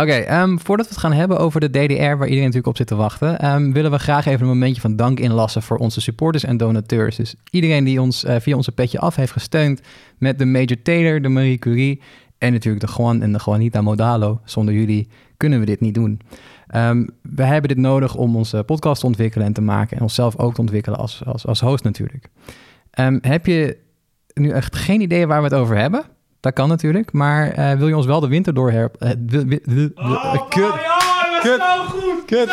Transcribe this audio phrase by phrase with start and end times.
[0.00, 2.86] Oké, ehm, voordat we het gaan hebben over de DDR, waar iedereen natuurlijk op zit
[2.86, 6.44] te wachten, ehm, willen we graag even een momentje van dank inlassen voor onze supporters
[6.44, 7.16] en donateurs.
[7.16, 9.80] Dus iedereen die ons eh, via onze petje af heeft gesteund
[10.18, 12.00] met de Major Taylor, de Marie Curie
[12.38, 14.40] en natuurlijk de Juan en de Juanita Modalo.
[14.44, 16.20] Zonder jullie kunnen we dit niet doen.
[16.66, 20.38] Ehm, we hebben dit nodig om onze podcast te ontwikkelen en te maken en onszelf
[20.38, 22.28] ook te ontwikkelen als, als, als host natuurlijk.
[23.20, 23.78] Heb je
[24.34, 26.04] nu echt geen idee waar we het over hebben?
[26.40, 28.52] Dat kan natuurlijk, maar eh, wil je ons wel de winter
[28.98, 30.62] eh, wil- wil- Oh, kut.
[30.62, 31.60] dat Kut.
[31.60, 32.24] zo goed!
[32.26, 32.50] Kut.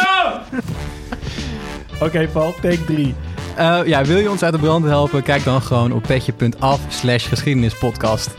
[2.02, 3.16] Oké, Paul, take 3.
[3.55, 5.23] Eh, ja, wil je ons uit de brand helpen?
[5.23, 8.30] Kijk dan gewoon op petje.af slash geschiedenispodcast.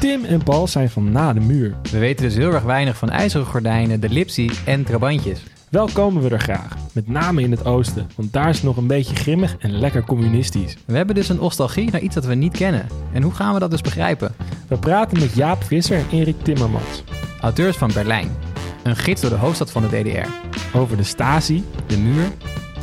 [0.00, 1.74] Tim en Paul zijn van na de muur.
[1.90, 5.42] We weten dus heel erg weinig van ijzeren gordijnen, de lipsie en trabantjes.
[5.74, 8.76] Wel komen we er graag, met name in het oosten, want daar is het nog
[8.76, 10.76] een beetje grimmig en lekker communistisch.
[10.86, 12.86] We hebben dus een nostalgie naar iets dat we niet kennen.
[13.12, 14.34] En hoe gaan we dat dus begrijpen?
[14.68, 17.04] We praten met Jaap Visser en Erik Timmermans
[17.40, 18.36] Auteurs van Berlijn.
[18.82, 20.28] Een gids door de hoofdstad van de DDR.
[20.76, 22.28] over de Stasi De muur.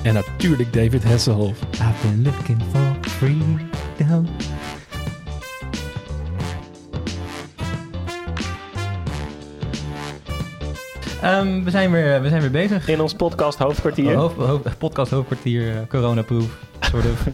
[0.04, 1.62] en natuurlijk David Hasselhoff.
[1.74, 3.60] I've been looking for freedom.
[11.22, 12.88] Ehm, we, zijn weer, we zijn weer bezig.
[12.88, 14.16] In ons podcast Hoofdkwartier.
[14.16, 16.58] Hoofd, hoofd- podcast hoofdkwartier, uh, coronaproof.
[16.80, 17.24] Soort of.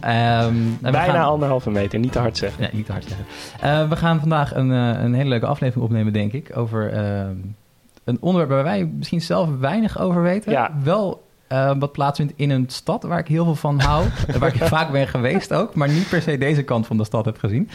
[0.80, 2.64] Bijna gaan- anderhalve meter, niet te hard zeggen.
[2.64, 3.26] Ja, niet te hard zeggen.
[3.60, 6.50] Eh, we gaan vandaag een, eh, een hele leuke aflevering opnemen, denk ik.
[6.56, 7.34] Over ehm,
[8.04, 10.52] een onderwerp waar wij misschien zelf weinig over weten.
[10.52, 10.70] Ja.
[10.82, 14.04] Wel eh, wat plaatsvindt in een stad waar ik heel veel van hou.
[14.38, 15.74] waar ik vaak ben geweest ook.
[15.74, 17.68] Maar niet per se deze kant van de stad heb gezien.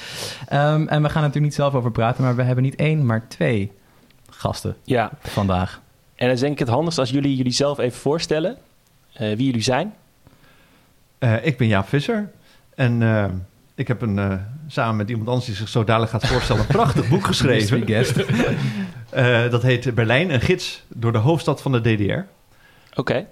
[0.47, 2.23] En we gaan er natuurlijk niet zelf over praten.
[2.23, 3.71] Maar we hebben niet één, maar twee
[4.29, 5.81] gasten Ja, vandaag.
[6.23, 8.57] En dan is denk ik het handigst als jullie jullie zelf even voorstellen
[9.13, 9.93] eh, wie jullie zijn.
[11.17, 12.31] Eh, ik ben Jaap Visser
[12.75, 13.25] en eh,
[13.75, 14.33] ik heb een, eh,
[14.67, 17.85] samen met iemand anders die zich zo dadelijk gaat voorstellen, een prachtig boek geschreven.
[17.85, 18.15] Guest.
[19.09, 22.19] Eh, dat heet Berlijn, een gids door de hoofdstad van de DDR.
[22.99, 23.25] Oké,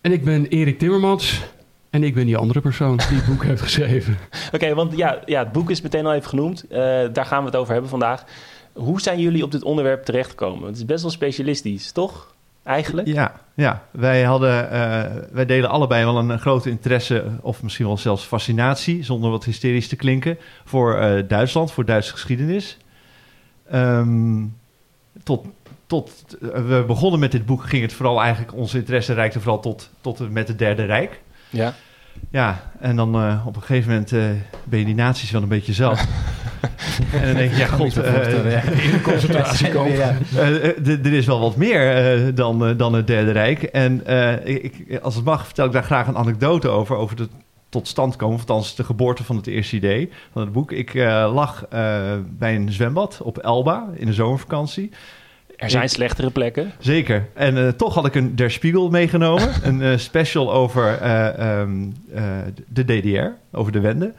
[0.00, 1.40] En ik ben Erik Timmermans.
[1.90, 4.18] En ik ben die andere persoon die het boek heeft geschreven.
[4.54, 6.66] Oké, want ja, ja, het boek is meteen al even genoemd.
[6.68, 6.78] Eh,
[7.12, 8.24] daar gaan we het over hebben vandaag.
[8.78, 10.66] Hoe zijn jullie op dit onderwerp terechtgekomen?
[10.66, 12.34] Het is best wel specialistisch, toch?
[12.62, 13.06] Eigenlijk?
[13.06, 13.82] Ja, ja.
[13.90, 19.04] Wij, hadden, eh, wij delen allebei wel een, grote interesse, of misschien wel zelfs fascinatie,
[19.04, 22.76] zonder wat hysterisch te klinken, voor eh, Duitsland, voor Duitse geschiedenis.
[23.70, 24.44] Ehm,
[25.22, 25.46] tot,
[25.86, 29.60] tot eh, we begonnen met dit boek ging het vooral eigenlijk, onze interesse reikte vooral
[29.60, 31.20] tot, tot met het Derde Rijk.
[31.50, 31.74] Ja.
[32.30, 34.20] Ja, en dan eh, op een gegeven moment eh,
[34.64, 36.06] ben je die naties wel een beetje zelf.
[37.12, 38.62] en dan denk je, ja, god, niet zo voorstellen, ja.
[41.04, 43.62] er is wel wat meer dan, dan het Derde Rijk.
[43.62, 44.06] En
[44.46, 47.28] ik, als het mag, vertel ik daar graag een anekdote over, over de
[47.68, 50.72] tot stand komen, of althans de geboorte van het eerste idee van het boek.
[50.72, 50.94] Ik
[51.32, 51.68] lag
[52.38, 54.90] bij een zwembad op Elba in de zomervakantie.
[55.58, 56.72] Er zijn slechtere plekken.
[56.78, 57.26] Zeker.
[57.34, 59.48] En eh, toch had ik een Der Spiegel meegenomen.
[59.68, 62.22] een eh, special over eh, ehm, eh,
[62.68, 64.12] de DDR, over de Wende.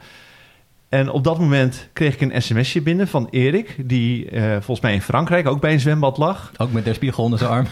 [0.88, 3.76] En op dat moment kreeg ik een sms'je binnen van Erik...
[3.88, 6.52] die eh, volgens mij in Frankrijk ook bij een zwembad lag.
[6.56, 7.66] Ook met de spiegel onder zijn arm.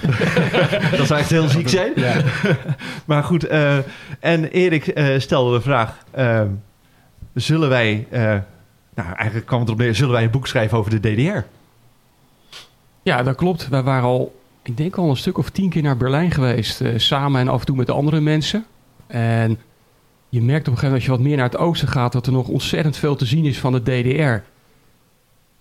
[0.97, 1.93] Dat zou echt heel ziek zijn.
[1.97, 2.23] Ja.
[3.05, 3.77] Maar goed, eh,
[4.21, 5.99] en Erik eh, stelde de vraag...
[6.11, 6.43] eh,
[7.35, 8.07] zullen wij...
[8.11, 8.21] eh,
[8.95, 9.95] nou, eigenlijk kwam het erop neer...
[9.95, 11.39] zullen wij een boek schrijven over de DDR?
[13.09, 13.69] Ja, dat klopt.
[13.69, 16.81] Wij waren al, ik denk al een stuk of tien keer naar Berlijn geweest.
[16.81, 18.65] eh, samen en af en toe met andere mensen.
[19.07, 19.59] En
[20.29, 22.13] je merkt op een gegeven moment als je wat meer naar het oosten gaat...
[22.13, 24.45] dat er nog ontzettend veel te zien is van de DDR.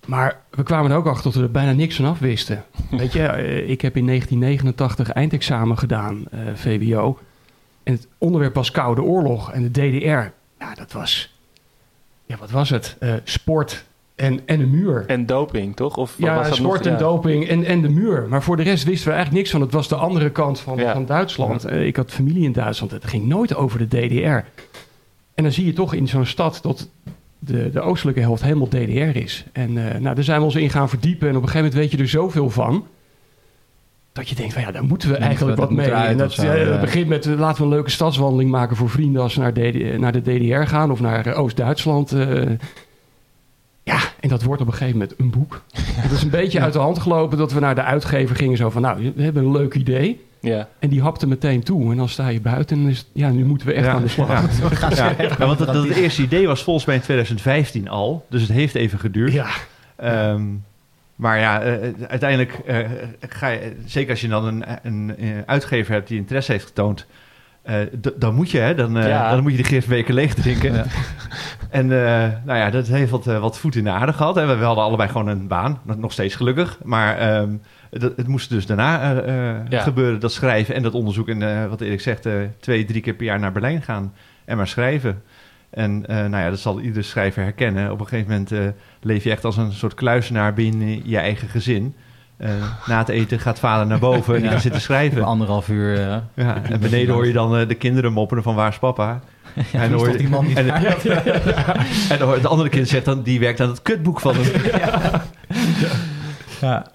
[0.09, 2.63] Maar we kwamen er ook achter dat we er bijna niks van af wisten.
[2.91, 7.19] Weet je, eh, ik heb in 1989 eindexamen gedaan, eh, VWO.
[7.84, 9.52] En het onderwerp was Koude Oorlog.
[9.52, 11.36] En de DDR, ja, dat was...
[12.25, 12.97] Ja, wat was het?
[13.24, 13.86] Sport
[14.18, 15.04] en, en een muur.
[15.08, 15.98] En doping, toch?
[15.98, 16.94] Of Ja, was dat sport nog?
[16.94, 18.26] en doping en, en de muur.
[18.30, 19.62] Maar voor de rest wisten we eigenlijk niks van.
[19.62, 20.94] Het was de andere kant van, Ja.
[20.94, 21.66] van Duitsland.
[21.66, 22.92] Eh, ik had familie in Duitsland.
[22.92, 24.46] Het ging nooit over de DDR.
[25.34, 26.90] En dan zie je toch in zo'n stad dat
[27.40, 29.46] de, de oostelijke helft helemaal DDR is.
[29.52, 31.28] En eh, nou, daar zijn we ons in gaan verdiepen.
[31.30, 32.86] En op een gegeven moment weet je er zoveel van.
[34.13, 35.92] Dat je denkt van ja, daar moeten we eigenlijk wat mee.
[35.92, 36.80] En dat, of zo, dat ja.
[36.80, 39.54] begint met eh, laten we een leuke stadswandeling maken voor vrienden als ze naar,
[40.00, 42.12] naar de DDR gaan of naar Oost-Duitsland.
[42.12, 42.42] eh.
[44.19, 45.62] En dat wordt op een gegeven moment een boek.
[46.02, 48.58] Het is een beetje uit de hand gelopen dat we naar de uitgever gingen.
[48.58, 50.25] Zo van, nou, we hebben een leuk idee.
[50.42, 50.68] Ja.
[50.80, 51.92] En die hapte meteen toe.
[51.92, 53.92] En dan sta je buiten en dan is het- ja, nu moeten we echt Ja,
[53.92, 54.28] aan de slag.
[54.28, 54.44] ja.
[54.96, 58.25] Ja, ja, want dat, dat het eerste idee was volgens mij in 2015 al.
[58.30, 59.31] Dus het heeft even geduurd.
[59.34, 59.48] Ja,
[59.96, 60.44] Ehm,
[61.16, 62.78] maar ja, eh, uiteindelijk eh,
[63.30, 67.06] ga je, zeker als je dan een, een, eh, uitgever hebt die interesse heeft getoond,
[67.62, 67.75] eh,
[68.16, 69.31] dan moet je, hè, dan, eh, Ja.
[69.31, 70.74] dan moet je de gistbeker leeg drinken.
[70.74, 70.86] Ja.
[71.69, 74.36] En eh, nou ja, dat heeft wat, eh, wat voet in de aarde gehad.
[74.36, 74.58] Hè.
[74.58, 76.80] We, hadden allebei gewoon een baan, nog- steeds gelukkig.
[76.84, 77.50] Maar ehm,
[77.90, 79.81] dat, het moest dus daarna eh, Ja.
[79.81, 81.28] gebeuren, dat schrijven en dat onderzoek.
[81.30, 82.28] En wat Erik zegt,
[82.60, 84.14] twee, drie keer per jaar naar Berlijn gaan
[84.46, 85.22] en maar schrijven.
[85.69, 87.92] En nou ja, dat zal iedere schrijver herkennen.
[87.92, 91.96] Op een gegeven moment leef je echt als een soort kluisenaar binnen je eigen gezin.
[92.38, 92.50] Eh,
[92.86, 95.24] na het eten gaat vader naar boven en die gaat zitten schrijven.
[95.24, 96.00] Anderhalf uur.
[96.10, 99.19] eh, Ja, en beneden hoor je dan eh, de kinderen mopperen van waar is papa?
[99.72, 103.22] ja, en hoor die man en, en dan hoor je het andere kind zegt dan
[103.24, 104.62] die werkt aan het kutboek van hem.
[106.62, 106.86] Ja.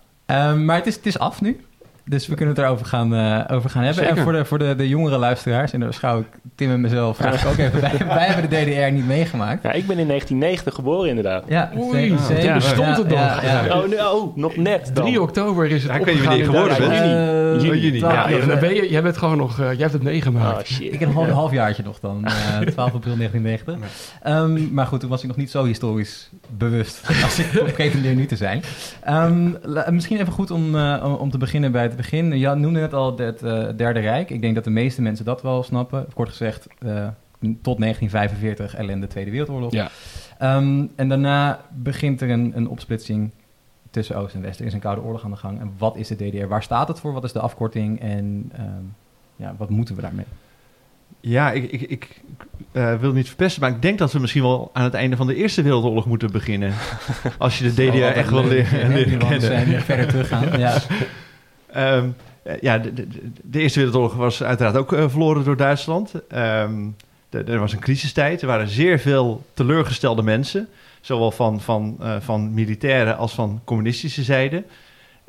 [0.55, 1.65] Maar het is, het is af nu.
[2.05, 4.03] Dus we kunnen het erover gaan, eh, over gaan hebben.
[4.05, 4.17] Zeker.
[4.19, 7.21] En voor de, voor de, de jongere luisteraars, en daar schouw ik Tim en mezelf
[7.21, 8.07] eigenlijk ook even bij.
[8.17, 9.63] Wij hebben de DDR niet meegemaakt.
[9.63, 11.45] Ja, ik ben in 1990 geboren inderdaad.
[11.49, 12.43] Ja, Oei, zeker.
[12.45, 13.19] toen bestond het nog.
[13.43, 13.79] Ja, ja.
[13.81, 15.05] Oh, nee, oh, nog net dan.
[15.05, 17.17] 3 oktober is het Ja, ik weet niet opgegaan wanneer je in geboren Duitsland.
[17.17, 17.63] bent.
[17.63, 17.99] Eh, Oh, juni.
[17.99, 20.59] twaalf- Ja, ja, dan ben je, jij bent gewoon nog, eh, jij hebt het meegemaakt.
[20.59, 20.93] Oh, shit.
[20.93, 22.33] Ik heb een half, halfjaartje nog dan, eh
[22.75, 23.77] 12 april 1990.
[24.23, 28.27] Ehm, maar goed, toen was ik nog niet zo historisch bewust als ik pretendeer nu
[28.27, 28.63] te zijn.
[29.05, 32.39] Ehm, la- misschien even goed om, eh, om- om te beginnen bij het begin.
[32.39, 34.31] Jan noemde net al het eh, Derde Rijk.
[34.31, 36.07] Ik denk dat de meeste mensen dat wel snappen.
[36.15, 37.09] Kort gezegd, eh,
[37.41, 39.73] tot 1945 ellende Tweede Wereldoorlog.
[39.73, 39.91] Ja.
[40.39, 43.31] Ehm, en daarna begint er een, een opsplitsing
[43.91, 44.61] tussen Oost en West.
[44.61, 45.61] Er is een koude oorlog aan de gang.
[45.61, 46.47] En wat is de DDR?
[46.47, 47.13] Waar staat het voor?
[47.13, 48.01] Wat is de afkorting?
[48.01, 48.85] En ehm,
[49.37, 50.27] ja, wat moeten we daarmee?
[51.21, 52.21] Ja, ik, ik, ik
[52.73, 55.27] eh, wil niet verpesten, maar ik denk dat we misschien wel aan het einde van
[55.27, 56.73] de Eerste Wereldoorlog moeten beginnen.
[57.39, 59.41] Als je de DDR echt wil leren, we kennen.
[59.41, 60.59] zijn verder teruggaan.
[60.59, 60.79] Ja.
[61.73, 62.09] Ehm,
[62.43, 66.13] eh, ja, de, Eerste Wereldoorlog was uiteraard ook eh, verloren door Duitsland.
[66.29, 66.87] Ehm,
[67.31, 68.41] er was een crisistijd.
[68.41, 70.69] Er waren zeer veel teleurgestelde mensen.
[71.03, 74.65] Zowel van, van, eh, van militaire als van communistische zijde.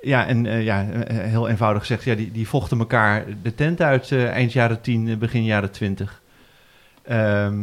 [0.02, 4.54] Ja, en ja, heel eenvoudig gezegd, ja, die, die vochten elkaar de tent uit eind
[4.54, 6.22] jaren 10, eh, begin jaren 20.
[7.04, 7.56] Ehm,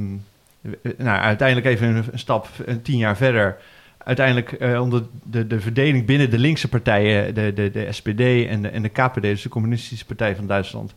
[0.63, 2.49] eh, nou, uiteindelijk even een, stap,
[2.83, 3.57] tien jaar verder.
[4.05, 8.63] Uiteindelijk eh, onder de, de verdeling binnen de linkse partijen, de, de, de SPD en
[8.63, 10.95] de, en de KPD, dus de Communistische Partij van Duitsland.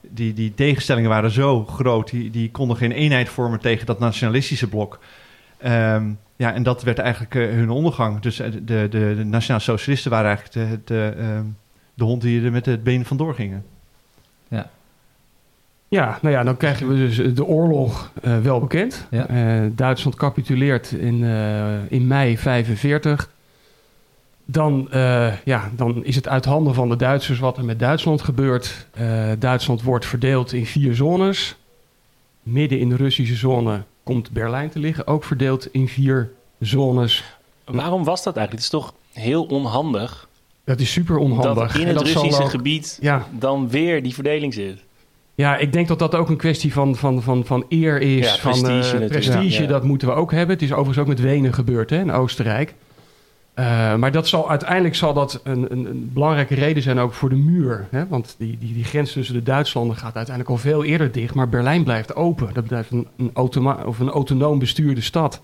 [0.00, 4.68] Die, die tegenstellingen waren zo groot, die, die konden geen eenheid vormen tegen dat nationalistische
[4.68, 4.98] blok.
[5.58, 8.20] Ehm, ja, en dat werd eigenlijk eh, hun ondergang.
[8.20, 11.44] Dus eh, de, de, de nationaal socialisten waren eigenlijk de, de, ehm,
[11.94, 13.64] de hond die er met het been vandoor gingen.
[15.90, 19.06] Ja, nou ja, dan krijgen we dus de oorlog eh, wel bekend.
[19.10, 19.26] Ja.
[19.28, 23.30] Eh, Duitsland capituleert in, eh, in mei 45.
[24.44, 28.22] Dan, eh, ja, dan is het uit handen van de Duitsers wat er met Duitsland
[28.22, 28.86] gebeurt.
[28.90, 31.56] Eh, Duitsland wordt verdeeld in vier zones.
[32.42, 37.24] Midden in de Russische zone komt Berlijn te liggen, ook verdeeld in vier zones.
[37.64, 38.64] Waarom was dat eigenlijk?
[38.66, 40.28] Het is toch heel onhandig
[40.64, 41.72] Dat is super onhandig.
[41.72, 44.82] dat in het dat Russische ook- gebied Ja, dan weer die verdeling zit.
[45.40, 48.26] Ja, ik denk dat dat ook een kwestie van, van, van, van eer is.
[48.26, 49.68] Ja, van, prestige eh, prestige, Ja.
[49.68, 50.54] dat moeten we ook hebben.
[50.54, 52.74] Het is overigens ook met Wenen gebeurd, hè, in Oostenrijk.
[53.54, 57.28] Eh, maar dat zal, uiteindelijk zal dat een, een, een belangrijke reden zijn ook voor
[57.28, 57.86] de muur.
[57.90, 58.06] Hè?
[58.08, 61.34] Want die, die, die grens tussen de Duitslanden gaat uiteindelijk al veel eerder dicht.
[61.34, 62.50] Maar Berlijn blijft open.
[62.52, 65.40] Dat blijft een, een, automa- of een autonoom bestuurde stad.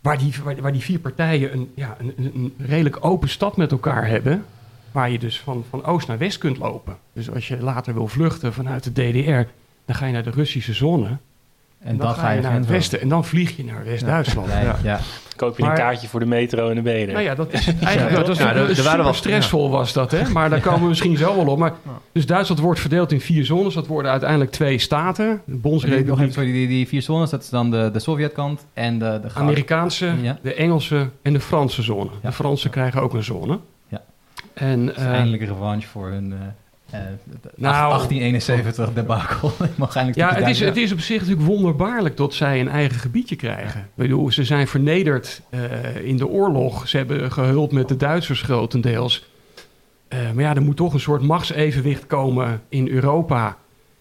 [0.00, 3.70] Waar die, waar, waar die vier partijen een, ja, een, een redelijk open stad met
[3.70, 4.44] elkaar hebben.
[4.92, 6.96] Waar je dus van, van oost naar west kunt lopen.
[7.12, 9.50] Dus als je later wil vluchten vanuit de DDR,
[9.84, 11.06] dan ga je naar de Russische zone.
[11.06, 13.00] En, En dan, dan ga je naar het westen.
[13.00, 14.48] En dan vlieg je naar West-Duitsland.
[14.48, 14.76] Ja.
[14.82, 15.00] ja.
[15.36, 17.12] Koop je Maar- een kaartje voor de metro en de benen.
[17.14, 20.28] Nou ja, dat is eigenlijk Ja, dat is waren wel- stressvol was dat, hè?
[20.30, 21.58] Maar daar komen we misschien zo wel op.
[21.58, 21.72] Maar,
[22.12, 23.74] dus Duitsland wordt verdeeld in vier zones.
[23.74, 25.26] Dat worden uiteindelijk twee staten.
[25.26, 27.98] De Die, nog even, Bondsrepubliek, sorry, die, die vier zones, dat is dan de, de
[27.98, 30.38] Sovjetkant en de, de de Amerikaanse, Ja.
[30.42, 32.10] de Engelse en de Franse zone.
[32.22, 32.28] Ja.
[32.28, 33.58] De Fransen krijgen ook een zone.
[34.58, 34.66] Ja.
[34.66, 36.38] En, eh, eindelijk een revanche voor hun eh,
[37.00, 37.06] eh,
[37.42, 37.74] de- Nou.
[37.90, 39.50] 1871 debacle.
[39.64, 42.68] Ik mag eindelijk Ja, het is, het is op zich natuurlijk wonderbaarlijk dat zij een
[42.68, 43.80] eigen gebiedje krijgen.
[43.80, 45.60] Ik bedoel, ze zijn vernederd eh,
[46.04, 46.88] in de oorlog.
[46.88, 49.26] Ze hebben gehuld met de Duitsers grotendeels.
[50.08, 53.56] Eh, maar ja, er moet toch een soort machtsevenwicht komen in Europa.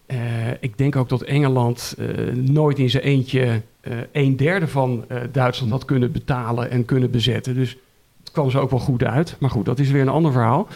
[0.06, 0.18] Eh,
[0.60, 5.18] ik denk ook dat Engeland eh, nooit in zijn eentje eh, een derde van eh,
[5.32, 7.54] Duitsland had kunnen betalen en kunnen bezetten.
[7.56, 7.78] Dus
[8.28, 9.36] het kwam ze ook wel goed uit.
[9.40, 10.68] Maar goed, dat is weer een ander verhaal.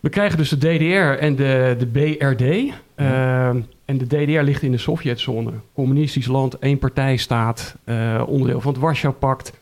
[0.00, 2.74] We krijgen dus de DDR en de, de BRD.
[2.94, 3.48] Eh,
[3.84, 5.52] en de DDR ligt in de Sovjetzone.
[5.74, 9.52] Communistisch land, één partijstaat, eh, onderdeel van het Warschau-pact.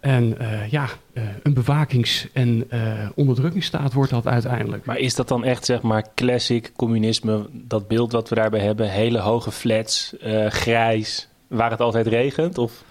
[0.00, 2.68] En eh, ja, eh, een bewakings- en
[3.14, 4.84] onderdrukkingsstaat wordt dat uiteindelijk.
[4.84, 7.46] Maar is dat dan echt, zeg maar, classic communisme?
[7.52, 10.14] Dat beeld wat we daarbij hebben, hele hoge flats,
[10.48, 12.58] grijs, waar het altijd regent?
[12.58, 12.84] Of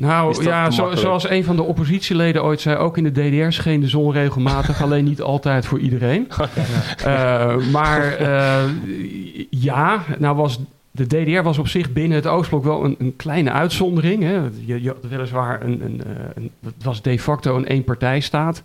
[0.00, 3.80] Nou ja, zo- zoals een van de oppositieleden ooit zei, ook in de DDR scheen
[3.80, 6.28] de zon regelmatig, alleen niet altijd voor iedereen.
[7.04, 8.62] Eh, maar eh,
[9.50, 13.50] ja, nou was de DDR was op zich binnen het Oostblok wel een, een kleine
[13.52, 14.22] uitzondering.
[14.22, 14.36] Hè.
[14.64, 18.62] Je, je had weliswaar een, een, eh, een, het was de facto een eenpartijstaat.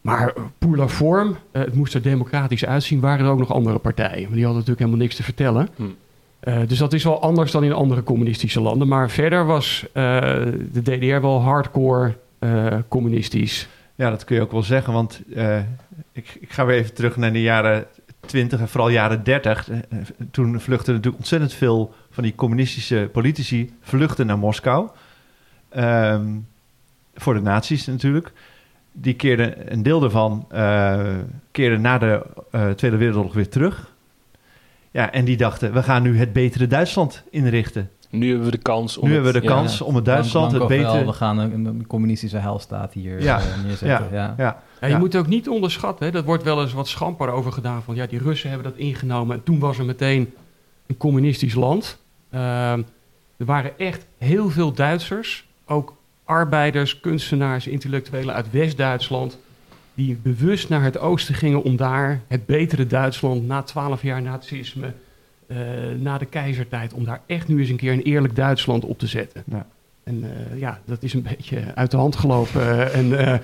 [0.00, 4.22] Maar pour la forme, het moest er democratisch uitzien, waren er ook nog andere partijen.
[4.22, 5.68] Maar die hadden natuurlijk helemaal niks te vertellen.
[5.76, 5.82] Hm.
[6.42, 8.88] Eh, dus dat is wel anders dan in andere communistische landen.
[8.88, 10.20] Maar verder was eh,
[10.72, 13.68] de DDR wel hardcore eh, communistisch.
[13.94, 15.22] Ja, dat kun je ook wel zeggen, want
[16.12, 17.86] ik, ik ga weer even terug naar de jaren
[18.20, 19.70] 20 en vooral jaren 30.
[19.70, 19.78] Eh,
[20.30, 24.88] Toen vluchtten natuurlijk ontzettend veel van die communistische politici vluchten naar Moskou.
[25.68, 26.26] Ehm,
[27.14, 28.32] voor de nazi's natuurlijk.
[28.92, 30.46] Die keerden, een deel daarvan
[31.50, 32.22] keerde na de
[32.76, 33.91] Tweede Wereldoorlog weer terug.
[34.92, 37.90] Ja, en die dachten, we gaan nu het betere Duitsland inrichten.
[38.10, 39.60] Nu hebben we de kans om nu het- hebben we de ja.
[39.60, 41.04] kans om het Duitsland het wel, betere...
[41.04, 43.88] we gaan een, een communistische heilstaat hier Ja, eh, neerzetten.
[43.88, 44.98] ja, Ja, Ja, Ja, je Ja.
[44.98, 46.06] moet ook niet onderschatten.
[46.06, 46.12] Hè?
[46.12, 47.82] Dat wordt wel eens wat schamper over gedaan.
[47.82, 49.36] Van ja, die Russen hebben dat ingenomen.
[49.36, 50.34] En toen was er meteen
[50.86, 51.98] een communistisch land.
[52.30, 52.82] Ehm,
[53.36, 55.46] er waren echt heel veel Duitsers.
[55.66, 59.38] Ook arbeiders, kunstenaars, intellectuelen uit West-Duitsland.
[59.94, 64.92] Die bewust naar het oosten gingen om daar het betere Duitsland na twaalf jaar nazisme.
[65.46, 65.56] eh,
[65.98, 69.06] na de keizertijd, om daar echt nu eens een keer een eerlijk Duitsland op te
[69.06, 69.42] zetten.
[69.46, 69.66] Ja.
[70.04, 72.60] En eh, ja, dat is een beetje uit de hand gelopen.
[72.92, 73.40] eh, en,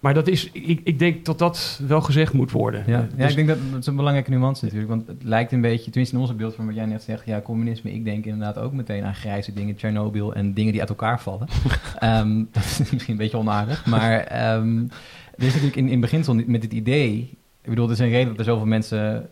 [0.00, 2.84] maar dat is, ik, ik denk dat dat wel gezegd moet worden.
[2.86, 4.90] Ja, ja dus- ik denk dat dat is een belangrijke nuance natuurlijk.
[4.90, 7.40] Want het lijkt een beetje, tenminste in onze beeld van wat jij net zegt, ja,
[7.40, 11.20] communisme, ik denk inderdaad ook meteen aan grijze dingen, Tsjernobyl en dingen die uit elkaar
[11.20, 11.48] vallen.
[11.98, 14.84] Ehm, dat is misschien een beetje onaardig, maar ehm,
[15.38, 17.30] er is natuurlijk in, in beginsel niet- met dit idee,
[17.62, 19.28] ik bedoel, er is een reden dat er zoveel mensen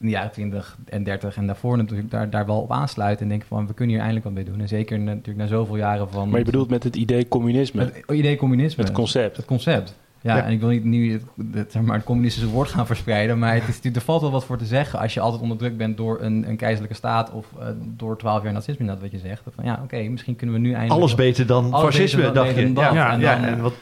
[0.00, 3.28] in de jaren 20 en 30 en daarvoor natuurlijk daar, daar wel op aansluiten en
[3.28, 4.60] denken van, we kunnen hier eindelijk wat mee doen.
[4.60, 6.28] En zeker natuurlijk na zoveel jaren van...
[6.28, 8.84] Maar je bedoelt met het idee communisme, het idee communisme.
[8.84, 9.36] het concept.
[9.36, 9.94] Het concept.
[10.20, 10.44] Ja, Ja.
[10.44, 11.20] en ik wil niet nu
[11.52, 14.30] het, zeg maar, het communistische woord gaan verspreiden, maar het is, natuurlijk- er valt wel
[14.30, 17.46] wat voor te zeggen als je altijd onderdrukt bent door een, een keizerlijke staat of
[17.60, 19.42] eh, door twaalf jaar nazisme, dat wat je zegt.
[19.54, 21.00] Van, ja, oké, misschien kunnen we nu eindelijk...
[21.00, 22.72] alles beter dan Alles fascisme, beter dan- dacht je.
[22.72, 22.94] dan.
[22.94, 23.74] Ja, En ja, dan- en wat,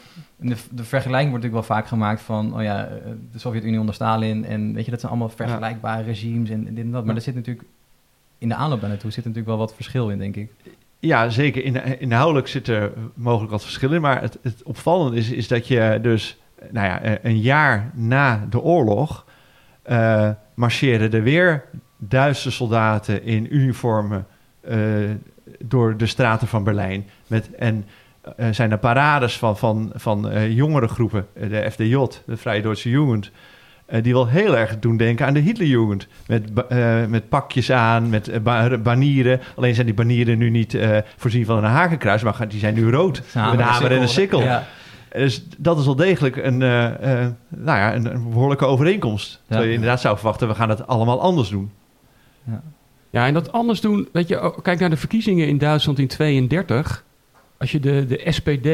[0.70, 2.94] de vergelijking wordt natuurlijk wel vaak gemaakt van, oh ja, eh,
[3.32, 6.90] de Sovjet-Unie onder Stalin en weet je, dat zijn allemaal vergelijkbare regimes en dit en
[6.90, 7.04] dat.
[7.04, 7.66] Maar er zit natuurlijk,
[8.38, 10.50] in de aanloop daar naartoe zit natuurlijk wel wat verschil in, denk ik.
[10.98, 11.64] Ja, zeker.
[11.64, 14.00] In, inhoudelijk zit er mogelijk wat verschil in.
[14.00, 16.38] Maar het, het opvallende is, is dat je dus,
[16.70, 19.24] nou ja, eh, een jaar na de oorlog.
[19.82, 21.64] eh marcheerden er weer
[21.98, 24.26] Duitse soldaten in uniformen.
[24.60, 24.78] eh,
[25.58, 27.06] door de straten van Berlijn.
[27.26, 27.86] Met, en
[28.50, 33.30] zijn er parades van, van, van jongere groepen, eh, de FDJ, de Vrije Duitse Jugend.
[33.86, 36.06] Eh, die wel heel erg doen denken aan de Hitlerjugend.
[36.26, 39.40] Met, eh, met pakjes aan, met eh, ba- banieren.
[39.56, 40.78] Alleen zijn die banieren nu niet
[41.16, 43.22] voorzien van een hakenkruis, maar die zijn nu rood.
[43.34, 44.40] Met een hamer en een sikkel.
[44.42, 44.66] Ja.
[45.12, 49.40] Dus dat is wel degelijk een, nou ja, een, een behoorlijke overeenkomst.
[49.46, 51.70] Terwijl je inderdaad zou verwachten, we gaan het allemaal anders doen.
[53.10, 56.06] Ja, en dat anders doen, weet je, oh, kijk naar de verkiezingen in Duitsland in
[56.06, 57.04] 32.
[57.58, 58.66] Als je de, de SPD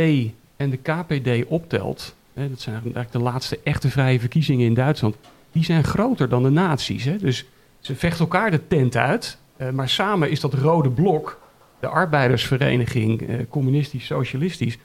[0.56, 5.16] en de KPD optelt, dat zijn eigenlijk de laatste echte vrije verkiezingen in Duitsland,
[5.52, 7.04] die zijn groter dan de nazi's.
[7.04, 7.16] Hè?
[7.16, 7.44] Dus
[7.80, 11.40] ze vechten elkaar de tent uit, eh, maar samen is dat rode blok,
[11.80, 14.78] de arbeidersvereniging, eh, communistisch, socialistisch,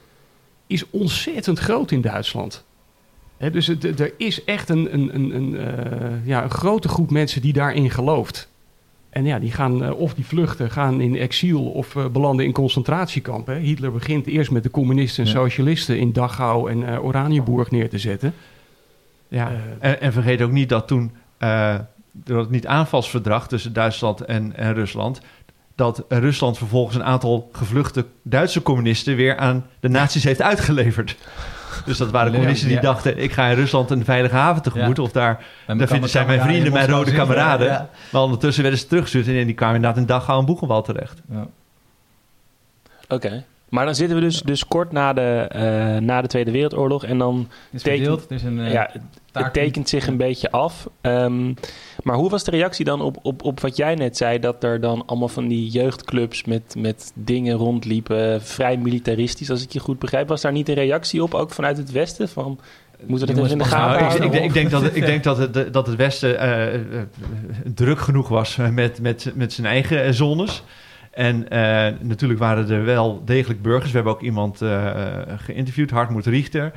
[0.66, 2.66] is ontzettend groot in Duitsland.
[3.52, 7.52] Dus er is echt een, een, een, een, eh, ja, een grote groep mensen die
[7.52, 8.48] daarin gelooft.
[9.18, 12.52] En ja, die gaan eh, of die vluchten, gaan in exil of eh, belanden in
[12.52, 13.56] concentratiekampen.
[13.56, 15.36] Hitler begint eerst met de communisten en Ja.
[15.36, 18.34] socialisten in Dachau en eh Oranienburg neer te zetten.
[19.28, 19.52] Ja.
[19.78, 21.10] En, en vergeet ook niet dat toen,
[22.12, 25.20] door het niet-aanvalsverdrag tussen Duitsland en, en Rusland,
[25.74, 31.16] dat Rusland vervolgens een aantal gevluchte Duitse communisten weer aan de nazi's heeft uitgeleverd.
[31.88, 34.96] Dus dat waren communisten die dachten, ik ga in Rusland een veilige haven tegemoet.
[34.96, 35.02] Ja.
[35.02, 37.66] Of daar, daar vinden zijn mijn vrienden, mijn rode kameraden.
[37.66, 41.22] Ja, Maar ondertussen werden ze teruggestuurd en die kwamen inderdaad in Dachau en Boegenwald terecht.
[41.30, 41.46] ja.
[43.08, 43.44] Oké.
[43.68, 47.18] Maar dan zitten we dus, dus kort na de, eh, na de Tweede Wereldoorlog en
[47.18, 48.90] dan is verdeeld, het is een eh, ja,
[49.32, 50.88] het tekent zich een beetje af.
[51.00, 51.52] Ehm,
[52.02, 54.38] maar hoe was de reactie dan op, op, op wat jij net zei?
[54.38, 59.72] Dat er dan allemaal van die jeugdclubs met, met dingen rondliepen, vrij militaristisch, als ik
[59.72, 60.28] je goed begrijp.
[60.28, 62.28] Was daar niet een reactie op, ook vanuit het Westen?
[62.28, 62.58] Van,
[63.06, 64.26] moeten we dat in de gaten Nou, ik, houden?
[64.26, 66.80] ik, denk- ik denk dat, het- ik denk dat het, dat het Westen eh,
[67.74, 70.62] druk genoeg was met, met, met zijn eigen zones.
[71.18, 73.90] En eh, natuurlijk waren er wel degelijk burgers.
[73.90, 74.90] We hebben ook iemand eh,
[75.36, 76.72] geïnterviewd, Hartmoed Richter.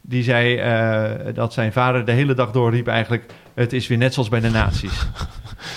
[0.00, 3.32] Die zei eh, dat zijn vader de hele dag door riep eigenlijk...
[3.54, 5.06] het is weer net zoals bij de nazi's.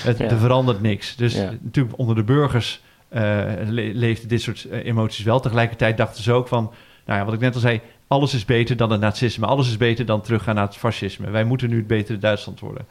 [0.03, 0.29] Het, Ja.
[0.29, 1.15] Er verandert niks.
[1.15, 1.51] Dus Ja.
[1.62, 5.39] natuurlijk onder de burgers le- leefden dit soort emoties wel.
[5.39, 6.74] Tegelijkertijd dachten ze ook van,
[7.05, 9.45] nou ja, wat ik net al zei, alles is beter dan het nazisme.
[9.45, 11.29] Alles is beter dan teruggaan naar het fascisme.
[11.29, 12.86] Wij moeten nu het betere Duitsland worden.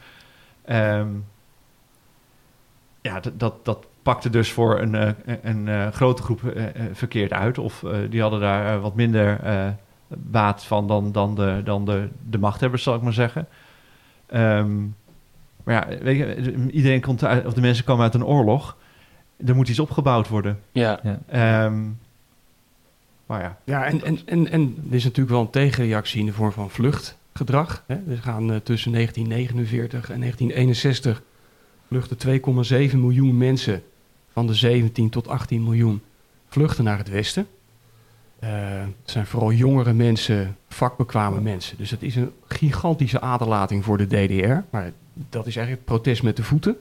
[0.65, 1.07] Ehm,
[3.01, 6.63] ja, dat, dat, dat pakte dus voor een, eh, een, een eh, grote groep eh,
[6.93, 7.57] verkeerd uit.
[7.57, 9.67] Of eh, die hadden daar wat minder eh,
[10.07, 13.47] baat van dan, dan, de, dan de, de machthebbers, zal ik maar zeggen.
[14.25, 14.75] Ehm,
[15.63, 18.77] maar ja, weet je, iedereen komt uit, of de mensen komen uit een oorlog.
[19.45, 20.59] Er moet iets opgebouwd worden.
[20.71, 20.99] Ja.
[21.27, 21.83] Ehm,
[23.25, 26.33] maar ja, Ja, en, en, en, en er is natuurlijk wel een tegenreactie in de
[26.33, 27.83] vorm van vluchtgedrag.
[27.87, 27.95] Hè.
[27.95, 31.21] Er gaan tussen 1949 en 1961
[31.87, 32.17] vluchten
[32.91, 33.81] 2,7 miljoen mensen
[34.37, 36.01] van de 17 tot 18 miljoen
[36.47, 37.47] vluchten naar het westen.
[38.39, 41.77] Eh, het zijn vooral jongere mensen, vakbekwame mensen.
[41.77, 44.57] Dus het is een gigantische aderlating voor de DDR.
[44.69, 44.91] Maar
[45.29, 46.77] dat is eigenlijk protest met de voeten.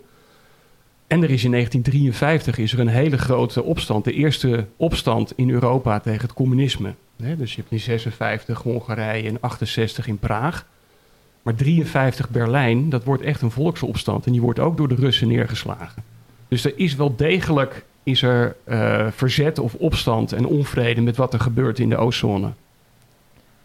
[1.06, 4.04] En er is in 1953 is er een hele grote opstand.
[4.04, 6.94] De eerste opstand in Europa tegen het communisme.
[7.16, 10.66] Dus je hebt in 56 Hongarije en 68 in Praag.
[11.42, 14.26] Maar 53 Berlijn, dat wordt echt een volksopstand.
[14.26, 16.15] En die wordt ook door de Russen neergeslagen.
[16.48, 21.32] Dus er is wel degelijk is er, eh, verzet of opstand en onvrede met wat
[21.32, 22.50] er gebeurt in de Oostzone.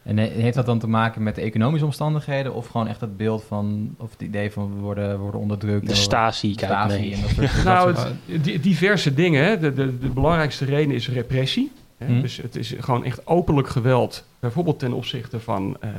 [0.03, 3.17] En he- heeft dat dan te maken met de economische omstandigheden of gewoon echt het
[3.17, 5.81] beeld van, of het idee van we worden, we worden onderdrukt?
[5.81, 7.13] De en we- Stasi, kijk Stasi mee.
[7.13, 9.43] en dat soort, dat Nou, soort- het, di- diverse dingen.
[9.45, 9.59] Hè.
[9.59, 11.71] De, de, de belangrijkste reden is repressie.
[11.97, 12.05] Hè.
[12.05, 12.21] Hm.
[12.21, 14.25] Dus het is gewoon echt openlijk geweld.
[14.39, 15.89] Bijvoorbeeld ten opzichte van eh,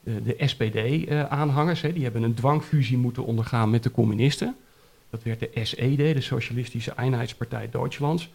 [0.00, 1.80] de, de SPD-aanhangers.
[1.80, 4.54] die hebben een dwangfusie moeten ondergaan met de communisten.
[5.14, 8.30] Dat werd de SED, de Socialistische Einheidspartij Duitslands.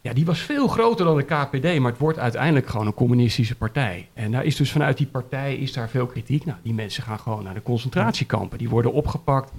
[0.00, 3.54] Ja, die was veel groter dan de KPD, maar het wordt uiteindelijk gewoon een communistische
[3.54, 4.08] partij.
[4.12, 6.44] En daar is dus vanuit die partij is daar veel kritiek.
[6.44, 8.58] Nou, die mensen gaan gewoon naar de concentratiekampen.
[8.58, 9.52] Die worden opgepakt.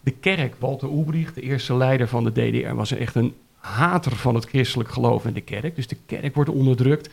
[0.00, 4.34] De kerk, Walter Ulbricht, de eerste leider van de DDR, was echt een hater van
[4.34, 5.76] het christelijk geloof in de kerk.
[5.76, 7.10] Dus de kerk wordt onderdrukt.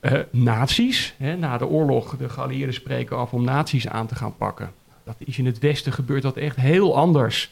[0.00, 4.36] Eh nazi's, hè, na de oorlog, de geallieerden spreken af om nazi's aan te gaan
[4.36, 4.72] pakken.
[5.06, 7.50] Dat is in het Westen gebeurt dat echt heel anders.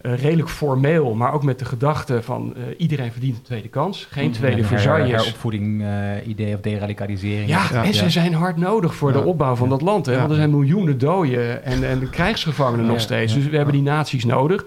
[0.00, 4.06] Eh, redelijk formeel, maar ook met de gedachte van eh, iedereen verdient een tweede kans.
[4.10, 5.10] Geen tweede Een her- Versailles.
[5.10, 7.48] heropvoeding eh, idee of deradicalisering.
[7.48, 9.20] Ja, Ja, en ze zijn hard nodig voor Ja.
[9.20, 9.72] de opbouw van Ja.
[9.72, 10.06] dat land.
[10.06, 10.16] Hè?
[10.18, 13.32] Want er zijn miljoenen doden en, en krijgsgevangenen nog steeds.
[13.32, 14.64] ja, Dus we hebben die naties nodig.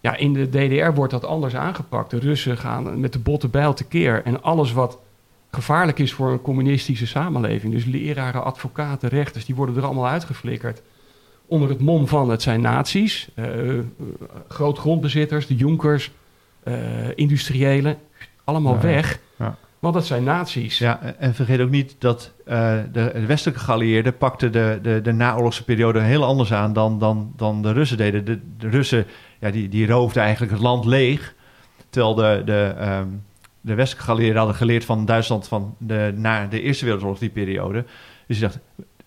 [0.00, 2.10] Ja, in de DDR wordt dat anders aangepakt.
[2.10, 4.22] De Russen gaan met de botte bijl tekeer.
[4.24, 4.98] En alles wat
[5.50, 7.72] gevaarlijk is voor een communistische samenleving...
[7.72, 9.44] dus leraren, advocaten, rechters...
[9.44, 10.82] die worden er allemaal uitgeflikkerd.
[11.46, 13.28] Onder het mom van het zijn naties.
[13.34, 13.84] eh, eh,
[14.48, 16.10] grootgrondbezitters, de jonkers,
[16.62, 16.74] eh,
[17.14, 17.96] industriëlen.
[18.44, 18.80] Allemaal Ja.
[18.80, 19.18] weg.
[19.38, 19.56] Ja.
[19.78, 20.78] Want dat zijn naties.
[20.78, 25.12] Ja, en vergeet ook niet dat eh, de, de westelijke geallieerden pakten de, de, de
[25.12, 28.24] naoorlogse periode heel anders aan dan, dan, dan de Russen deden.
[28.24, 29.06] De, de Russen
[29.40, 31.34] ja, die, die roofden eigenlijk het land leeg,
[31.90, 33.06] terwijl de, de, ehm,
[33.60, 37.84] de westelijke geallieerden hadden geleerd van Duitsland van de, na de Eerste Wereldoorlog, die periode.
[38.26, 38.58] Dus je dacht,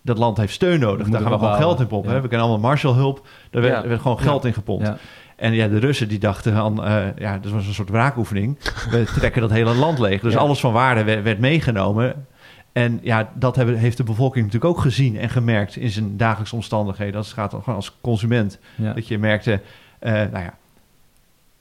[0.07, 2.13] dat land heeft steun nodig, daar gaan we gewoon geld in pompen.
[2.13, 2.21] Ja.
[2.21, 3.81] We kennen allemaal Marshallhulp, daar werd, Ja.
[3.83, 4.91] er werd gewoon geld in gepompt.
[5.35, 8.57] En ja, de Russen die dachten van, eh, ja, dat was een soort wraakoefening.
[8.89, 10.21] We trekken dat hele land leeg.
[10.21, 12.25] Dus alles van waarde werd, werd meegenomen.
[12.71, 16.55] En ja, dat hebben, heeft de bevolking natuurlijk ook gezien en gemerkt in zijn dagelijkse
[16.55, 17.13] omstandigheden.
[17.13, 18.59] Dat gaat dan gewoon als consument.
[18.75, 19.61] Dat je merkte,
[19.99, 20.53] eh, nou ja,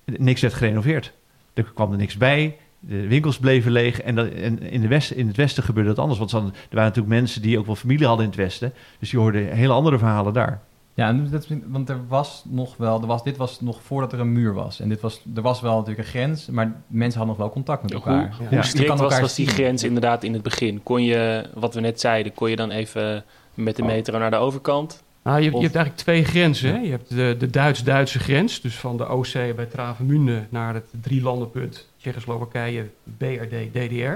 [0.05, 1.13] niks werd gerenoveerd.
[1.55, 2.57] Er kwam er niks bij.
[2.89, 4.01] De winkels bleven leeg.
[4.01, 6.19] En, dat, en in, de west, in het westen gebeurde dat anders.
[6.19, 8.73] Want er waren natuurlijk mensen die ook wel familie hadden in het westen.
[8.99, 10.63] Dus die hoorden hele andere verhalen daar.
[10.97, 14.33] Ja, dat, want er was nog wel, er was, dit was nog voordat er een
[14.33, 14.81] muur was.
[14.81, 17.83] En dit was, er was wel natuurlijk een grens, maar mensen hadden nog wel contact
[17.83, 18.37] met Hoe, elkaar.
[18.41, 18.49] Ja.
[18.49, 20.83] hoe strikt was, elkaar was die grens inderdaad in het begin?
[20.83, 24.37] Kon je, wat we net zeiden, kon je dan even met de metro naar de
[24.37, 25.05] overkant?
[25.27, 26.71] Nou, je, Of- je hebt eigenlijk twee grenzen.
[26.75, 26.79] Hè?
[26.81, 31.89] Je hebt de, de Duits-Duitse grens, dus van de Oostzee bij Travemünde naar het drielandenpunt
[31.99, 32.87] Tsjechoslowakije,
[33.19, 34.15] BRD, DDR.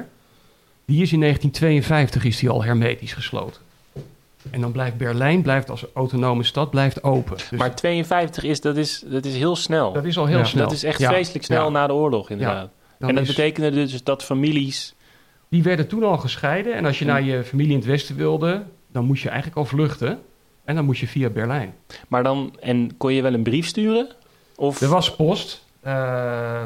[0.85, 3.61] Die is in 1952 is die al hermetisch gesloten.
[4.51, 7.37] En dan blijft Berlijn blijft als autonome stad blijft open.
[7.37, 9.93] Dus maar 52 is, dat is, dat is heel snel.
[9.93, 10.65] dat is al heel Ja, snel.
[10.65, 11.71] Dat is echt Ja, vreselijk snel ja.
[11.71, 12.71] na de oorlog, inderdaad.
[12.99, 14.95] En dat is- betekende dus dat families...
[15.49, 16.75] Die werden toen al gescheiden.
[16.75, 19.65] En als je naar je familie in het westen wilde, dan moest je eigenlijk al
[19.65, 20.19] vluchten.
[20.71, 21.75] En dan moest je via Berlijn.
[22.09, 24.09] Maar dan, en kon je wel een brief sturen?
[24.57, 25.65] Of, Er was post.
[25.81, 26.63] Eh,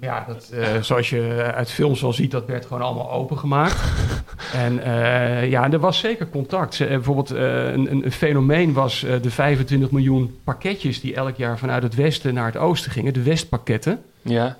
[0.00, 3.80] ja, dat, eh, zoals je uit films wel ziet, dat werd gewoon allemaal opengemaakt.
[4.52, 6.78] en eh, ja, er was zeker contact.
[6.78, 11.94] Bijvoorbeeld een, een, een fenomeen was de 25 miljoen pakketjes die elk jaar vanuit het
[11.94, 13.12] westen naar het oosten gingen.
[13.12, 14.02] De westpakketten.
[14.22, 14.58] ja,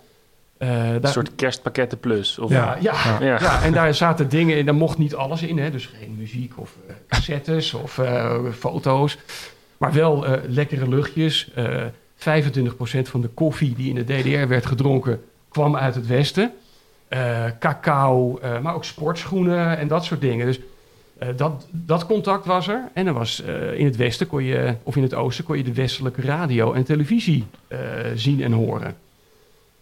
[0.58, 2.38] Eh, een daar- soort kerstpakketten plus?
[2.38, 3.38] Of, ja, ja, Ja.
[3.40, 3.62] ja.
[3.62, 5.58] en daar zaten dingen in, daar mocht niet alles in.
[5.58, 5.70] Hè?
[5.70, 9.18] Dus geen muziek of eh, cassettes of eh, foto's.
[9.76, 11.50] Maar wel eh, lekkere luchtjes.
[11.54, 11.76] Eh
[12.18, 16.52] 25% van de koffie die in de DDR werd gedronken, kwam uit het westen.
[17.08, 20.46] Eh, cacao, eh, maar ook sportschoenen en dat soort dingen.
[20.46, 20.58] Dus
[21.18, 22.88] eh, dat, dat contact was er.
[22.94, 25.62] En er was eh, in het westen kon je, of in het oosten kon je
[25.64, 27.78] de westelijke radio en televisie eh,
[28.14, 28.96] zien en horen.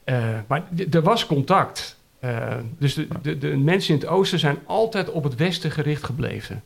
[0.06, 1.96] Eh, maar er was contact.
[2.18, 6.04] Eh, dus de, de, de mensen in het oosten zijn altijd op het westen gericht
[6.04, 6.62] gebleven.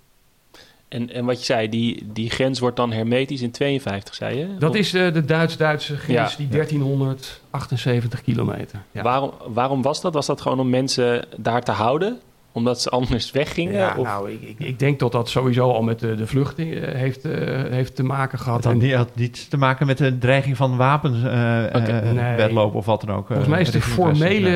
[0.89, 4.57] En, en wat je zei, die, die grens wordt dan hermetisch in 52, zei je?
[4.59, 6.37] Dat is eh, de Duits-Duitse grens, Ja.
[6.37, 8.81] die 1378 kilometer.
[8.91, 9.03] Ja.
[9.03, 10.15] Waarom, waarom was dat?
[10.15, 12.21] Was dat gewoon om mensen daar te houden?
[12.53, 13.73] Omdat ze anders weggingen?
[13.73, 14.07] Ja, of?
[14.07, 17.25] nou, ik, ik, ik denk dat dat sowieso al met de, de vluchting eh, heeft,
[17.25, 18.65] eh, heeft te maken gehad.
[18.65, 22.37] Had En had niets te maken met de dreiging van wapens, eh Oké, nee.
[22.37, 23.27] wedlopen of wat dan ook.
[23.27, 24.49] Volgens mij is de het formele,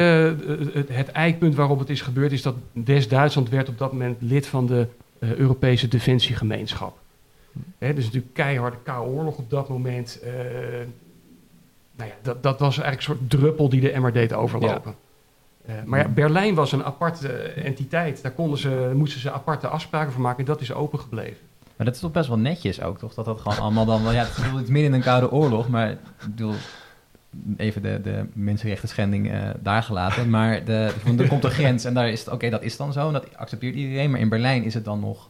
[0.75, 4.47] het, het eikpunt waarop het is gebeurd, is dat West-Duitsland werd op dat moment lid
[4.47, 4.87] van de
[5.19, 6.97] Europese Defensiegemeenschap.
[7.79, 10.21] Hè, dus natuurlijk keiharde koude oorlog op dat moment.
[10.23, 10.33] eh,
[11.97, 14.95] nou ja, dat, dat was eigenlijk een soort druppel die de emmer deed overlopen.
[15.67, 18.23] Eh, maar ja, Berlijn was een aparte eh, entiteit.
[18.23, 21.47] Daar konden ze, moesten ze aparte afspraken voor maken en dat is open gebleven.
[21.77, 23.15] Maar dat is toch best wel netjes ook, toch?
[23.15, 24.03] Dat dat gewoon allemaal dan...
[24.03, 26.55] Ja, het is midden in een koude oorlog, maar ik bedoel...
[27.57, 30.31] Even de, de mensenrechten eh, daar gelaten.
[30.31, 32.29] Maar de, er komt een grens en daar is het...
[32.29, 34.11] Oké, dat is dan zo en dat accepteert iedereen.
[34.11, 35.29] Maar in Berlijn is het dan nog...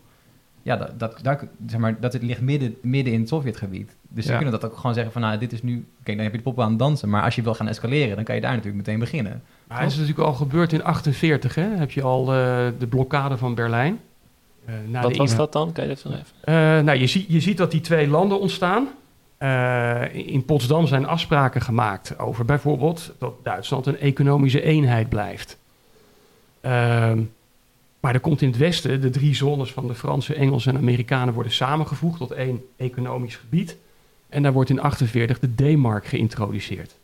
[0.64, 3.96] Ja, dat, dat, daar- zeg maar, dat het ligt midden, midden in het Sovjetgebied.
[4.08, 4.36] Dus ze Ja.
[4.38, 5.22] kunnen dat ook gewoon zeggen van...
[5.22, 5.86] Nou, dit is nu...
[6.00, 7.08] Oké, dan heb je de poppen aan het dansen.
[7.08, 9.42] Maar als je wil gaan escaleren, dan kan je daar natuurlijk meteen beginnen.
[9.68, 11.62] Maar het is natuurlijk al gebeurd in 48, hè?
[11.76, 14.00] Heb je al eh, de blokkade van Berlijn.
[14.64, 15.72] Eh, na Wat de was dat dan?
[15.72, 16.26] Kan je dat nog even?
[16.40, 18.88] Eh, nou, je, ziet, je ziet dat die twee landen ontstaan.
[19.38, 25.58] Eh, in Potsdam zijn afspraken gemaakt over bijvoorbeeld dat Duitsland een economische eenheid blijft.
[28.04, 31.34] Maar er komt in het Westen, de drie zones van de Fransen, Engelsen en Amerikanen
[31.34, 33.76] worden samengevoegd tot één economisch gebied.
[34.28, 36.94] En daar wordt in 48 de D-mark geïntroduceerd.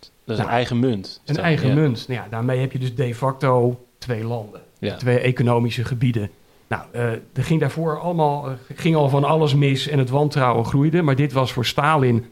[0.00, 1.20] Dat is Nou, een eigen munt.
[1.26, 1.74] Een dat- eigen ja.
[1.74, 2.08] munt.
[2.08, 4.60] Nou ja, daarmee heb je dus de facto twee landen.
[4.78, 4.96] Ja.
[4.96, 6.30] Twee economische gebieden.
[6.66, 11.02] Nou, eh, er ging daarvoor allemaal, ging al van alles mis en het wantrouwen groeide.
[11.02, 12.26] Maar dit was voor Stalin,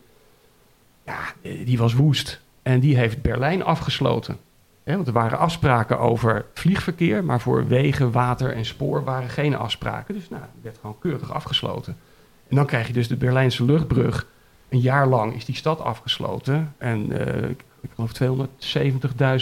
[1.07, 2.41] ja, eh, die was woest.
[2.63, 4.39] En die heeft Berlijn afgesloten.
[4.95, 10.15] Want er waren afspraken over vliegverkeer, maar voor wegen, water en spoor waren geen afspraken.
[10.15, 11.97] Dus nou, die werd gewoon keurig afgesloten.
[12.49, 14.27] En dan krijg je dus de Berlijnse luchtbrug.
[14.69, 16.75] Een jaar lang is die stad afgesloten.
[16.79, 18.13] En eh, ik, ik geloof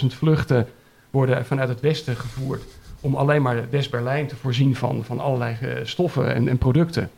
[0.00, 0.68] 270.000 vluchten
[1.10, 2.62] worden vanuit het westen gevoerd
[3.00, 7.10] om alleen maar West-Berlijn te voorzien van, van allerlei eh, stoffen en, en producten.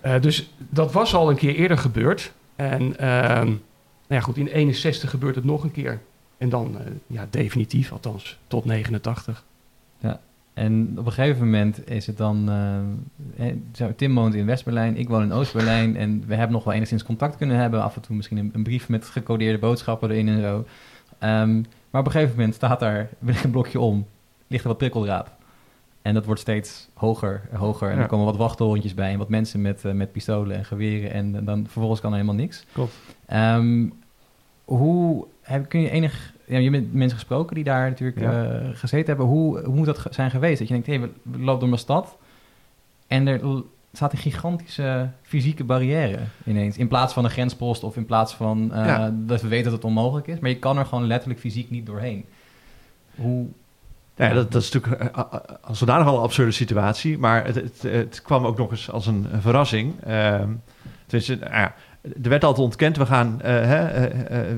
[0.00, 2.32] Eh, dus dat was al een keer eerder gebeurd.
[2.56, 3.60] En ehm, nou
[4.08, 6.00] ja, goed, in 61 gebeurt het nog een keer.
[6.42, 9.44] En dan eh, ja, definitief, althans tot 89.
[10.54, 12.50] En op een gegeven moment is het dan...
[13.36, 15.96] eh, Tim woont in West-Berlijn, ik woon in Oost-Berlijn...
[15.96, 17.82] en we hebben nog wel enigszins contact kunnen hebben.
[17.82, 20.64] Af en toe misschien een, een brief met gecodeerde boodschappen erin en zo.
[21.18, 21.54] Ehm,
[21.90, 23.08] maar op een gegeven moment staat daar
[23.44, 24.06] een blokje om,
[24.46, 25.30] ligt er wat prikkeldraad.
[26.02, 27.90] En dat wordt steeds hoger en hoger.
[27.90, 28.02] En Ja.
[28.02, 31.12] er komen wat wachthorentjes bij en wat mensen met, eh, met pistolen en geweren.
[31.12, 32.64] En dan vervolgens kan er helemaal niks.
[32.72, 32.92] Klopt.
[33.26, 33.86] Ehm,
[34.64, 36.32] hoe heb, kun je enig...
[36.46, 38.44] Ja, je hebt mensen gesproken die daar natuurlijk Ja.
[38.44, 39.26] eh, gezeten hebben.
[39.26, 40.58] Hoe, hoe moet dat ge- zijn geweest?
[40.58, 42.16] Dat je denkt, hé, we, we lopen door mijn stad...
[43.06, 43.40] en er
[43.92, 46.76] staat een gigantische fysieke barrière ineens.
[46.76, 49.14] In plaats van een grenspost of in plaats van eh, Ja.
[49.14, 50.38] dat we weten dat het onmogelijk is.
[50.38, 52.24] Maar je kan er gewoon letterlijk fysiek niet doorheen.
[53.14, 53.46] Hoe...
[54.16, 55.24] Nou ja, dat, dat is natuurlijk eh,
[55.60, 57.18] als zodanig al een absurde situatie.
[57.18, 59.94] Maar het, het, het kwam ook nog eens als een, verrassing.
[60.04, 60.58] Nou
[61.40, 64.56] ja, er werd altijd ontkend, we gaan, eh, hè, eh, eh,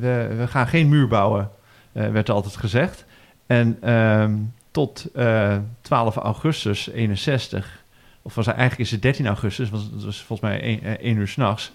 [0.00, 1.50] we, we, gaan geen muur bouwen,
[1.92, 3.04] werd er altijd gezegd.
[3.46, 4.34] En ehm,
[4.70, 7.84] tot eh 12 augustus 61,
[8.22, 11.72] of was eigenlijk is het 13 augustus, was, was volgens mij 1, 1 uur s'nachts.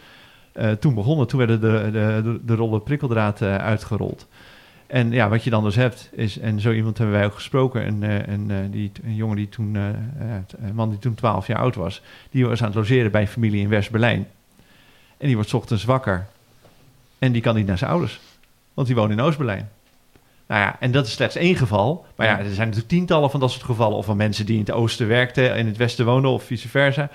[0.56, 4.28] Uh, toen begonnen, toen werden de, de, de, rollen prikkeldraad uitgerold.
[4.88, 7.84] En ja, wat je dan dus hebt is, en zo iemand hebben wij ook gesproken,
[7.84, 12.02] en, en die, een jongen die toen, een man die toen 12 jaar oud was,
[12.32, 14.28] die was aan het logeren bij een familie in West-Berlijn.
[15.22, 16.28] En die wordt ochtends wakker
[17.20, 18.20] en die kan niet naar zijn ouders,
[18.74, 19.70] want die woont in Oost-Berlijn.
[20.48, 22.06] Nou ja, en dat is slechts één geval.
[22.16, 23.98] Maar ja, er zijn natuurlijk tientallen van dat soort gevallen.
[23.98, 26.68] Of van mensen die in het oosten werkten en in het westen woonden, of vice
[26.70, 27.10] versa.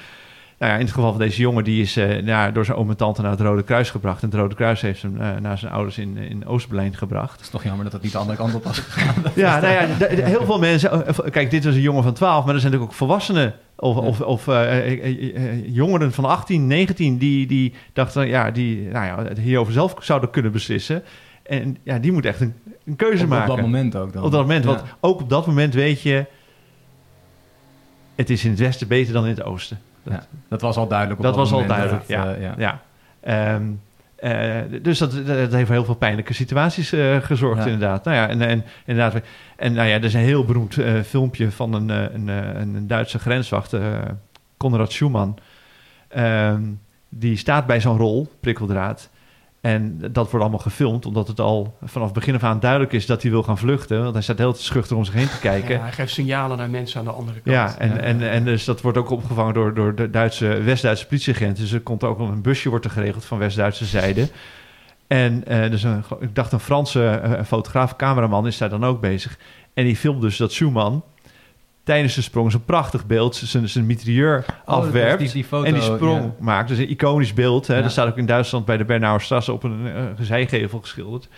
[0.58, 2.96] Nou ja, in het geval van deze jongen, die is uh, door zijn oom en
[2.96, 4.22] tante naar het Rode Kruis gebracht.
[4.22, 7.32] En het Rode Kruis heeft hem uh, naar zijn ouders in, in Oost-Berlijn gebracht.
[7.32, 9.14] Het is toch jammer dat het niet de andere kant op was gegaan.
[9.34, 11.04] ja, nou ja, heel veel mensen...
[11.30, 13.54] Kijk, dit was een jongen van 12, maar er zijn natuurlijk ook volwassenen...
[13.76, 14.02] of, ja.
[14.02, 17.18] of, of uh, jongeren van 18, 19...
[17.18, 21.02] die, die dachten, ja, die nou ja, hierover zelf zouden kunnen beslissen...
[21.42, 23.50] En ja, die moet echt een, een keuze op, maken.
[23.50, 24.22] Op dat moment ook dan.
[24.22, 24.70] Op dat moment, ja.
[24.70, 26.24] want ook op dat moment weet je...
[28.14, 29.78] het is in het westen beter dan in het oosten.
[30.10, 31.22] Dat, dat was al duidelijk.
[31.22, 32.34] dat was al duidelijk, dat, ja.
[32.56, 32.80] ja.
[33.22, 33.54] ja.
[33.54, 33.80] Um,
[34.16, 37.70] Eh, dus dat, dat heeft heel veel pijnlijke situaties eh, gezorgd, Ja.
[37.70, 38.04] inderdaad.
[38.04, 39.22] Nou ja, en, en, inderdaad,
[39.56, 42.60] en nou ja, er is een heel beroemd eh, filmpje van een, eh, een, eh,
[42.60, 44.10] een Duitse grenswachter, eh,
[44.56, 45.36] Konrad Schumann.
[46.08, 46.62] Ehm,
[47.08, 49.10] die staat bij zo'n rol, prikkeldraad.
[49.60, 53.22] En dat wordt allemaal gefilmd, omdat het al vanaf begin af aan duidelijk is dat
[53.22, 54.02] hij wil gaan vluchten.
[54.02, 55.74] Want hij staat heel te schuchter om zich heen te kijken.
[55.74, 57.56] Ja, hij geeft signalen naar mensen aan de andere kant.
[57.56, 61.62] Ja, en, En, en dus dat wordt ook opgevangen door, door de Duitse, West-Duitse politieagenten.
[61.62, 64.28] Dus er komt ook een busje wordt er geregeld van West-Duitse zijde.
[65.06, 69.00] En eh, dus een, ik dacht een Franse eh, fotograaf, cameraman is daar dan ook
[69.00, 69.38] bezig.
[69.74, 71.02] En die filmt dus dat Schumann
[71.86, 75.12] tijdens de sprong zo'n prachtig beeld zijn, zijn mitrieur afwerpt.
[75.12, 76.34] Oh, die, die foto, en die sprong ja.
[76.38, 76.68] maakt.
[76.68, 77.66] Dus een iconisch beeld.
[77.66, 77.76] Hè.
[77.76, 77.82] Ja.
[77.82, 81.28] Dat staat ook in Duitsland bij de Bernauer Strasse op een uh, zijgevel geschilderd.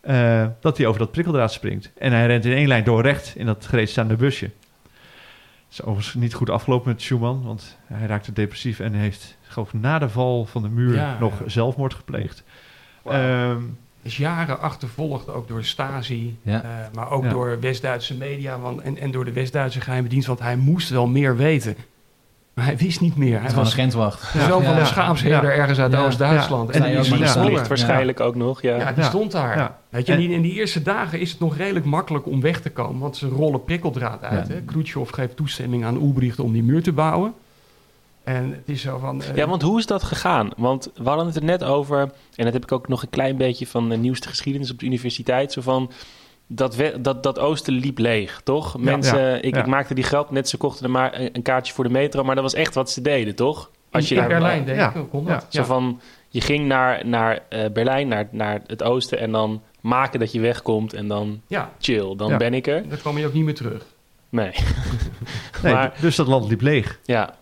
[0.00, 1.92] Eh, dat hij over dat prikkeldraad springt.
[1.98, 4.44] En hij rent in één lijn door recht in dat gereedstaande busje.
[4.44, 9.72] Het is overigens niet goed afgelopen met Schumann, want hij raakte depressief en heeft geloof
[9.72, 11.48] ik, na de val van de muur Ja, nog ja.
[11.48, 12.44] zelfmoord gepleegd.
[13.04, 13.62] Ehm,
[14.02, 16.62] is jaren achtervolgd, ook door Stasi, Ja.
[16.62, 17.30] eh, maar ook Ja.
[17.30, 21.06] door West-Duitse media want, en, en door de West-Duitse geheime dienst, want hij moest wel
[21.06, 21.76] meer weten.
[22.54, 23.32] Maar hij wist niet meer.
[23.32, 24.30] Het Hij is was grenswacht.
[24.32, 24.78] zo van Ja.
[24.80, 25.98] een schaamsherder ergens uit Ja.
[26.04, 26.68] Oost-Duitsland.
[26.74, 26.80] Ja.
[26.80, 27.44] En die, er.
[27.44, 28.76] Ligt waarschijnlijk ook nog, ja.
[28.76, 29.08] Ja, die Ja.
[29.08, 29.56] stond daar.
[29.56, 29.78] Ja.
[29.88, 32.70] Weet je, En- in die eerste dagen is het nog redelijk makkelijk om weg te
[32.70, 34.46] komen, want ze rollen prikkeldraad uit.
[34.48, 34.54] Ja.
[34.54, 34.60] Hè?
[34.64, 37.34] Khrushchev geeft toestemming aan Ulbricht om die muur te bouwen.
[38.28, 39.22] En het is zo van...
[39.22, 40.50] eh, Ja, want hoe is dat gegaan?
[40.56, 42.00] Want we hadden het er net over,
[42.34, 44.86] en dat heb ik ook nog een klein beetje van de nieuwste geschiedenis op de
[44.86, 45.90] universiteit, zo van
[46.46, 48.78] dat, we- dat, dat oosten liep leeg, toch?
[48.78, 49.60] Mensen, ja, ik, ja.
[49.60, 52.24] ik maakte die grap, net ze kochten er maar een, een kaartje voor de metro,
[52.24, 53.70] maar dat was echt wat ze deden, toch?
[53.90, 55.46] Als je in Berlijn, denk ja, ik, dat.
[55.48, 60.20] Zo van, je ging naar, naar eh, Berlijn, naar, naar het oosten en dan maken
[60.20, 62.36] dat je wegkomt en dan ja, chill, dan Ja.
[62.36, 62.88] ben ik er.
[62.88, 63.84] dan kwam je ook niet meer terug.
[64.28, 64.50] Nee,
[65.62, 66.98] nee, Maar- dus dat land liep leeg.
[67.04, 67.34] ja.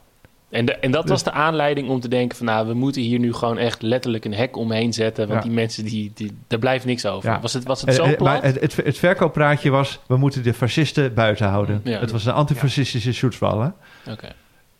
[0.50, 2.46] En, de, en dat was de aanleiding om te denken van...
[2.46, 5.28] nou, we moeten hier nu gewoon echt letterlijk een hek omheen zetten...
[5.28, 5.48] want Ja.
[5.48, 7.30] die mensen, die, die, daar blijft niks over.
[7.30, 7.40] Ja.
[7.40, 8.20] Was het, was het Eh, zo eh, plat?
[8.32, 11.80] maar het, het, het verkooppraatje was, we moeten de fascisten buiten houden.
[11.84, 11.98] Ja.
[12.00, 13.58] Het was een antifascistische Schutzwall.
[14.04, 14.12] hè.
[14.12, 14.26] Oké.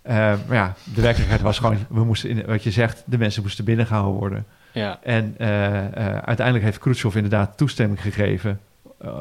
[0.02, 3.42] Eh, maar ja, de werkelijkheid was gewoon, we moesten in, wat je zegt, de mensen
[3.42, 4.46] moesten binnengehouden worden.
[4.72, 5.34] Ja, En
[6.24, 8.60] uiteindelijk heeft Khrushchev inderdaad toestemming gegeven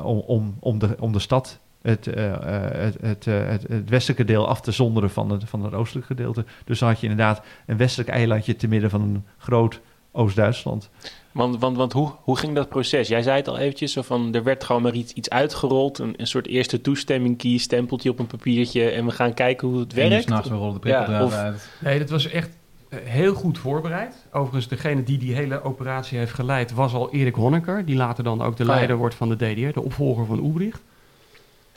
[0.04, 3.90] om, om, om, de, om de stad, het, eh, eh, het, het, eh, het, het
[3.90, 6.46] westelijke deel af te zonderen van het, van het oostelijke gedeelte.
[6.66, 9.80] Dus dan had je inderdaad een westelijk eilandje te midden van een groot
[10.12, 10.90] Oost-Duitsland.
[11.32, 13.08] want, want, want hoe, hoe ging dat proces?
[13.08, 16.00] Jij zei het al eventjes, zo van, er werd gewoon maar iets, iets uitgerold...
[16.00, 18.90] Een, een soort eerste toestemming key, stempeltje op een papiertje...
[18.90, 20.48] en we gaan kijken hoe het En werkt.
[20.48, 21.70] we rollen de Ja, prikkeldraad of- uit.
[21.80, 22.50] Nee, dat was echt
[22.96, 24.26] heel goed voorbereid.
[24.32, 27.86] Overigens, degene die die hele operatie heeft geleid was al Erik Honecker.
[27.86, 28.76] Die later dan ook de Oh, ja.
[28.76, 30.82] leider wordt van de DDR, de opvolger van Ulbricht.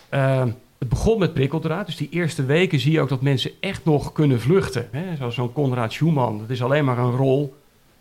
[0.09, 0.45] Eh,
[0.79, 1.87] het begon met prikkeldraad.
[1.87, 4.89] Dus die eerste weken zie je ook dat mensen echt nog kunnen vluchten.
[4.91, 5.17] Hè?
[5.17, 6.39] Zoals zo'n Konrad Schumann.
[6.39, 7.55] Dat is alleen maar een rol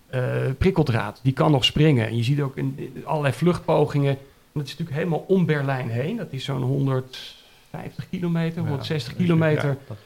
[0.07, 0.21] eh,
[0.57, 1.19] prikkeldraad.
[1.23, 2.07] Die kan nog springen.
[2.07, 4.09] En je ziet ook in, in allerlei vluchtpogingen.
[4.11, 4.17] En
[4.53, 6.17] dat is natuurlijk helemaal om Berlijn heen.
[6.17, 9.97] Dat is zo'n 150 kilometer, 160 kilometer Ja, dat-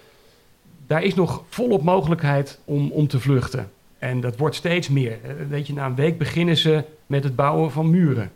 [0.87, 3.71] daar is nog volop mogelijkheid om, om te vluchten.
[3.99, 5.17] En dat wordt steeds meer.
[5.23, 8.31] Eh, Weet je, na een week beginnen ze met het bouwen van muren.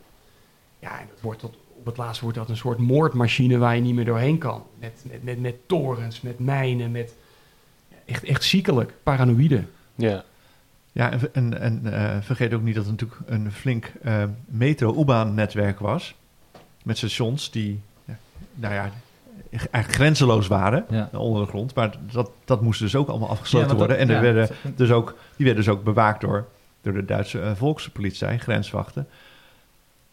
[0.80, 3.82] Ja, en dat wordt tot, op het laatst wordt dat een soort moordmachine waar je
[3.82, 4.63] niet meer doorheen kan.
[4.80, 7.13] Met, met, met, met torens, met mijnen, met...
[8.06, 9.63] Echt, echt ziekelijk, paranoïde.
[9.95, 10.24] Ja.
[10.91, 15.80] Ja, en, en, en eh, vergeet ook niet dat het natuurlijk een flink eh, metro-U-baan-netwerk
[15.80, 16.15] was.
[16.84, 18.17] Met stations die, ja,
[18.54, 18.89] nou ja,
[19.50, 21.10] eigenlijk grenzeloos waren Ja.
[21.12, 21.76] onder de grond.
[21.76, 23.98] Maar dat, dat moest dus ook allemaal afgesloten Ja, worden.
[23.98, 24.34] dat- en er ja.
[24.34, 26.48] werden dus ook, die werden dus ook bewaakt door,
[26.82, 29.08] door de Duitse eh, volkspolitie, grenswachten.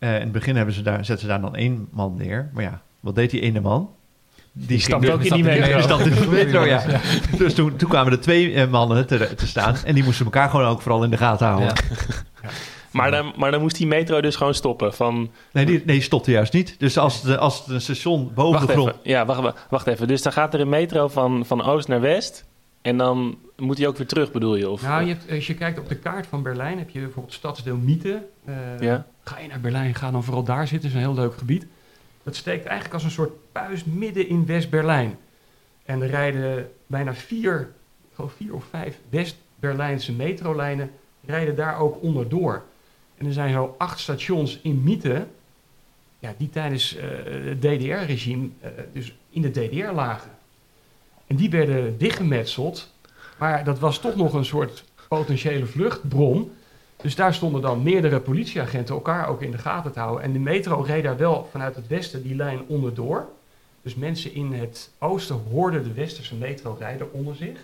[0.02, 2.50] Eh, in het begin hebben ze daar, zetten ze daar dan één man neer.
[2.54, 3.90] Maar ja, wat deed die ene man?
[4.52, 5.72] Die, stapt ging- ook in die metro.
[5.74, 6.82] Die stapte in de metro, ja.
[7.38, 9.74] Dus toen, toen kwamen er twee eh, mannen te, te staan.
[9.84, 11.66] En die moesten elkaar gewoon ook vooral in de gaten houden.
[12.42, 12.48] Ja.
[12.90, 14.94] Maar, dan, maar dan moest die metro dus gewoon stoppen.
[14.94, 16.74] Van, Nee, die, nee, die stopte juist niet.
[16.78, 18.88] Dus als, de, als het een station boven wacht de grond...
[18.88, 19.00] even.
[19.02, 20.08] Ja, wacht, wacht, wacht even.
[20.08, 22.44] Dus dan gaat er een metro van, van oost naar west.
[22.82, 24.70] En dan moet hij ook weer terug, bedoel je?
[24.70, 27.34] Of, Nou, je hebt, als je kijkt op de kaart van Berlijn, heb je bijvoorbeeld
[27.34, 28.22] stadsdeel Miete.
[28.44, 29.06] Eh, Ja.
[29.24, 30.88] Ga je naar Berlijn, ga dan vooral daar zitten.
[30.88, 31.66] Is een heel leuk gebied.
[32.22, 35.18] Dat steekt eigenlijk als een soort puis midden in West-Berlijn.
[35.84, 37.72] En er rijden bijna vier,
[38.16, 40.90] vier of vijf West-Berlijnse metrolijnen
[41.26, 42.62] rijden daar ook onderdoor.
[43.16, 45.26] En er zijn zo acht stations in Miete,
[46.18, 47.08] ja, die tijdens eh,
[47.44, 50.30] het DDR-regime eh, dus in de DDR lagen.
[51.26, 52.92] En die werden dichtgemetseld,
[53.38, 56.52] maar dat was toch nog een soort potentiële vluchtbron.
[57.02, 60.22] Dus daar stonden dan meerdere politieagenten elkaar ook in de gaten te houden.
[60.24, 63.28] En de metro reed daar wel vanuit het westen die lijn onderdoor.
[63.82, 67.58] Dus mensen in het oosten hoorden de westerse metro rijden onder zich.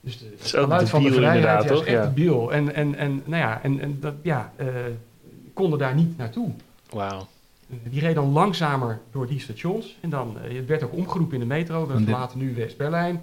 [0.00, 2.06] Dus de, het is ook geluid van de vrijheid inderdaad, ja, is echt Ja.
[2.06, 2.52] debiel.
[2.52, 4.66] En, en, en, nou ja, en, en dat, ja, eh,
[5.54, 6.50] konden daar niet naartoe.
[6.90, 7.26] Wauw.
[7.82, 9.96] Die reed dan langzamer door die stations.
[10.00, 11.86] En dan eh, het werd ook omgeroepen in de metro.
[11.86, 13.20] We verlaten nu West-Berlijn.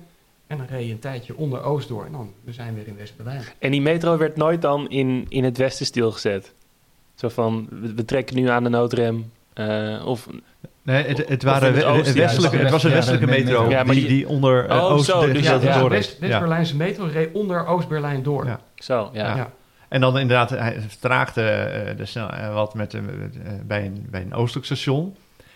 [0.47, 2.05] En dan reed je een tijdje onder Oost door.
[2.05, 3.41] En dan we zijn we weer in West-Berlijn.
[3.60, 6.53] En die metro werd nooit dan in, in het westen stilgezet?
[7.15, 9.31] Zo van, we, we trekken nu aan de noodrem.
[9.53, 10.27] eh, of,
[10.81, 13.69] Nee, het, het, Of waren het oosten, westelijke, het was een westelijke metro.
[13.69, 16.19] Ja, maar die, die- die onder uh, Oh, Oost zo, dus ja, ja, door West-.
[16.19, 18.45] West-Berlijnse metro reed onder Oost-Berlijn door.
[18.45, 18.60] Ja.
[18.75, 19.36] zo, ja.
[19.36, 19.51] Ja.
[19.88, 23.05] En dan inderdaad, hij vertraagde eh, de snel, eh, wat met, eh, eh,
[23.63, 25.15] bij, een, bij een oostelijk station.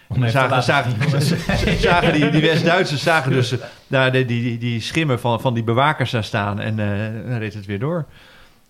[0.10, 5.54] Om zagen, die, die West-Duitsers zagen dus eh, daar die, die, die, schimmen van, van
[5.54, 8.06] die bewakers daar staan en eh, dan reed het weer door.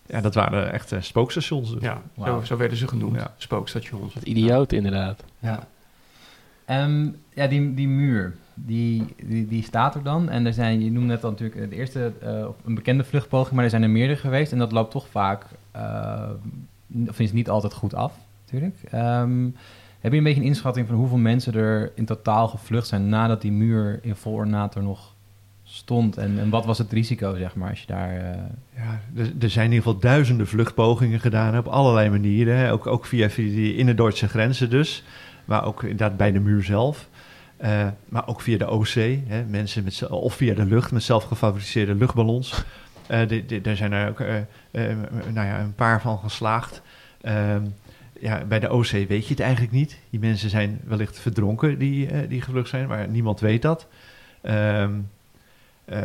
[0.10, 1.74] Ja, dat waren echt eh, spookstations.
[1.74, 1.82] dus.
[1.82, 3.16] Ja, zo, zo werden ze genoemd.
[3.16, 3.34] Ja.
[3.38, 4.14] Spookstations.
[4.14, 5.24] Wat idioot inderdaad.
[5.40, 5.68] Ja.
[6.66, 10.30] Ehm, ja, die, die muur, die, die, die staat er dan.
[10.30, 13.64] En er zijn, je noemde net al natuurlijk de eerste, eh, een bekende vluchtpoging, maar
[13.64, 14.52] er zijn er meerdere geweest.
[14.52, 16.30] En dat loopt toch vaak, eh,
[17.08, 18.14] of is niet altijd goed af,
[18.46, 18.76] natuurlijk.
[18.92, 19.48] Ehm,
[20.00, 23.42] heb je een beetje een inschatting van hoeveel mensen er in totaal gevlucht zijn nadat
[23.42, 25.14] die muur in vol ornaat nog
[25.64, 26.18] stond?
[26.18, 28.10] En, en wat was het risico, zeg maar, als je daar...
[28.16, 28.38] eh,
[28.76, 29.00] Ja,
[29.40, 32.72] er, zijn in ieder geval duizenden vluchtpogingen gedaan op allerlei manieren.
[32.72, 35.04] Ook, ook via, via die innerduitse grenzen dus.
[35.46, 37.08] Maar ook inderdaad bij de muur zelf.
[37.58, 38.94] Eh, maar ook via de OC.
[39.28, 39.44] Hè.
[39.48, 42.64] Mensen met, of via de lucht met zelf gefabriceerde luchtballons.
[43.28, 44.20] Die- daar zijn er ook
[45.34, 46.82] nou ja, een paar van geslaagd.
[47.22, 47.62] Ehm,
[48.22, 49.98] ja, bij de OC weet je het eigenlijk niet.
[50.10, 53.88] Die mensen zijn wellicht verdronken die, eh, die gevlucht zijn, maar niemand weet dat.
[54.42, 54.94] Ehm,
[55.86, 56.04] eh,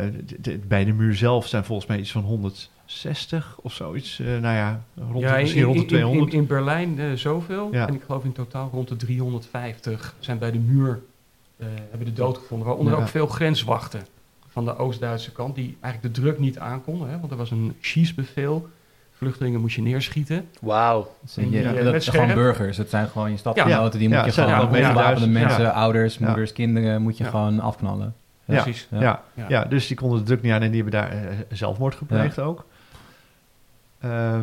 [0.69, 4.21] bij de muur zelf zijn volgens mij iets van 160 of zoiets.
[4.21, 6.33] Eh, nou ja, rond, Ja, in, misschien rond de in- in- 200.
[6.33, 7.69] In, in Berlijn zoveel.
[7.73, 7.89] Ja.
[7.89, 11.01] En ik geloof in totaal rond de 350 zijn bij de muur
[11.91, 12.67] hebben de dood gevonden.
[12.67, 13.01] Waaronder Ja.
[13.01, 14.07] ook veel grenswachten
[14.49, 15.55] van de Oost-Duitse kant.
[15.55, 17.09] Die eigenlijk de druk niet aankonden.
[17.09, 18.69] Hè, want er was een schiesbevel.
[19.17, 20.49] Vluchtelingen moest je neerschieten.
[20.61, 21.15] Wauw.
[21.37, 22.35] En je- die, eh, dat zijn gewoon scherp.
[22.35, 22.77] burgers.
[22.77, 23.99] Het zijn gewoon je stadgenoten.
[23.99, 25.71] Die Ja, moet je gewoon allemaal ongewapende mensen, Ja.
[25.71, 26.27] ouders, Ja.
[26.27, 27.31] moeders, kinderen, moet je Ja.
[27.31, 28.15] gewoon afknallen.
[28.45, 28.63] Ja.
[28.63, 28.89] Precies.
[28.91, 29.01] Ja.
[29.01, 29.23] Ja.
[29.35, 29.45] Ja.
[29.49, 29.65] Ja.
[29.65, 31.19] dus die konden de druk niet aan en die hebben daar eh,
[31.51, 32.65] zelfmoord gepleegd ook.
[34.01, 34.43] Ehm,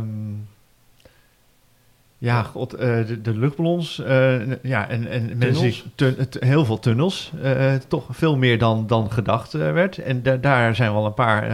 [2.24, 4.00] ja, god, eh, de, de luchtballons.
[4.04, 7.32] eh, ja, en, en mensen tun- het- heel veel tunnels.
[7.44, 9.98] eh, toch veel meer dan, dan gedacht werd.
[9.98, 11.48] En da- daar zijn wel een paar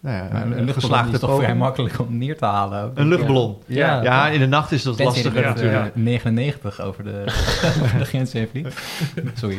[0.00, 2.82] nou ja, een luchtballon is toch vrij makkelijk om neer te halen.
[2.82, 2.98] ook.
[2.98, 3.56] Een luchtballon.
[3.66, 5.96] Ja, Ja, in de nacht is dat Tenzij lastiger natuurlijk.
[5.96, 7.22] 99 over de,
[7.82, 8.80] over de grens heen vliegt.
[9.40, 9.58] Sorry.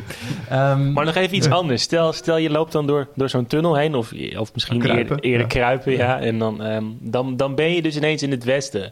[0.50, 1.82] Ehm, Maar nog even iets anders.
[1.82, 5.20] Stel, stel je loopt dan door, door zo'n tunnel heen, of, of misschien Kruipen, eerder,
[5.20, 5.48] eerder ja.
[5.48, 6.20] kruipen, ja.
[6.20, 8.92] En dan, ehm, dan, dan ben je dus ineens in het westen.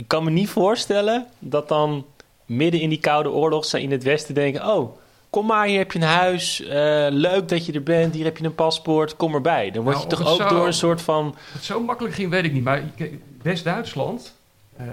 [0.00, 2.06] Ik kan me niet voorstellen dat dan
[2.46, 4.66] midden in die koude oorlog ze in het westen denken...
[4.66, 4.96] oh,
[5.30, 8.36] kom maar, hier heb je een huis, eh, leuk dat je er bent, hier heb
[8.36, 9.70] je een paspoort, kom erbij.
[9.70, 10.48] Dan word Nou, je toch of ook zo.
[10.48, 11.36] door een soort van...
[11.52, 12.64] Het zo makkelijk ging, weet ik niet.
[12.64, 12.82] Maar
[13.42, 14.34] West-Duitsland
[14.76, 14.86] eh,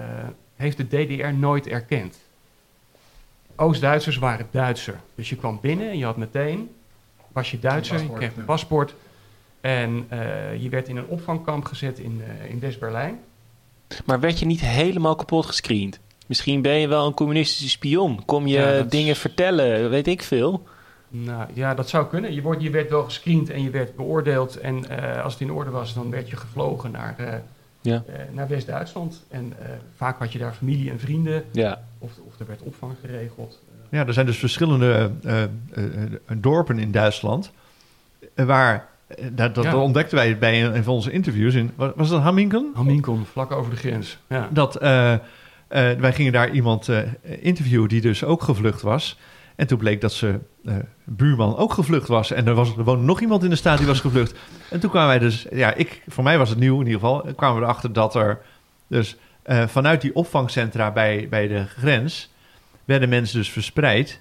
[0.56, 2.16] heeft de DDR nooit erkend.
[3.56, 5.00] Oost-Duitsers waren Duitser.
[5.14, 6.70] Dus je kwam binnen en je had meteen,
[7.32, 8.94] was je Duitser, je kreeg een paspoort.
[9.60, 13.20] En eh, je werd in een opvangkamp gezet in, eh, in West-Berlijn.
[14.04, 15.98] Maar werd je niet helemaal kapot gescreend?
[16.26, 18.24] Misschien ben je wel een communistische spion.
[18.24, 20.66] Kom je Ja, dat is- dingen vertellen, weet ik veel.
[21.08, 22.34] Nou ja, dat zou kunnen.
[22.34, 24.56] Je, wordt, je werd wel gescreend en je werd beoordeeld.
[24.56, 27.34] En eh, als het in orde was, dan werd je gevlogen naar, eh,
[27.80, 28.02] Ja.
[28.06, 29.22] eh, naar West-Duitsland.
[29.28, 31.44] En eh, vaak had je daar familie en vrienden.
[31.52, 33.60] Ja, Of, of er werd opvang geregeld.
[33.90, 37.50] Ja, er zijn dus verschillende eh, eh, eh, dorpen in Duitsland.
[38.34, 38.88] waar,
[39.32, 39.76] dat, dat Ja.
[39.76, 41.70] ontdekten wij bij een, van onze interviews in.
[41.76, 42.70] Was, dat Hamminken?
[42.74, 44.18] Hamminkel, vlak over de grens.
[44.28, 44.48] Ja.
[44.52, 45.20] Dat eh, eh,
[45.98, 46.98] wij gingen daar iemand eh,
[47.40, 49.18] interviewen die dus ook gevlucht was.
[49.56, 52.30] En toen bleek dat ze eh, buurman ook gevlucht was.
[52.30, 54.34] En er, was, er woonde nog iemand in de staat die was gevlucht.
[54.70, 57.24] En toen kwamen wij dus, ja, ik, voor mij was het nieuw in ieder geval,
[57.24, 58.40] eh, kwamen we erachter dat er
[58.88, 62.32] dus eh, vanuit die opvangcentra bij, bij de grens
[62.84, 64.20] werden mensen dus verspreid,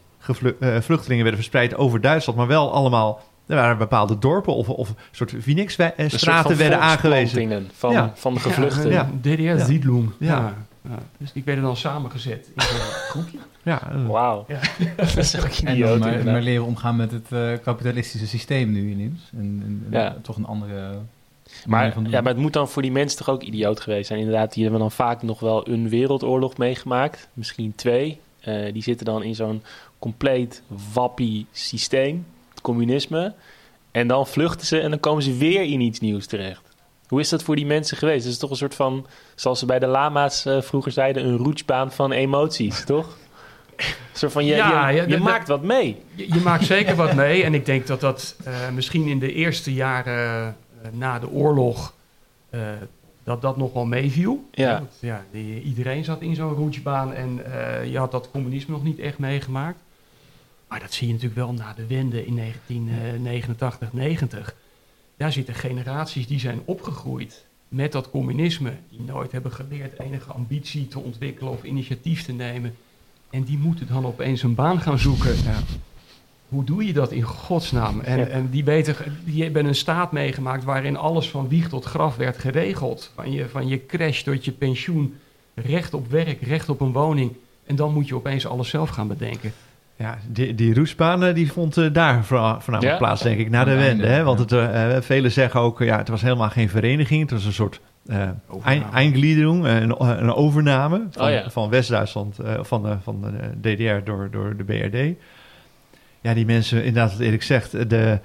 [0.59, 4.89] eh, vluchtelingen werden verspreid over Duitsland, maar wel allemaal, er waren bepaalde dorpen of, of
[4.89, 7.69] een soort een Phoenix-straten van werden aangewezen.
[7.73, 8.11] Van, Ja.
[8.15, 8.89] van de gevluchten.
[8.91, 9.09] Ja.
[9.21, 10.11] DDR-Siedlung.
[10.19, 10.27] Ja.
[10.37, 10.53] Ja.
[10.89, 10.97] Ja.
[11.17, 12.77] Dus die werden dan samengezet in zo'n
[13.11, 13.37] groepje.
[13.63, 14.45] Ja, eh, Wauw.
[14.47, 14.59] Ja.
[14.95, 18.71] dat is ook en dan idioot maar, maar leren omgaan met het eh, kapitalistische systeem
[18.71, 19.19] nu ineens.
[19.31, 20.15] En, en, en Ja.
[20.21, 20.99] toch een andere
[21.65, 24.19] Maar, ja, maar het moet dan voor die mensen toch ook idioot geweest zijn.
[24.19, 27.27] Inderdaad, die hebben dan vaak nog wel een wereldoorlog meegemaakt.
[27.33, 28.19] Misschien twee.
[28.39, 29.63] Eh, die zitten dan in zo'n
[29.99, 30.61] compleet
[30.93, 32.25] wappie systeem.
[32.57, 33.33] Het communisme.
[33.91, 36.61] En dan vluchten ze en dan komen ze weer in iets nieuws terecht.
[37.07, 38.23] Hoe is dat voor die mensen geweest?
[38.23, 39.05] Dat is toch een soort van,
[39.35, 43.17] zoals ze bij de lama's eh, vroeger zeiden, een roetsbaan van emoties, toch?
[43.75, 45.97] Een soort van, je, Ja, je, maakt wat mee.
[46.15, 47.43] Je, maakt zeker wat mee.
[47.43, 50.47] En ik denk dat dat eh, misschien in de eerste jaren
[50.81, 51.93] eh, na de oorlog
[53.23, 54.47] dat dat nog wel meeviel.
[54.51, 54.77] Ja.
[54.77, 57.41] Want, ja, die- iedereen zat in zo'n routjebaan en
[57.91, 59.77] je had dat communisme nog niet echt meegemaakt.
[60.67, 64.55] Maar dat zie je natuurlijk wel na de wende in 1989, 90.
[65.17, 70.87] Daar zitten generaties die zijn opgegroeid met dat communisme, die nooit hebben geleerd enige ambitie
[70.87, 72.75] te ontwikkelen of initiatief te nemen.
[73.29, 75.35] En die moeten dan opeens een baan gaan zoeken.
[76.49, 77.99] Hoe doe je dat in godsnaam?
[77.99, 78.25] En, Ja.
[78.25, 78.95] en die, weten,
[79.25, 83.11] die hebben een staat meegemaakt waarin alles van wieg tot graf werd geregeld.
[83.15, 85.15] Van je, van je crash tot je pensioen,
[85.53, 87.35] recht op werk, recht op een woning.
[87.65, 89.53] En dan moet je opeens alles zelf gaan bedenken.
[89.99, 92.97] Ja, die, die roesbaan die vond eh, daar voornamelijk Ja?
[92.97, 94.07] plaats, denk ik, na de wende.
[94.07, 94.23] Hè?
[94.23, 97.21] Want het, eh, velen zeggen ook, ja, het was helemaal geen vereniging.
[97.21, 98.29] Het was een soort eh
[98.93, 101.49] Eingliederung, eh, een, een overname van, Oh ja.
[101.49, 105.17] van West-Duitsland, eh, van, de, van de DDR door, door de BRD.
[106.21, 108.19] Ja, die mensen, inderdaad wat Erik zegt, de,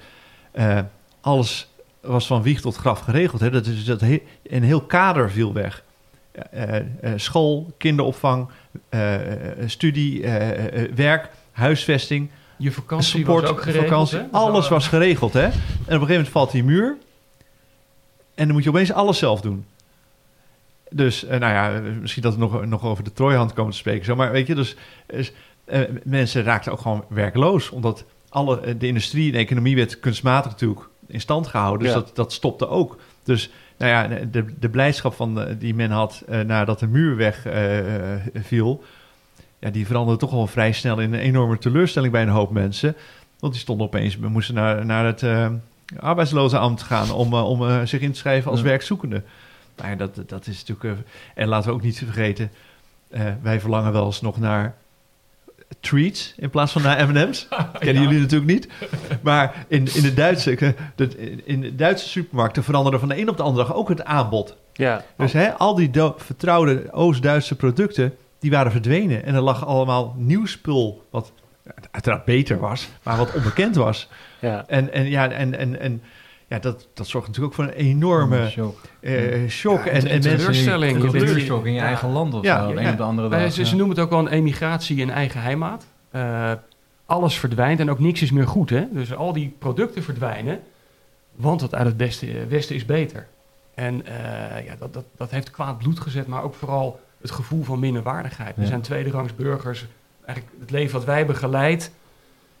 [0.51, 0.79] eh,
[1.21, 1.67] alles
[2.01, 3.41] was van wieg tot graf geregeld.
[3.41, 3.49] Hè?
[3.49, 5.83] Dat is, dat he- een heel kader viel weg.
[6.51, 6.83] Eh, eh,
[7.15, 8.47] school, kinderopvang,
[8.89, 13.87] eh, eh, studie, eh, eh, werk, huisvesting, Je vakantie support, was ook geregeld.
[13.87, 14.25] vakantie, hè?
[14.31, 15.33] alles was geregeld.
[15.33, 15.43] Hè?
[15.43, 16.97] En op een gegeven moment valt die muur
[18.35, 19.65] en dan moet je opeens alles zelf doen.
[20.89, 24.05] Dus, eh, nou ja, misschien dat we nog, nog over de trooihand komen te spreken.
[24.05, 24.75] Zo, maar weet je, dus,
[25.07, 25.31] dus,
[25.65, 27.69] eh, mensen raakten ook gewoon werkloos.
[27.69, 31.83] Omdat alle, eh, de industrie en de economie werd kunstmatig natuurlijk in stand gehouden.
[31.83, 31.99] Dus Ja.
[31.99, 32.97] dat, dat stopte ook.
[33.23, 37.45] Dus nou ja, de, de blijdschap van, die men had eh, nadat de muur weg
[37.45, 38.83] eh, eh, viel...
[39.63, 42.95] Ja, die veranderde toch wel vrij snel in een enorme teleurstelling bij een hoop mensen.
[43.39, 45.47] Want die stonden opeens, we moesten naar, naar het eh
[45.99, 48.65] arbeidsloze ambt gaan om, eh, om eh, zich in te schrijven als Ja.
[48.65, 49.23] werkzoekende.
[49.75, 50.99] Ja, dat, dat is natuurlijk.
[50.99, 52.51] eh, en laten we ook niet vergeten,
[53.09, 54.75] eh, wij verlangen wel eens nog naar
[55.79, 57.47] treats in plaats van naar M&M's.
[57.79, 58.67] Kennen jullie natuurlijk niet.
[59.21, 60.69] Maar in, in, de Duitse, eh,
[61.43, 64.55] in de Duitse supermarkten veranderde van de een op de andere dag ook het aanbod.
[64.73, 65.03] Ja.
[65.17, 69.23] Dus hè, al die vertrouwde Oost-Duitse producten, die waren verdwenen.
[69.25, 71.31] En er lag allemaal nieuw spul, wat
[71.91, 74.09] uiteraard beter was, maar wat onbekend was.
[74.39, 74.63] Ja.
[74.67, 76.01] En, en, ja, en, en, en
[76.47, 78.79] ja, dat, dat zorgt natuurlijk ook voor een enorme Shock.
[78.99, 79.85] eh, shock.
[79.85, 81.03] Ja, en, en teleurstelling.
[81.03, 81.13] Een
[81.65, 81.85] in je Ja.
[81.85, 82.73] eigen land of Ja, zo.
[82.73, 82.85] ja.
[82.85, 83.51] een op de andere Eh, dag.
[83.53, 83.67] ze, ja.
[83.67, 85.85] ze noemen het ook wel een emigratie in eigen heimaat.
[86.11, 86.51] Eh,
[87.05, 88.69] alles verdwijnt en ook niks is meer goed.
[88.69, 88.83] Hè?
[88.91, 90.59] Dus al die producten verdwijnen,
[91.35, 93.27] want het uit het beste, westen is beter.
[93.73, 97.63] En eh, ja, dat, dat, dat heeft kwaad bloed gezet, maar ook vooral het gevoel
[97.63, 98.55] van minderwaardigheid.
[98.55, 99.85] We zijn tweederangs burgers.
[100.25, 101.91] Eigenlijk het leven wat wij hebben geleid,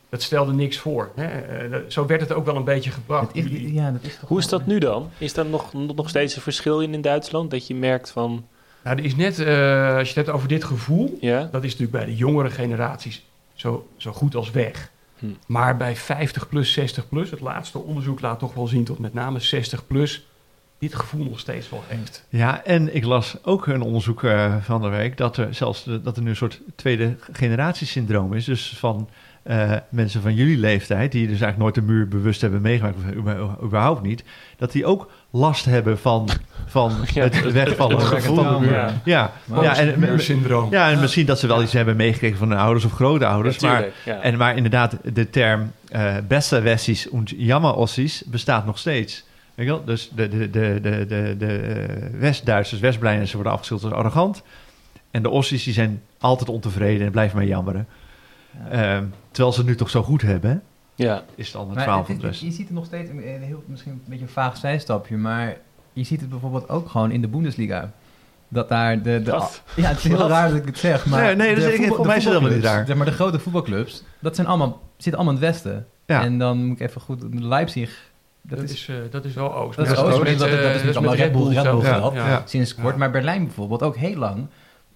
[0.09, 1.11] dat stelde niks voor.
[1.15, 1.25] Hè?
[1.25, 3.35] Eh, zo werd het ook wel een beetje gebracht.
[3.35, 5.09] Is, ja, dat is toch Hoe is dat nu dan?
[5.17, 7.51] Is daar nog, nog steeds een verschil in in Duitsland?
[7.51, 8.45] Dat je merkt van,
[8.83, 11.71] Nou, er is net, eh, als je het hebt over dit gevoel, ja, Dat is
[11.71, 14.91] natuurlijk bij de jongere generaties zo, zo goed als weg.
[15.19, 15.25] Hm.
[15.45, 19.13] Maar bij 50 plus, 60 plus, het laatste onderzoek laat toch wel zien tot met
[19.13, 20.27] name 60 plus,
[20.89, 22.25] dit gevoel nog steeds wel heeft.
[22.29, 26.01] Ja, en ik las ook een onderzoek eh, van de week dat er zelfs de-
[26.01, 28.45] dat er nu een soort tweede generatiesyndroom is.
[28.45, 29.09] Dus van
[29.43, 33.63] eh, mensen van jullie leeftijd, die dus eigenlijk nooit de muur bewust hebben meegemaakt, of
[33.63, 34.23] überhaupt niet,
[34.57, 36.29] dat die ook last hebben van,
[36.65, 38.35] van Ja, het wegvallen het van gevoel.
[38.59, 38.71] de muur.
[38.73, 38.91] Ja.
[39.03, 40.71] Ja, Maar ja, en, muursyndroom.
[40.71, 43.85] ja, en misschien dat ze wel iets hebben meegekregen van hun ouders of grootouders, maar.
[44.21, 49.23] En maar inderdaad, de term eh Besserwessies und Jammerossies bestaat nog steeds.
[49.55, 49.83] Weet je wel?
[49.85, 54.43] Dus de, de, de, de, de, de eh, West-Duitsers, West-Blijners worden afgeschilderd als arrogant.
[55.11, 57.87] En de Ossies die zijn altijd ontevreden en blijven maar jammeren.
[58.69, 60.57] Ehm, terwijl ze het nu toch zo goed hebben, hè?
[61.03, 61.23] ja.
[61.35, 63.63] is het al het Maar verhaal het van je ziet het nog steeds, een heel,
[63.67, 65.57] misschien een beetje een vaag zijstapje, maar
[65.93, 67.91] je ziet het bijvoorbeeld ook gewoon in de Bundesliga.
[68.47, 69.21] Dat daar de...
[69.21, 69.61] de Wat?
[69.75, 70.29] ja, het is heel Wat?
[70.29, 71.23] raar dat ik het zeg, maar...
[71.23, 72.85] Nee, nee, dat de is- voor mij is het helemaal niet raar.
[72.85, 75.87] Zeg maar de grote voetbalclubs, dat zijn allemaal, zitten allemaal in het westen.
[76.05, 76.21] Ja.
[76.21, 77.23] En dan moet ik even goed...
[77.33, 78.11] Leipzig,
[78.43, 78.73] dat, Dat, is...
[78.73, 79.77] is, eh, dat is wel Oost.
[79.77, 81.63] Dat is Maar Oost, met, maar dat- dat is eh, met allemaal Red Bull- Red
[81.63, 81.83] Bull zelf.
[81.83, 82.13] gehad.
[82.13, 82.41] Ja.
[82.45, 82.91] sinds kort.
[82.93, 82.97] Ja.
[82.99, 84.47] Maar Berlijn bijvoorbeeld ook heel lang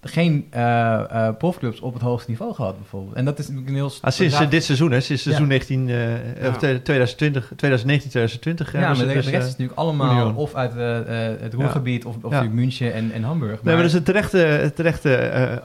[0.02, 0.94] geen eh,
[1.26, 3.14] eh, profclubs op het hoogste niveau gehad bijvoorbeeld.
[3.16, 3.92] En dat is natuurlijk een heel...
[4.00, 5.00] Ah, sinds eh, dit seizoen, hè?
[5.00, 5.50] Sinds seizoen Ja.
[5.50, 6.48] 19, eh, Ja.
[6.48, 8.72] of 2020, 2019, 2020.
[8.72, 10.36] Ja, maar het de, dus, de rest eh, is natuurlijk allemaal Union.
[10.36, 10.98] of uit eh,
[11.30, 13.62] eh, het Roergebied of, of München en, en Hamburg.
[13.62, 15.60] Nee, maar dat is een terechte, terechte eh, eh,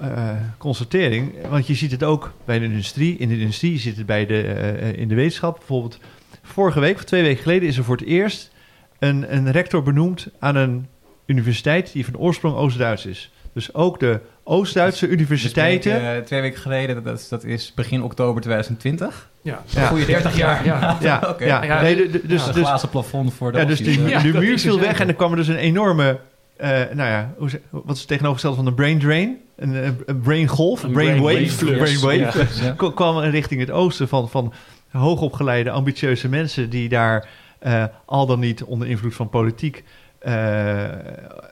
[0.58, 1.32] constatering.
[1.50, 3.18] Want je ziet het ook bij de industrie.
[3.18, 5.58] In de industrie, je ziet het bij de, eh, in de wetenschap.
[5.58, 5.98] Bijvoorbeeld
[6.44, 8.52] vorige week, of twee weken geleden, is er voor het eerst
[9.00, 10.88] een, een rector benoemd aan een
[11.26, 13.32] universiteit die van oorsprong Oost-Duits is.
[13.54, 15.92] Dus ook de Oost-Duitse universiteiten.
[15.92, 19.30] Dus twee, eh, twee weken geleden, dat, dat, is, dat is begin oktober 2020.
[19.42, 19.64] Ja.
[19.68, 19.88] Ja.
[19.88, 20.66] Goeie 30 jaar.
[20.66, 20.98] Ja.
[21.02, 21.46] ja, Oké.
[21.46, 21.64] ja.
[21.64, 24.02] Ja, nee, de- de- dus, ja, een dus, glazen plafond voor de ja, dus die.
[24.08, 26.20] Ja, de muur viel er weg en er kwam er dus een enorme...
[26.58, 29.38] eh, nou ja, hoe, ze- wat is het tegenovergestelde van een brain drain?
[29.56, 31.56] Een, een, een brain golf, een Een brain wave.
[31.66, 31.98] brainwave.
[32.00, 32.40] brain wave.
[32.62, 32.66] Ja.
[32.66, 32.74] Ja.
[32.78, 34.54] K- kwam richting het oosten van, van
[35.00, 37.30] hoogopgeleide, ambitieuze mensen die daar
[37.60, 39.84] eh, al dan niet onder invloed van politiek,
[40.20, 40.84] eh,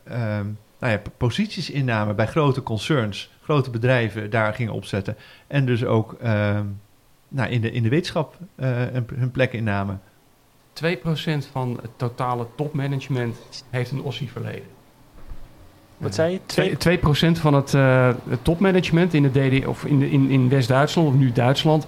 [0.03, 0.45] ehm,
[0.79, 5.17] nou ja, posities innamen bij grote concerns, grote bedrijven daar gingen opzetten.
[5.47, 6.65] En dus ook ehm,
[7.27, 8.69] nou, in, de, in de wetenschap eh,
[9.15, 10.01] hun, plek innamen.
[10.73, 10.87] 2%
[11.51, 13.37] van het totale topmanagement
[13.69, 14.79] heeft een OSSI verleden.
[15.97, 16.39] Wat zei je?
[16.45, 16.77] Twee...
[16.77, 21.07] 2, 2% van het, eh, het topmanagement in, de DD, of in, in, in West-Duitsland,
[21.07, 21.87] of nu Duitsland,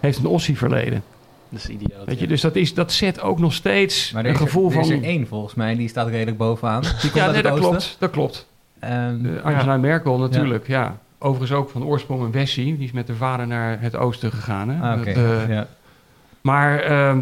[0.00, 1.02] heeft een OSSI verleden.
[1.48, 2.04] Dat is idioot.
[2.06, 2.28] Weet je, ja.
[2.28, 4.96] dus dat, is, dat zet ook nog steeds Maar een er, gevoel er is van...
[4.96, 6.82] er één volgens mij, die staat redelijk bovenaan.
[7.02, 7.68] Die ja, nee, dat oosten.
[7.70, 7.96] klopt.
[7.98, 8.46] Dat klopt.
[8.78, 10.98] Ehm, Uh, Angela Merkel natuurlijk, ja.
[11.18, 12.76] Overigens ook van oorsprong een Wessie.
[12.76, 14.68] Die is met de vader naar het oosten gegaan.
[14.68, 14.90] Hè?
[14.92, 15.12] ah, oké.
[15.12, 15.66] Dat, eh, ja.
[16.40, 17.18] Maar ehm,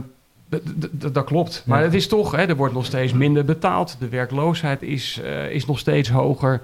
[0.48, 1.62] d- d- d- dat klopt.
[1.66, 1.84] Maar Ja.
[1.84, 3.96] het is toch, hè, er wordt nog steeds minder betaald.
[3.98, 6.62] De werkloosheid is, eh, is nog steeds hoger.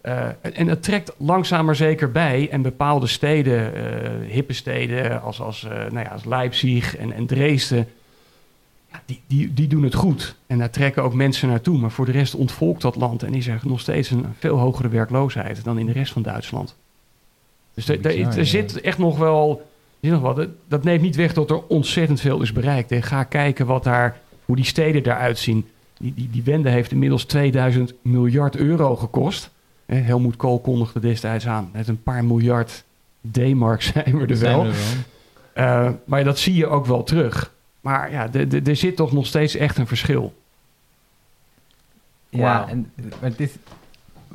[0.00, 2.48] Eh, en het trekt langzaam maar zeker bij.
[2.50, 7.26] En bepaalde steden, eh, hippe steden als, als, eh, nou ja, als Leipzig en, en
[7.26, 7.88] Dresden...
[8.92, 10.34] ja, die, die, die doen het goed.
[10.46, 11.78] En daar trekken ook mensen naartoe.
[11.78, 13.22] Maar voor de rest ontvolkt dat land...
[13.22, 15.64] en is er nog steeds een veel hogere werkloosheid...
[15.64, 16.76] dan in de rest van Duitsland.
[17.74, 19.68] Dus er, er- er zit echt nog wel...
[20.00, 20.36] zit nog wat.
[20.36, 22.92] Dat- Dat neemt niet weg dat er ontzettend veel is bereikt.
[22.92, 25.66] En ga kijken wat daar, hoe die steden eruit zien.
[25.98, 29.50] Die, die, die wende heeft inmiddels 2000 miljard euro gekost.
[29.96, 31.70] Helmoet Kool kondigde destijds aan.
[31.72, 32.84] Met een paar miljard
[33.30, 34.62] D-mark zijn we er Zijn wel.
[34.64, 34.74] we er
[35.54, 35.86] wel.
[35.86, 37.52] Eh, maar dat zie je ook wel terug.
[37.80, 40.34] Maar ja, de- de- er zit toch nog steeds echt een verschil.
[42.28, 43.50] Ja, en maar het is,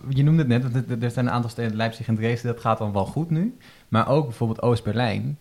[0.09, 2.91] je noemde het net, er zijn een aantal steden, Leipzig en Dresden, dat gaat dan
[2.93, 3.57] wel goed nu.
[3.87, 5.37] Maar ook bijvoorbeeld Oost-Berlijn,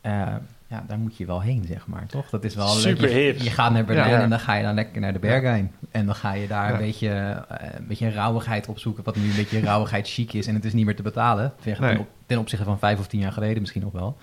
[0.00, 0.34] eh,
[0.68, 2.30] ja, daar moet je wel heen, zeg maar, toch?
[2.30, 2.82] Dat is wel leuk.
[2.82, 3.10] Super
[3.44, 4.20] Je, gaat naar Berlijn Ja.
[4.20, 5.72] en dan ga je dan lekker naar de Berghain.
[5.90, 6.72] En dan ga je daar Ja.
[6.72, 7.08] een, beetje,
[7.48, 10.46] eh, een beetje een rauwigheid opzoeken, wat nu een beetje rauwigheid chic is.
[10.46, 11.98] En het is niet meer te betalen, ten, Nee.
[11.98, 14.16] op- ten opzichte van vijf of tien jaar geleden misschien nog wel.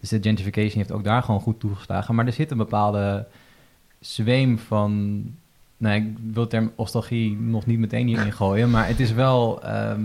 [0.00, 2.14] Dus de gentrification heeft ook daar gewoon goed toegeslagen.
[2.14, 3.26] Maar er zit een bepaalde
[4.00, 5.22] zweem van
[5.76, 9.62] Nee, ik wil de term nostalgie nog niet meteen hierin gooien, maar het is wel
[9.62, 10.00] ehm,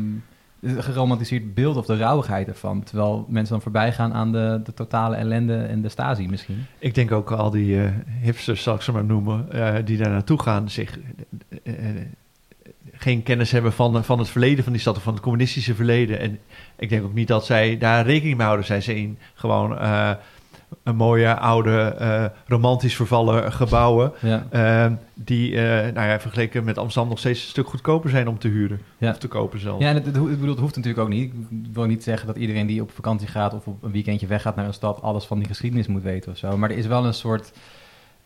[0.64, 2.84] geromantiseerd beeld of de rauwigheid ervan.
[2.84, 6.66] Terwijl mensen dan voorbij gaan aan de, de totale ellende en de stasi misschien.
[6.80, 7.92] Ik denk ook al die eh,
[8.22, 11.00] hipsters, zal ik ze maar noemen, eh, die daar naartoe gaan, zich
[11.64, 11.74] eh,
[12.92, 16.20] geen kennis hebben van, van het verleden van die stad of van het communistische verleden.
[16.20, 16.40] En
[16.78, 18.66] ik denk ook niet dat zij daar rekening mee houden.
[18.66, 19.78] Zij zien gewoon
[20.84, 24.12] een mooie, oude, eh, romantisch vervallen gebouwen.
[24.22, 28.28] Ja, eh, die, eh, nou ja, vergeleken met Amsterdam nog steeds een stuk goedkoper zijn
[28.28, 28.82] om te huren.
[28.98, 29.10] Ja.
[29.10, 29.82] Of te kopen zelfs.
[29.84, 31.34] ja en het, bedoel, het hoeft natuurlijk ook niet.
[31.34, 34.56] Ik wil niet zeggen dat iedereen die op vakantie gaat of op een weekendje weggaat
[34.56, 36.58] naar een stad alles van die geschiedenis moet weten of zo.
[36.58, 37.52] Maar er is wel een soort.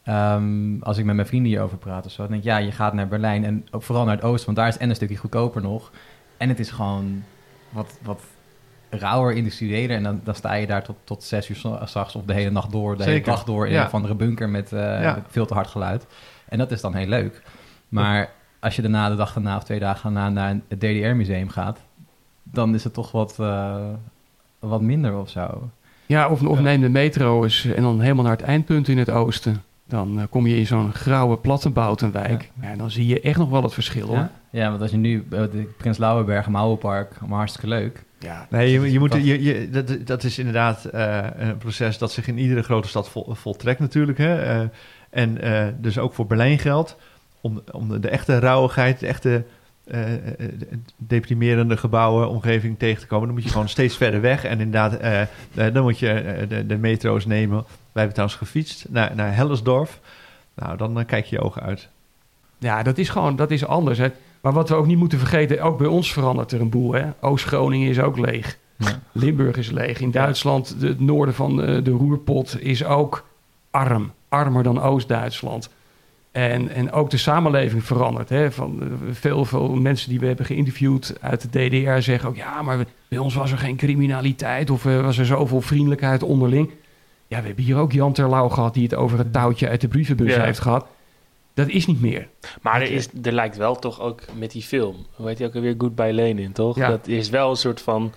[0.04, 2.72] ehm, als ik met mijn vrienden hierover praat of zo, dan denk ik ja, je
[2.72, 5.18] gaat naar Berlijn en ook vooral naar het oosten, want daar is en een stukje
[5.18, 5.92] goedkoper nog.
[6.38, 7.24] En het is gewoon
[7.70, 8.22] wat, wat
[8.92, 9.96] rauwer, industriëler.
[9.98, 12.50] En dan, dan sta je daar tot, tot zes uur s- s'nachts of de hele
[12.52, 13.80] nacht door, de hele dag door in Ja.
[13.80, 15.14] een of andere bunker met, eh, Ja.
[15.14, 16.06] met veel te hard geluid.
[16.50, 17.42] En dat is dan heel leuk.
[17.90, 18.30] Maar
[18.60, 21.80] als je daarna de dag daarna of twee dagen daarna naar het DDR-museum gaat,
[22.44, 23.76] dan is het toch wat, eh,
[24.60, 25.70] wat minder of zo.
[26.06, 29.64] Ja, of, neem de metro eens en dan helemaal naar het eindpunt in het oosten.
[29.92, 32.52] Dan eh, kom je in zo'n grauwe plattenboutenwijk.
[32.62, 32.76] Ja.
[32.76, 34.16] dan zie je echt nog wel het verschil hoor.
[34.18, 34.32] Ja?
[34.50, 38.04] ja, want als je nu eh, de Prins Lauwenberg, Mouwenpark, allemaal hartstikke leuk.
[38.20, 41.98] Ja, Nee, je, je moet, Dat- je, je, dat, dat is inderdaad eh, een proces
[41.98, 44.18] dat zich in iedere grote stad vol, voltrekt natuurlijk.
[44.18, 44.42] Hè?
[44.42, 44.68] Eh,
[45.10, 46.98] en eh, dus ook voor Berlijn geldt.
[47.42, 49.44] Om, om de, de echte rauwigheid, de echte
[49.92, 50.68] eh, eh, de
[50.98, 53.26] deprimerende gebouwen, omgeving tegen te komen...
[53.26, 54.44] dan moet je gewoon steeds verder weg.
[54.44, 55.28] En inderdaad, eh, eh,
[55.74, 57.58] dan moet je eh, de, de metro's nemen.
[57.92, 60.00] Wij hebben trouwens gefietst naar, naar Hellersdorf.
[60.56, 61.90] Nou, dan eh, kijk je je ogen uit.
[62.58, 63.98] Ja, dat is gewoon dat is anders.
[63.98, 64.08] Hè.
[64.42, 66.96] Maar wat we ook niet moeten vergeten, ook bij ons verandert er een boel.
[67.20, 68.58] Oost-Groningen is ook leeg.
[68.78, 69.00] Ja.
[69.12, 70.00] Limburg is leeg.
[70.00, 73.26] In Duitsland, de- het noorden van eh, de Roerpot is ook
[73.72, 74.12] arm.
[74.30, 75.70] Armer dan Oost-Duitsland.
[76.32, 78.30] En, en ook de samenleving verandert.
[78.30, 78.52] Hè.
[78.52, 82.36] Van, eh, veel, veel mensen die we hebben geïnterviewd uit de DDR zeggen ook...
[82.36, 86.72] ja, maar bij ons was er geen criminaliteit of eh, was er zoveel vriendelijkheid onderling.
[87.28, 88.74] Ja, we hebben hier ook Jan Terlouw gehad...
[88.74, 90.44] die het over het touwtje uit de brievenbus Ja.
[90.44, 90.86] heeft gehad.
[91.54, 92.28] Dat is niet meer.
[92.62, 95.56] Maar er, is, er lijkt wel toch ook met die film, hoe heet die ook
[95.56, 96.76] alweer, Goodbye Lenin, toch?
[96.76, 96.88] Ja.
[96.90, 98.14] Dat is wel een soort van,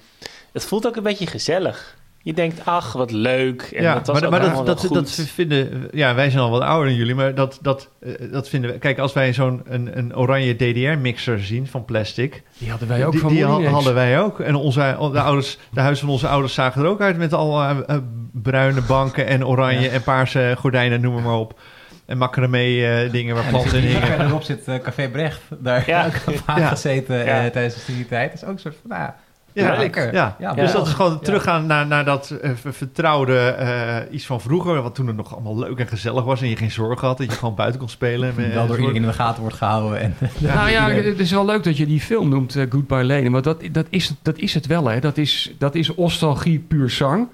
[0.52, 1.96] het voelt ook een beetje gezellig.
[2.24, 3.62] Je denkt, ach, wat leuk.
[3.62, 4.94] En ja, dat was maar, maar dat, dat, goed.
[4.94, 5.88] dat vinden...
[5.92, 8.78] Ja, wij zijn al wat ouder dan jullie, maar dat, dat, eh, dat vinden we...
[8.78, 12.42] Kijk, als wij zo'n een, een oranje DDR-mixer zien van plastic...
[12.58, 14.40] Die hadden wij ook die van die hadden wij ook.
[14.40, 17.16] En onze, de, ouders, de huizen van onze ouders zagen er ook uit...
[17.16, 17.96] met al eh, eh,
[18.32, 19.90] bruine banken en oranje Ja.
[19.90, 21.60] en paarse gordijnen, noem maar op.
[22.06, 24.06] En macramé eh, dingen waar En planten in hingen.
[24.06, 25.40] verderop zit eh, Café Brecht.
[25.58, 26.02] Daar Ja.
[26.02, 26.38] heb ik Ja.
[26.44, 27.50] vaak gezeten eh, Ja.
[27.50, 28.30] tijdens de studietijd.
[28.32, 29.10] Dat is ook een soort van, nou,
[29.54, 30.12] Ja, lekker.
[30.12, 30.36] Ja.
[30.38, 31.18] Ja, dus dat is gewoon Ja.
[31.18, 34.82] teruggaan naar, naar dat eh, ver- vertrouwde eh, iets van vroeger.
[34.82, 36.42] Wat toen het nog allemaal leuk en gezellig was.
[36.42, 37.18] En je geen zorgen had.
[37.18, 38.26] Dat je gewoon buiten kon spelen.
[38.26, 38.78] met- Wel door enzovoort.
[38.78, 40.00] iedereen in de gaten wordt gehouden.
[40.00, 43.32] En, nou ja, het is wel leuk dat je die film noemt, eh, Goodbye Lenin.
[43.32, 45.00] Want dat, dat, is, dat is het wel, hè.
[45.00, 47.28] Dat is, dat is nostalgie puur zang.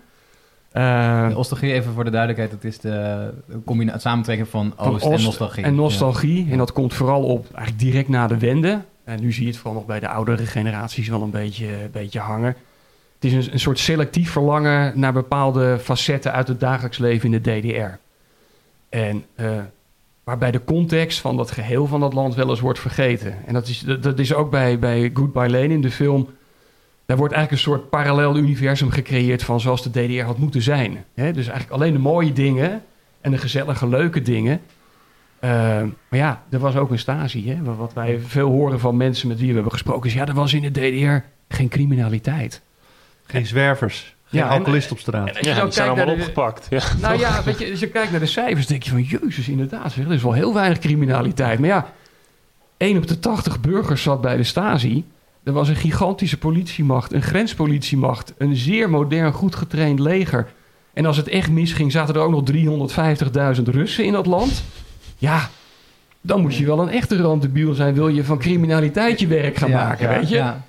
[0.72, 3.30] Eh, De nostalgie, even voor de duidelijkheid, dat is de
[3.64, 5.64] combina- het samentrekken van Van oost, en nostalgie.
[5.64, 6.48] En nostalgie.
[6.50, 8.80] En dat komt vooral op eigenlijk direct na de wende.
[9.10, 11.90] En nu zie je het vooral nog bij de oudere generaties wel een beetje, een
[11.90, 12.56] beetje hangen.
[13.14, 17.42] Het is een, een soort selectief verlangen naar bepaalde facetten uit het dagelijks leven in
[17.42, 17.98] de DDR.
[18.88, 19.58] En eh,
[20.24, 23.46] waarbij de context van dat geheel van dat land wel eens wordt vergeten.
[23.46, 26.28] En dat is, dat, is ook bij, bij Goodbye Lenin, de film.
[27.06, 31.04] Daar wordt eigenlijk een soort parallel universum gecreëerd van zoals de DDR had moeten zijn.
[31.14, 32.82] Dus eigenlijk alleen de mooie dingen
[33.20, 34.60] en de gezellige, leuke dingen.
[35.44, 35.50] Uh,
[36.08, 37.48] maar ja, er was ook een Stasi.
[37.50, 37.62] Hè?
[37.62, 40.08] Wat- Wat wij veel horen van mensen met wie we hebben gesproken...
[40.08, 42.60] is ja, er was in de DDR geen criminaliteit.
[43.26, 44.14] Geen zwervers.
[44.24, 45.26] Geen Ja, en- alcoholist op straat.
[45.36, 46.66] En Ja, die zijn allemaal de- opgepakt.
[46.70, 46.80] Ja.
[47.00, 49.02] Nou ja, weet je, als je kijkt naar de cijfers, denk je van...
[49.02, 51.58] Jezus, inderdaad, zeg, er is wel heel weinig criminaliteit.
[51.58, 51.92] Maar ja,
[52.76, 55.04] 1 op de 80 burgers zat bij de Stasi.
[55.44, 58.34] Er was een gigantische politiemacht, een grenspolitiemacht...
[58.38, 60.48] een zeer modern, goed getraind leger.
[60.92, 62.42] En als het echt misging, zaten er ook nog
[63.56, 64.64] 350.000 Russen in dat land.
[65.20, 65.48] Ja,
[66.20, 67.94] dan moet je wel een echte randebiel zijn...
[67.94, 70.36] wil je van criminaliteit je werk gaan Ja, maken, ja, weet je?
[70.36, 70.62] ja.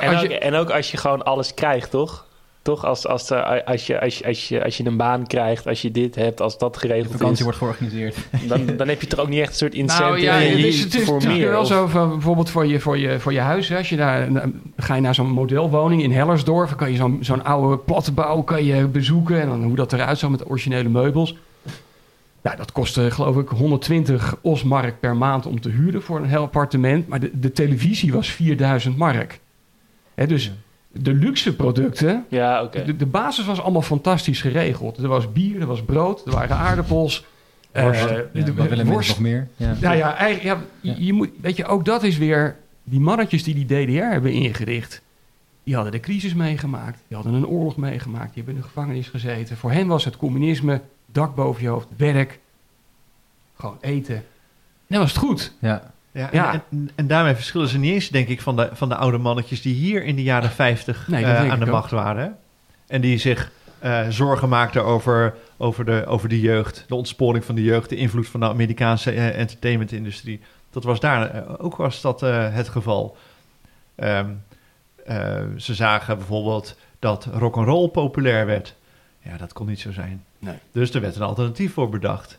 [0.00, 2.26] En, ook, en ook als je gewoon alles krijgt, toch?
[2.62, 3.30] Toch als, als,
[3.64, 6.40] als, je, als, je, als, je, als je een baan krijgt, als je dit hebt,
[6.40, 8.16] als dat De geregeld vakantie is, wordt georganiseerd.
[8.48, 10.80] dan, dan heb je toch ook niet echt een soort incentive Nou ja, het is,
[10.80, 11.50] het is voor natuurlijk meer.
[11.50, 13.68] wel of- zo van bijvoorbeeld voor je, voor je, voor je huis.
[13.68, 14.28] Hè, als je daar,
[14.76, 18.64] ga je naar zo'n modelwoning in Hellersdorf, dan kan je zo'n zo'n oude platbouw kan
[18.64, 21.34] je bezoeken en dan hoe dat eruit zag met de originele meubels.
[22.44, 26.42] Nou, dat kostte geloof ik 120 osmark per maand om te huren voor een heel
[26.42, 27.08] appartement.
[27.08, 29.40] Maar de, de televisie was 4000 mark.
[30.14, 30.52] Hè, dus
[30.92, 32.84] de luxe producten, Ja, oké.
[32.84, 34.98] de, de basis was allemaal fantastisch geregeld.
[34.98, 37.24] Er was bier, er was brood, er waren aardappels.
[37.72, 38.04] Worst.
[38.04, 39.08] eh, Ja, de- wat willen worst.
[39.08, 39.48] nog meer?
[39.56, 39.76] Ja.
[39.80, 40.94] Nou ja, eigenlijk, ja, je- Ja.
[40.98, 42.56] Je moet, weet je, ook dat is weer...
[42.86, 45.02] Die mannetjes die die DDR hebben ingericht...
[45.62, 46.98] die hadden de crisis meegemaakt.
[47.08, 48.34] Die hadden een oorlog meegemaakt.
[48.34, 49.56] Die hebben in de gevangenis gezeten.
[49.56, 50.80] Voor hen was het communisme,
[51.14, 52.40] dak boven je hoofd, werk.
[53.56, 54.16] Gewoon eten.
[54.16, 54.24] En
[54.86, 55.52] dan was het goed.
[55.58, 55.92] Ja.
[56.12, 56.52] Ja, Ja.
[56.70, 59.62] En, en, daarmee verschillen ze niet eens, denk ik, van de, van de oude mannetjes
[59.62, 61.70] die hier in de jaren 50 Nee, dat eh, aan de ook.
[61.70, 62.24] macht waren.
[62.24, 62.30] hè?
[62.86, 67.54] En die zich eh, zorgen maakten over, over, de, over de jeugd, de ontsporing van
[67.54, 70.40] de jeugd, de invloed van de Amerikaanse eh, entertainmentindustrie.
[70.70, 73.16] Dat was daar ook was dat eh, het geval.
[73.94, 74.30] Ehm,
[75.04, 78.74] eh, ze zagen bijvoorbeeld dat rock and roll populair werd.
[79.24, 80.24] Ja, dat kon niet zo zijn.
[80.38, 80.54] Nee.
[80.72, 82.38] Dus er werd een alternatief voor bedacht.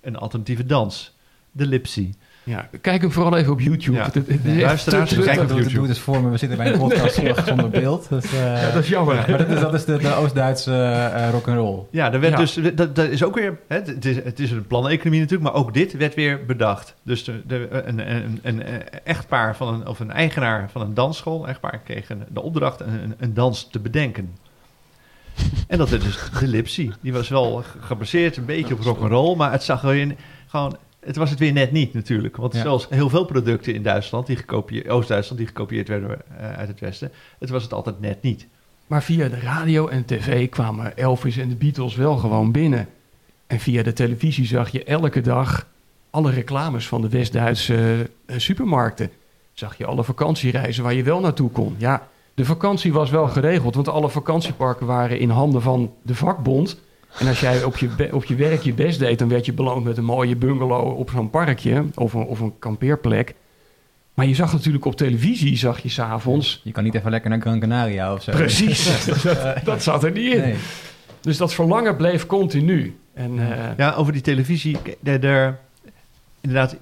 [0.00, 1.14] Een alternatieve dans.
[1.52, 2.12] De Lipsy.
[2.42, 3.96] Ja, kijk hem vooral even op YouTube.
[3.96, 4.04] Ja.
[4.12, 5.74] Het- het- Luisteraars, te kijk op YouTube.
[5.74, 6.30] doe het voor me.
[6.30, 8.08] We zitten bij een podcast zonder, zonder beeld.
[8.08, 9.14] Dus, eh, Ja, dat is jammer.
[9.14, 10.72] maar dat is, dat is de, de Oost-Duitse
[11.14, 11.82] eh rock and roll.
[11.90, 12.38] Ja, er werd Ja.
[12.38, 15.60] dus, dat, dat is ook weer, hè, het, is, het is een planeconomie natuurlijk, maar
[15.60, 16.94] ook dit werd weer bedacht.
[17.02, 20.94] Dus de, de, een, een, een, een echtpaar van een, of een eigenaar van een
[20.94, 24.30] dansschool, echtpaar kreeg een, de opdracht een, een, een dans te bedenken.
[25.66, 26.90] En dat is dus de Lipsy.
[27.00, 30.14] Die was wel gebaseerd een beetje op rock and roll, maar het zag er weer
[30.46, 32.36] gewoon, het was het weer net niet natuurlijk.
[32.36, 32.62] Want Ja.
[32.62, 36.80] zoals heel veel producten in Duitsland, die gekopieerd, Oost-Duitsland, die gekopieerd werden eh, uit het
[36.80, 38.46] Westen, het was het altijd net niet.
[38.86, 42.88] Maar via de radio en tv kwamen Elvis en de Beatles wel gewoon binnen.
[43.46, 45.66] En via de televisie zag je elke dag
[46.10, 49.10] alle reclames van de West-Duitse eh, supermarkten.
[49.52, 51.74] Zag je alle vakantiereizen waar je wel naartoe kon.
[51.78, 52.08] Ja,
[52.40, 56.80] de vakantie was wel geregeld, want alle vakantieparken waren in handen van de vakbond.
[57.18, 59.84] En als jij op je, op je werk je best deed, dan werd je beloond
[59.84, 63.34] met een mooie bungalow op zo'n parkje of een, of een kampeerplek.
[64.14, 66.60] Maar je zag natuurlijk op televisie, zag je s'avonds.
[66.64, 68.30] Je kan niet even lekker naar Gran Canaria of zo.
[68.32, 70.40] Precies, dat, dat zat er niet in.
[70.40, 70.54] Nee.
[71.20, 72.96] Dus dat verlangen bleef continu.
[73.14, 74.76] En eh, Ja, over die televisie.
[75.00, 75.54] de-
[76.40, 76.76] inderdaad,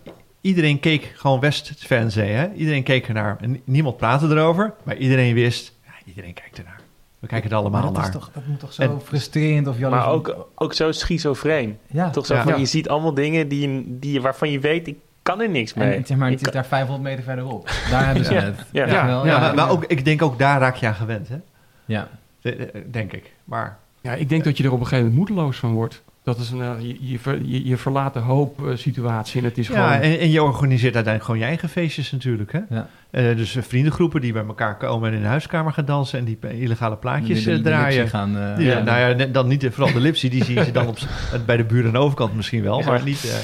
[0.49, 2.26] iedereen keek gewoon West-Fernseh.
[2.36, 2.53] hè?
[2.55, 3.36] Iedereen keek ernaar.
[3.40, 6.80] En niemand praatte erover, maar iedereen wist, ja, iedereen kijkt ernaar.
[7.18, 8.12] We kijken er allemaal Maar dat, is naar.
[8.12, 11.78] toch, dat moet toch zo En- frustrerend of jaloers- Maar ook, ook zo schizofreen.
[11.86, 12.11] Ja.
[12.11, 12.42] Toch zo Ja.
[12.42, 12.59] van, Ja.
[12.59, 15.92] je ziet allemaal dingen die, die, waarvan je weet, ik kan er niks mee.
[15.94, 17.70] En zeg maar, Ik het is kan- daar 500 meter verderop.
[17.90, 18.40] Daar hebben ze Ja.
[18.40, 18.64] het.
[18.72, 18.86] Ja.
[18.86, 19.24] Ja.
[19.40, 21.36] maar, maar ook, ik denk ook daar raak je aan gewend, hè?
[21.84, 22.09] Ja.
[22.40, 23.32] De- de- Denk ik.
[23.44, 26.03] Maar ja, ik denk dat je er op een gegeven moment moedeloos van wordt.
[26.22, 29.58] Dat is een, eh, je, je, ver- je, verlaat de hoop eh, situatie en het
[29.58, 30.02] is ja, gewoon...
[30.12, 32.60] en, en je organiseert uiteindelijk gewoon je eigen feestjes natuurlijk, hè?
[32.70, 32.88] Ja.
[33.10, 36.38] Eh, dus vriendengroepen die bij elkaar komen en in de huiskamer gaan dansen en die
[36.50, 38.08] illegale plaatjes draaien.
[38.08, 38.82] gaan, eh, Die- ja.
[38.82, 40.98] Nou ja, dan niet vooral de Lipsy, die zie je dan op,
[41.46, 42.86] bij de buren aan de overkant misschien wel, Ja.
[42.86, 43.34] maar niet, eh,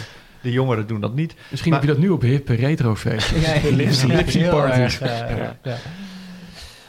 [0.41, 1.35] de jongeren doen dat niet.
[1.51, 3.63] Misschien maar- heb je dat nu op hippe retrofeestjes.
[3.63, 5.01] Ja, Lipsy, Lipsy parties.
[5.01, 5.77] erg, ja.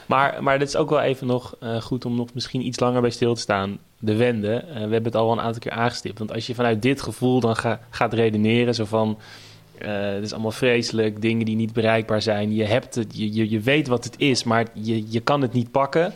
[0.06, 3.00] Maar, maar dit is ook wel even nog eh, goed om nog misschien iets langer
[3.00, 3.78] bij stil te staan.
[3.98, 4.54] De wende.
[4.54, 6.18] Eh, we hebben het al wel een aantal keer aangestipt.
[6.18, 9.18] Want als je vanuit dit gevoel dan ga- gaat redeneren, zo van.
[9.78, 12.54] eh het is allemaal vreselijk, dingen die niet bereikbaar zijn.
[12.54, 15.52] Je, hebt het, je, je, je weet wat het is, maar je, je kan het
[15.52, 16.14] niet pakken.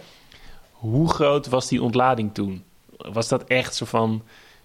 [0.72, 2.62] Hoe groot was die ontlading toen?
[2.97, 4.22] Was dat echt zo van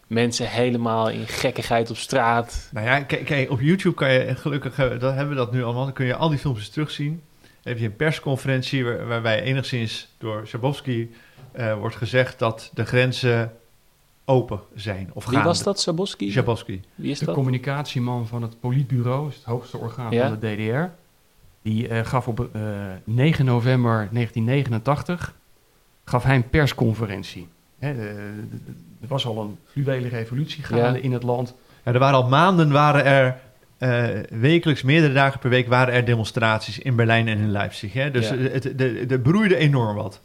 [0.08, 2.70] mensen helemaal in gekkigheid op straat?
[2.72, 5.84] Nou ja, kijk, op YouTube kan je gelukkig, eh, dan hebben we dat nu allemaal,
[5.84, 7.22] dan kun je al die filmpjes terugzien.
[7.64, 11.12] Heb je een persconferentie waar- waarbij enigszins door Schabowski
[11.56, 13.52] eh, wordt gezegd dat de grenzen
[14.26, 15.10] open zijn.
[15.14, 15.48] Of Wie gaande.
[15.50, 16.32] was dat, Saboski?
[16.32, 16.82] Schabowski.
[16.96, 17.36] Wie is de dat?
[17.36, 20.28] communicatieman van het Politbureau, het hoogste orgaan Ja.
[20.30, 20.92] van de DDR.
[21.62, 22.62] Die eh, gaf op eh,
[23.04, 25.34] 9 november 1989
[26.06, 27.48] gaf hij een persconferentie.
[27.80, 28.02] Hè, de-
[28.50, 31.04] de- de- er was al een fluwele revolutie gaande Ja.
[31.04, 31.56] in het land.
[31.84, 33.38] Ja, er waren al maanden, waren er
[33.78, 37.94] eh, wekelijks, meerdere dagen per week, waren er demonstraties in Berlijn en in Leipzig.
[37.94, 38.12] Hè?
[38.12, 38.36] Dus Ja.
[38.36, 40.22] eh, het, de, de broeide enorm wat.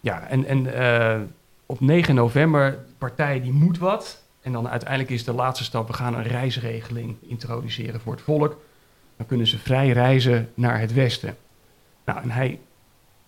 [0.00, 1.20] Ja, en, en eh,
[1.66, 4.22] op 9 november, partij die moet wat.
[4.40, 8.60] En dan uiteindelijk is de laatste stap, we gaan een reisregeling introduceren voor het volk.
[9.16, 11.36] Dan kunnen ze vrij reizen naar het westen.
[12.04, 12.58] Nou, en hij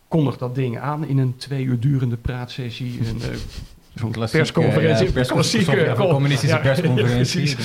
[0.09, 3.01] kondigt dat ding aan in een twee uur durende praatsessie.
[3.09, 3.21] Een,
[4.01, 5.13] zo'n persconferentie.
[5.15, 7.57] Ja, klassieke ja, communistische ja, persconferentie.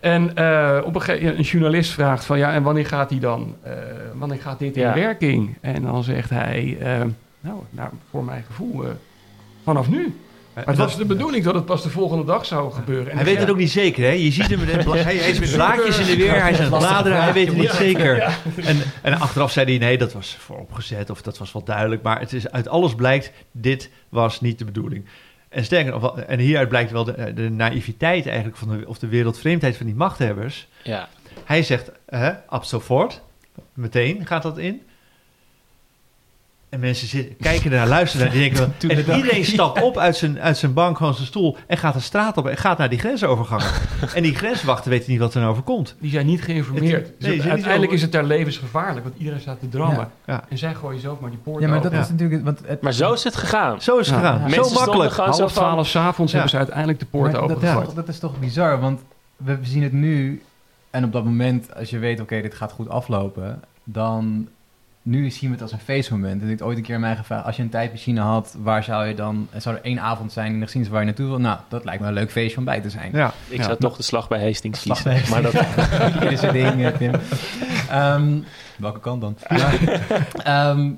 [0.00, 0.30] En
[0.84, 3.72] op een gegeven moment, een journalist vraagt van ja, en wanneer gaat hij dan, eh,
[4.14, 5.56] wanneer gaat dit in werking?
[5.60, 7.00] En dan zegt hij, eh,
[7.46, 8.90] nou, nou, voor mijn gevoel, eh,
[9.64, 10.14] vanaf nu.
[10.54, 13.10] Maar het was de bedoeling dat het pas de volgende dag zou gebeuren.
[13.10, 14.10] En Hij weet het ook niet zeker, hè?
[14.10, 17.22] Je ziet hem, hij, is met blaadjes in de weer, hij is aan het bladeren,
[17.22, 17.74] hij weet het niet Ja.
[17.74, 18.16] zeker.
[18.16, 18.30] Ja.
[18.56, 22.02] En, en achteraf zei hij, nee, dat was vooropgezet of dat was wel duidelijk.
[22.02, 25.04] Maar het is, uit alles blijkt, dit was niet de bedoeling.
[25.48, 29.06] En sterker nog, en hieruit blijkt wel de, de naïviteit eigenlijk, van de, of de
[29.08, 30.68] wereldvreemdheid van die machthebbers.
[30.82, 31.08] Ja.
[31.44, 33.22] Hij zegt, hè, ab sofort,
[33.74, 34.82] meteen gaat dat in.
[36.68, 40.40] En mensen zitten, kijken ernaar, luisteren naar, die denken, en iedereen stapt op uit zijn,
[40.40, 42.98] uit zijn bank, gewoon zijn stoel, en gaat de straat op en gaat naar die
[42.98, 43.66] grensovergangen.
[44.14, 45.94] en die grenswachten weten niet wat er nou overkomt.
[46.00, 47.06] Die zijn niet geïnformeerd.
[47.06, 49.96] Het- nee, ze zijn niet uiteindelijk is het daar levensgevaarlijk, want iedereen staat te drammen.
[50.26, 50.34] Ja.
[50.34, 50.44] Ja.
[50.48, 51.98] En zij gooien zelf maar die poort Ja, maar dat open.
[52.04, 52.44] is natuurlijk...
[52.44, 53.82] Want het, Maar zo is het gegaan.
[53.82, 54.22] Zo is het Ja.
[54.22, 54.34] gegaan.
[54.40, 54.48] Ja.
[54.48, 55.36] Zo Mensen stonden makkelijk.
[55.38, 56.38] Half twaalf s'avonds Ja.
[56.38, 57.48] hebben ze uiteindelijk de poort Maar
[57.84, 59.00] dat, dat is toch bizar, want
[59.36, 60.42] we zien het nu...
[60.90, 63.60] En op dat moment, als je weet, oké, dit gaat goed aflopen...
[63.84, 64.48] dan...
[65.08, 66.42] Nu zien we het als een feestmoment.
[66.42, 67.44] En ik ooit een keer mij gevraagd...
[67.44, 69.48] als je een tijdmachine had, waar zou je dan...
[69.56, 71.38] Zou er één avond zijn in de geschiedenis waar je naartoe wil?
[71.38, 73.10] Nou, dat lijkt me een leuk feestje om bij te zijn.
[73.12, 73.32] Ja.
[73.48, 73.64] Ik Ja.
[73.64, 75.30] zou toch de slag bij Hastings Slag kiezen.
[75.30, 77.12] bij Maar dat, is zijn ding, eh, Tim.
[77.90, 78.38] Ehm,
[78.78, 79.36] welke kant dan?
[79.48, 79.80] Maar,
[80.42, 80.90] ehm,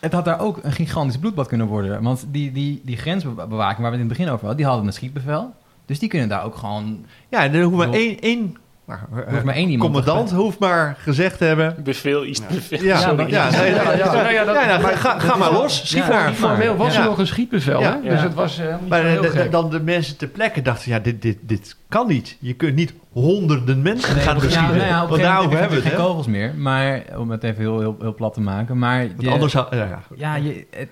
[0.00, 2.02] het had daar ook een gigantisch bloedbad kunnen worden.
[2.02, 4.56] Want die, die, die grensbewaking waar we het in het begin over hadden...
[4.56, 5.54] die hadden een schietbevel.
[5.86, 7.04] Dus die kunnen daar ook gewoon...
[7.28, 10.30] Ja, en er hoeft maar één, één maar, Er hoeft maar één iemand te commandant
[10.30, 11.76] hoeft maar gezegd te hebben.
[11.84, 12.78] bevel iets bevel.
[12.82, 15.36] Ja, Ja, ja, maar- ja, ja, nee, ja, ja, ja, nou dat- maar- ga, ga
[15.36, 16.32] maar los, schiet maar.
[16.32, 18.00] Formeel was er nog een schietbevel, hè?
[18.02, 20.98] Dus het was eh, niet Maar de- de- dan de mensen ter plekke dachten, ja,
[20.98, 22.36] dit, dit, dit kan niet.
[22.40, 24.76] Je kunt niet honderden mensen gaan beschieten.
[24.76, 26.54] nou ja, op een Want gegeven daarover moment hebben we het, geen kogels meer.
[26.54, 28.78] Maar om het even heel, heel, heel plat te maken.
[28.78, 29.66] Maar je- anders had...
[29.70, 30.00] Ja, ja.
[30.16, 30.88] ja, je, het,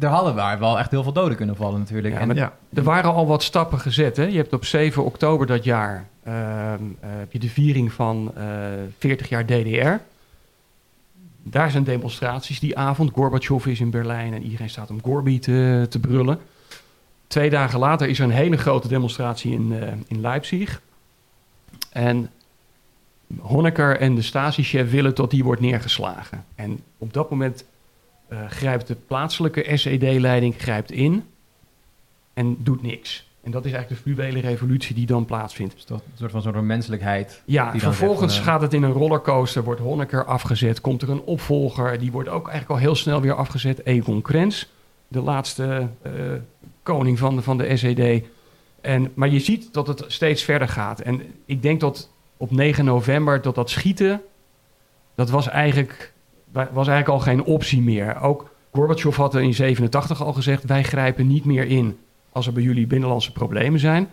[0.00, 2.14] er hadden waar wel echt heel veel doden kunnen vallen natuurlijk.
[2.14, 2.52] Ja, en, ja.
[2.74, 4.16] Er waren al wat stappen gezet.
[4.16, 4.24] Hè?
[4.24, 8.44] Je hebt op 7 oktober dat jaar ehm, eh, heb je de viering van eh
[8.98, 10.02] 40 jaar DDR.
[11.42, 13.10] Daar zijn demonstraties die avond.
[13.12, 16.38] Gorbachev is in Berlijn en iedereen staat om Gorby te, te brullen.
[17.26, 20.80] Twee dagen later is er een hele grote demonstratie in, eh, in Leipzig.
[21.92, 22.30] En
[23.38, 26.44] Honecker en de Stasi-chef willen dat die wordt neergeslagen.
[26.54, 27.69] En op dat moment eh,
[28.48, 31.24] grijpt de plaatselijke SED-leiding grijpt in
[32.34, 33.28] en doet niks.
[33.42, 35.74] En dat is eigenlijk de fluwele revolutie die dan plaatsvindt.
[35.76, 37.42] is toch een soort van, van menselijkheid.
[37.44, 41.98] Ja, vervolgens van, gaat het in een rollercoaster, wordt Honecker afgezet, komt er een opvolger,
[41.98, 44.64] die wordt ook eigenlijk al heel snel weer afgezet, Egon Krenz,
[45.08, 46.12] de laatste eh,
[46.82, 48.24] koning van de, van de SED.
[48.80, 51.00] En, maar je ziet dat het steeds verder gaat.
[51.00, 54.22] En ik denk dat op 9 november, dat dat schieten,
[55.14, 56.12] dat was eigenlijk,
[56.52, 58.20] was eigenlijk al geen optie meer.
[58.22, 61.98] Ook Gorbachev had er in 87 al gezegd, wij grijpen niet meer in
[62.32, 64.08] als er bij jullie binnenlandse problemen zijn.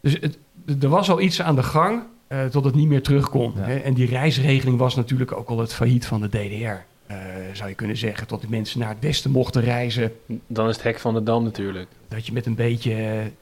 [0.00, 0.38] Dus het,
[0.82, 3.52] er was al iets aan de gang eh, tot het niet meer terug kon.
[3.56, 3.62] Ja.
[3.62, 3.76] Hè?
[3.76, 6.64] En die reisregeling was natuurlijk ook al het failliet van de DDR.
[7.06, 7.16] eh,
[7.52, 10.12] zou je kunnen zeggen, tot de mensen naar het westen mochten reizen.
[10.46, 11.88] Dan is het hek van de dam natuurlijk.
[12.08, 12.94] Dat je met een beetje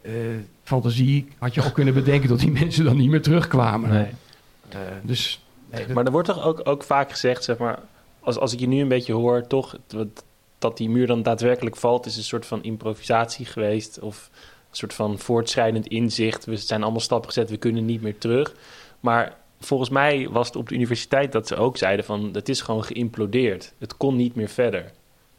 [0.02, 0.12] eh,
[0.64, 3.90] fantasie had je al kunnen bedenken dat die mensen dan niet meer terugkwamen.
[3.90, 4.06] Nee.
[5.02, 7.78] Dus nee, dat- Maar er wordt toch ook, ook vaak gezegd, zeg maar,
[8.22, 9.76] als, als ik je nu een beetje hoor, toch,
[10.58, 14.00] dat, die muur dan daadwerkelijk valt, is een soort van improvisatie geweest.
[14.00, 14.30] Of
[14.70, 16.44] een soort van voortschrijdend inzicht.
[16.44, 18.54] We zijn allemaal stappen gezet, we kunnen niet meer terug.
[19.00, 22.30] Maar volgens mij was het op de universiteit dat ze ook zeiden van...
[22.32, 23.72] het is gewoon geïmplodeerd.
[23.78, 24.92] Het kon niet meer verder.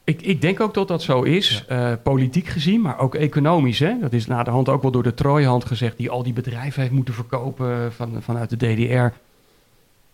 [0.04, 3.80] Ik, ik denk ook dat dat zo is, eh, politiek gezien, maar ook economisch.
[3.80, 4.00] Hè?
[4.00, 6.82] Dat is na de hand ook wel door de Trooihand gezegd, die al die bedrijven
[6.82, 9.18] heeft moeten verkopen van, vanuit de DDR.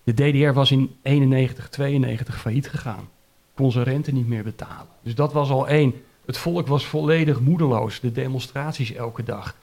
[0.04, 3.10] De DDR was in 91, 92 failliet gegaan.
[3.54, 4.88] Kon zijn rente niet meer betalen.
[5.04, 5.94] Dus dat was al één.
[6.26, 8.00] Het volk was volledig moedeloos.
[8.00, 9.56] De demonstraties elke dag.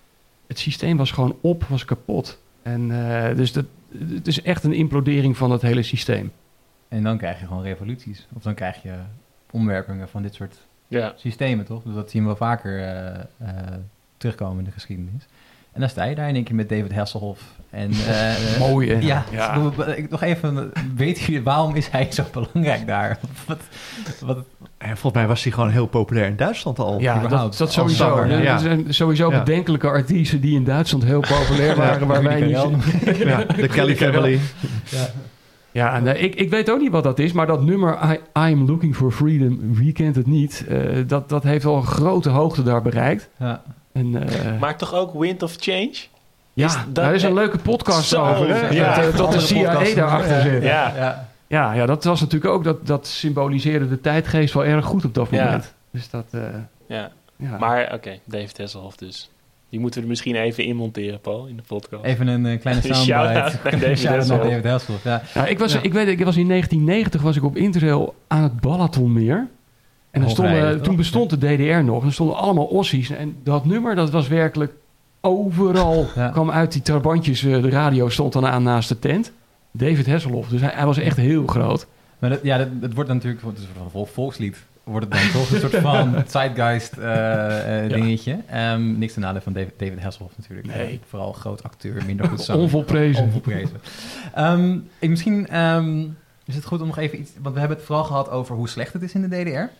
[0.46, 2.38] Het systeem was gewoon op, was kapot.
[2.62, 3.64] En eh, dus dat,
[3.98, 6.32] het is echt een implodering van het hele systeem.
[6.88, 8.26] En dan krijg je gewoon revoluties.
[8.34, 8.94] Of dan krijg je
[9.50, 10.56] omwerpingen van dit soort
[10.88, 11.12] Ja.
[11.16, 11.82] systemen, toch?
[11.82, 13.74] Dus dat zien we wel vaker eh, eh,
[14.16, 15.26] terugkomen in de geschiedenis.
[15.76, 17.42] En dan sta je daar in één keer met David Hasselhoff.
[17.70, 18.98] En, eh, Mooi, hè?
[19.00, 19.70] Ja, Ja.
[19.96, 23.18] ik- nog even, weet je, waarom is hij zo belangrijk daar?
[23.46, 23.58] Wat,
[24.20, 24.38] wat,
[24.78, 27.00] En volgens mij was hij gewoon heel populair in Duitsland al.
[27.00, 28.16] Ja, dat, dat sowieso.
[28.16, 28.58] Er ja.
[28.58, 29.38] zijn sowieso Ja.
[29.38, 32.56] bedenkelijke artiesten die in Duitsland heel populair waren, waar wij niet...
[33.26, 34.38] Ja, de Kelly Family.
[35.72, 38.40] Ja, en, eh, ik, ik weet ook niet wat dat is, maar dat nummer I,
[38.50, 40.64] I'm Looking for Freedom, wie kent het niet?
[40.68, 43.28] Eh, dat, dat heeft al een grote hoogte daar bereikt.
[43.38, 43.62] Ja.
[43.96, 45.94] En, eh, Maar toch ook Wind of Change?
[46.52, 48.68] ja, is dat- daar is een leuke podcast Zo, over, hè?
[48.68, 48.94] ja.
[48.96, 50.42] dat, eh, dat de CIA daarachter Ja.
[50.42, 50.62] zit.
[50.62, 50.92] Ja.
[50.96, 51.26] Ja.
[51.48, 51.72] ja.
[51.72, 55.28] Ja, dat was natuurlijk ook, dat, dat symboliseerde de tijdgeest wel erg goed op dat
[55.30, 55.44] Ja.
[55.44, 55.74] moment.
[55.90, 56.40] Dus dat, eh,
[56.88, 57.10] ja.
[57.36, 57.58] ja.
[57.58, 59.30] Maar oké, David Hasselhoff dus.
[59.70, 62.04] Die moeten we er misschien even inmonteren, Paul, in de podcast.
[62.04, 63.12] Even een eh, kleine soundbite.
[63.12, 63.80] naar David.
[63.80, 64.04] David
[64.66, 65.22] Hasselhoff, ja.
[65.34, 65.80] Ja, ik, was, Ja.
[65.82, 69.46] ik weet, ik was in 1990 was ik op Interrail aan het Balatonmeer.
[70.16, 72.00] En er stonden, toen bestond de DDR nog.
[72.00, 73.10] En er stonden allemaal ossies.
[73.10, 74.72] En dat nummer, dat was werkelijk
[75.20, 76.06] overal.
[76.14, 76.28] Ja.
[76.28, 77.44] kwam uit die trabantjes.
[77.44, 79.32] eh, De radio stond dan aan naast de tent.
[79.70, 80.48] David Hasselhoff.
[80.48, 81.86] Dus hij, hij was echt heel groot.
[82.18, 84.56] Maar dat, ja, dat, het wordt natuurlijk het is een soort van volkslied.
[84.84, 87.94] Wordt het dan toch een soort van zeitgeist eh, eh, Ja.
[87.96, 88.38] dingetje.
[88.50, 90.66] Ehm, niks ten nadele van David, David Hasselhoff natuurlijk.
[90.76, 91.00] Nee.
[91.08, 92.62] Vooral groot acteur, minder goed zanger.
[92.62, 93.22] Onvolprezen.
[93.24, 93.80] Onvolprezen.
[94.34, 96.04] Ehm, ik, misschien ehm,
[96.44, 97.30] is het goed om nog even iets...
[97.42, 99.70] Want we hebben het vooral gehad over hoe slecht het is in de DDR.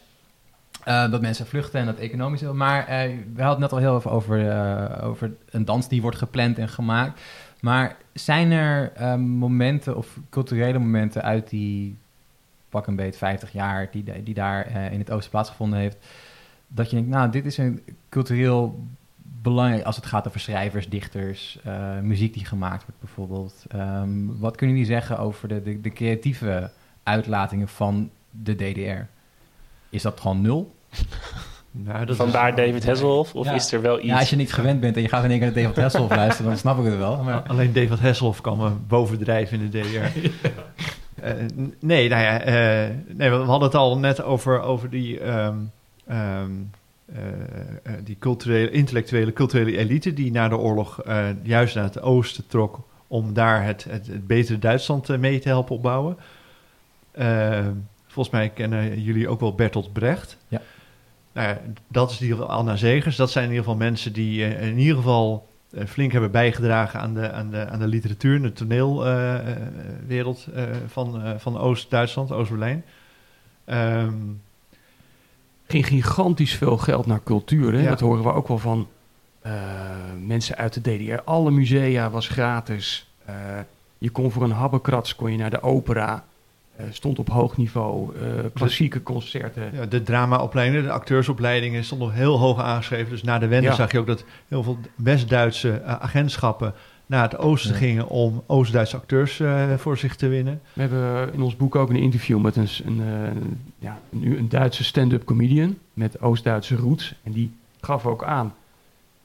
[0.87, 2.43] Eh, dat mensen vluchten en dat economisch...
[2.43, 6.03] Maar eh, we hadden het net al heel even over, eh, over een dans die
[6.03, 7.21] wordt gepland en gemaakt.
[7.61, 11.97] Maar zijn er momenten of culturele momenten uit die
[12.69, 16.07] pak een beet 50 jaar die, die daar in het oosten plaatsgevonden heeft,
[16.69, 18.85] dat je denkt, nou, dit is een cultureel
[19.43, 21.59] belangrijk als het gaat over schrijvers, dichters,
[22.03, 23.65] muziek die gemaakt wordt bijvoorbeeld.
[23.69, 26.71] Ehm, wat kunnen jullie zeggen over de, de creatieve
[27.03, 29.15] uitlatingen van de DDR?
[29.89, 30.75] Is dat gewoon nul?
[31.71, 33.35] Nou, dat Vandaar is- David Hasselhoff?
[33.35, 33.53] Of Ja.
[33.53, 34.07] is er wel iets...
[34.07, 36.15] Ja, als je niet gewend bent en je gaat in één keer naar David Hasselhoff
[36.25, 37.23] luisteren, dan snap ik het wel.
[37.23, 40.19] Maar, Alleen David Hasselhoff kan me bovendrijven in de DDR.
[41.17, 41.33] Eh,
[41.81, 45.55] nee, nou ja, eh, nee, we hadden het al net over, over die, ehm,
[46.07, 46.51] ehm,
[47.15, 47.23] eh,
[48.05, 52.81] die culturele, intellectuele, culturele elite die na de oorlog eh, juist naar het oosten trok
[53.07, 56.17] om daar het, het, het betere Duitsland mee te helpen opbouwen.
[57.13, 57.73] Ehm,
[58.07, 60.37] volgens mij kennen jullie ook wel Bertolt Brecht.
[60.49, 60.61] Ja.
[61.37, 61.59] Nou ja,
[61.89, 63.17] dat is in ieder geval Anna Zegers.
[63.17, 67.01] Dat zijn in ieder geval mensen die eh, in ieder geval eh, flink hebben bijgedragen
[67.01, 72.85] aan de, aan de, aan de literatuur de toneelwereld eh, van, van Oost-Duitsland, Oost-Berlijn.
[73.65, 74.15] Ehm,
[75.67, 77.73] ging gigantisch veel geld naar cultuur.
[77.73, 77.81] Hè?
[77.81, 77.89] Ja.
[77.89, 78.89] Dat horen we ook wel van
[80.27, 81.21] mensen uit de DDR.
[81.25, 83.11] Alle musea was gratis.
[83.99, 86.25] Je kon voor een habbekrats kon je naar de opera.
[86.77, 88.17] Eh, stond op hoog niveau.
[88.17, 89.71] eh, klassieke concerten.
[89.73, 93.11] ja, de dramaopleidingen, de acteursopleidingen stonden heel hoog aangeschreven.
[93.11, 93.75] Dus na de wende Ja.
[93.75, 96.75] zag je ook dat heel veel West-Duitse eh, agentschappen
[97.07, 97.77] naar het oosten Ja.
[97.79, 99.41] gingen om Oost-Duitse acteurs
[99.77, 100.61] voor zich te winnen.
[100.73, 103.31] We hebben in ons boek ook een interview met een, een, eh,
[103.79, 107.15] ja, een, een Duitse stand-up comedian met Oost-Duitse roots.
[107.23, 108.55] En die gaf ook aan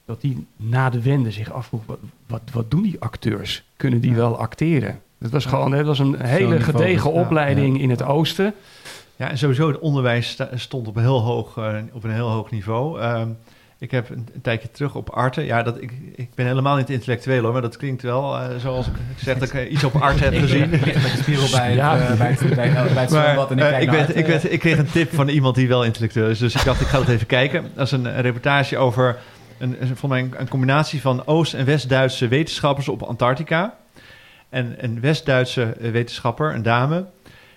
[0.05, 3.63] dat hij na de wende zich afvroeg, wat, wat, wat doen die acteurs?
[3.77, 4.15] Kunnen die Ja.
[4.17, 5.01] wel acteren?
[5.22, 7.84] Dat was gewoon, dat was een hele gedegen opleiding ja.
[7.84, 8.53] in het oosten.
[9.15, 12.51] Ja, en sowieso het onderwijs stond op een heel hoog, eh, op een heel hoog
[12.51, 12.99] niveau.
[12.99, 13.28] Ehm,
[13.78, 15.41] ik heb een, een tijdje terug op Arte.
[15.45, 18.88] Ja, dat, ik, ik ben helemaal niet intellectueel hoor, maar dat klinkt wel eh, zoals
[18.88, 20.74] ik zeg dat ik eh, iets op Arte heb gezien.
[20.74, 22.15] Ik met de spiegel bij het, Ja.
[22.17, 24.26] bij het, bij, bij het Maar zwembad en ik kijk ik, naar werd, het, ik,
[24.26, 26.39] werd, ik kreeg een tip van iemand die wel intellectueel is.
[26.39, 27.72] Dus ik dacht, ik ga het even kijken.
[27.76, 29.17] Dat is een, een reportage over
[29.57, 33.74] een, een, volgens mij een, een combinatie van Oost- en West-Duitse wetenschappers op Antarctica.
[34.51, 37.05] En een West-Duitse eh, wetenschapper, een dame,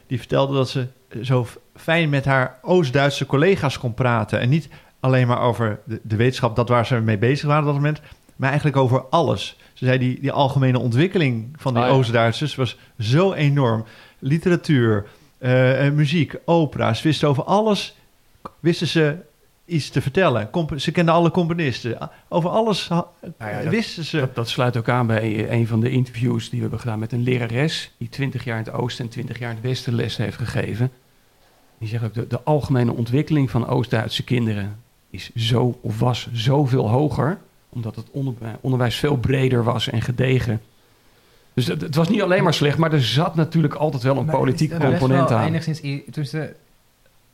[0.06, 0.86] die vertelde dat ze
[1.22, 4.40] zo f- fijn met haar Oost-Duitse collega's kon praten.
[4.40, 4.68] En niet
[5.00, 8.00] alleen maar over de, de wetenschap, dat waar ze mee bezig waren op dat moment,
[8.36, 9.56] maar eigenlijk over alles.
[9.72, 11.94] Ze zei, die, die algemene ontwikkeling van die Oh ja.
[11.94, 13.84] Oost-Duitsers was zo enorm.
[14.18, 15.06] Literatuur,
[15.38, 17.96] eh, eh, muziek, opera's, wisten over alles.
[18.60, 19.16] Wisten ze
[19.66, 20.50] iets te vertellen.
[20.50, 22.10] Comp- ze kenden alle componisten.
[22.28, 23.04] Over alles Nou
[23.38, 24.18] ja, dat- wisten ze.
[24.18, 27.12] Dat, dat sluit ook aan bij een van de interviews die we hebben gedaan met
[27.12, 27.90] een lerares...
[27.98, 30.90] die 20 jaar in het oosten en 20 jaar in het westen les heeft gegeven.
[31.78, 34.78] Die zegt ook, de, de algemene ontwikkeling van Oost-Duitse kinderen...
[35.10, 37.38] is zo, of was zoveel hoger...
[37.68, 40.60] omdat het onderwijs, onderwijs veel breder was en gedegen.
[41.54, 42.78] Dus het, het was niet alleen maar slecht...
[42.78, 45.46] maar er zat natuurlijk altijd wel een Maar politiek component wel aan.
[45.46, 46.54] enigszins tussen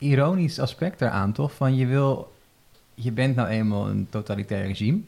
[0.00, 1.54] ironisch aspect eraan, toch?
[1.54, 2.32] Van je wil,
[2.94, 5.00] je bent nou eenmaal een totalitair regime.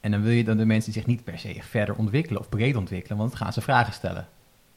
[0.00, 2.76] En dan wil je dat de mensen zich niet per se verder ontwikkelen of breed
[2.76, 4.26] ontwikkelen, want dan gaan ze vragen stellen.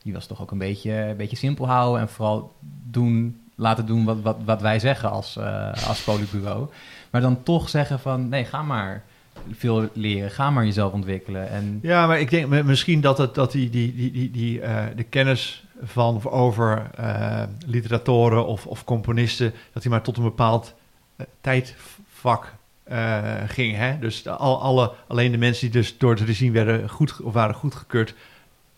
[0.04, 4.06] Die was toch ook een beetje, een beetje simpel houden en vooral doen, laten doen
[4.06, 6.70] wat, wat, wat wij zeggen als, eh, als politbureau.
[7.10, 9.04] Maar dan toch zeggen van, nee, ga maar
[9.52, 11.50] veel leren, ga maar jezelf ontwikkelen.
[11.50, 14.86] En Ja, maar ik denk misschien dat, het, dat die, die, die, die, die, eh,
[14.96, 20.24] de kennis van of over eh, literatoren of, of componisten, dat die maar tot een
[20.24, 20.74] bepaald
[21.16, 22.54] eh, tijdvak
[22.84, 23.76] eh, ging.
[23.76, 24.00] Hè?
[24.00, 27.34] Dus de- al, alle, alleen de mensen die dus door het regime werden goed, of
[27.34, 28.14] waren goedgekeurd,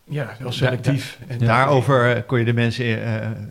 [0.04, 1.18] Ja, heel selectief.
[1.26, 3.50] En daarover kon je de mensen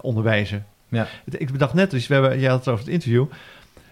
[0.00, 0.66] onderwijzen.
[0.88, 1.06] Ja.
[1.24, 3.24] Ik bedacht net, dus we hebben, jij had het over het interview.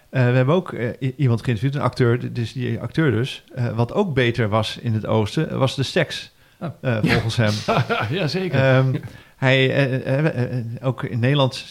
[0.09, 0.75] We hebben ook
[1.15, 3.43] iemand geïnterviewd, een acteur, dus die acteur dus.
[3.75, 7.53] wat ook beter was in het oosten, was de seks, Eh, volgens hem.
[8.17, 8.59] ja, zeker.
[8.59, 8.95] Ehm,
[9.37, 11.65] hij, eh, eh, ook in Nederland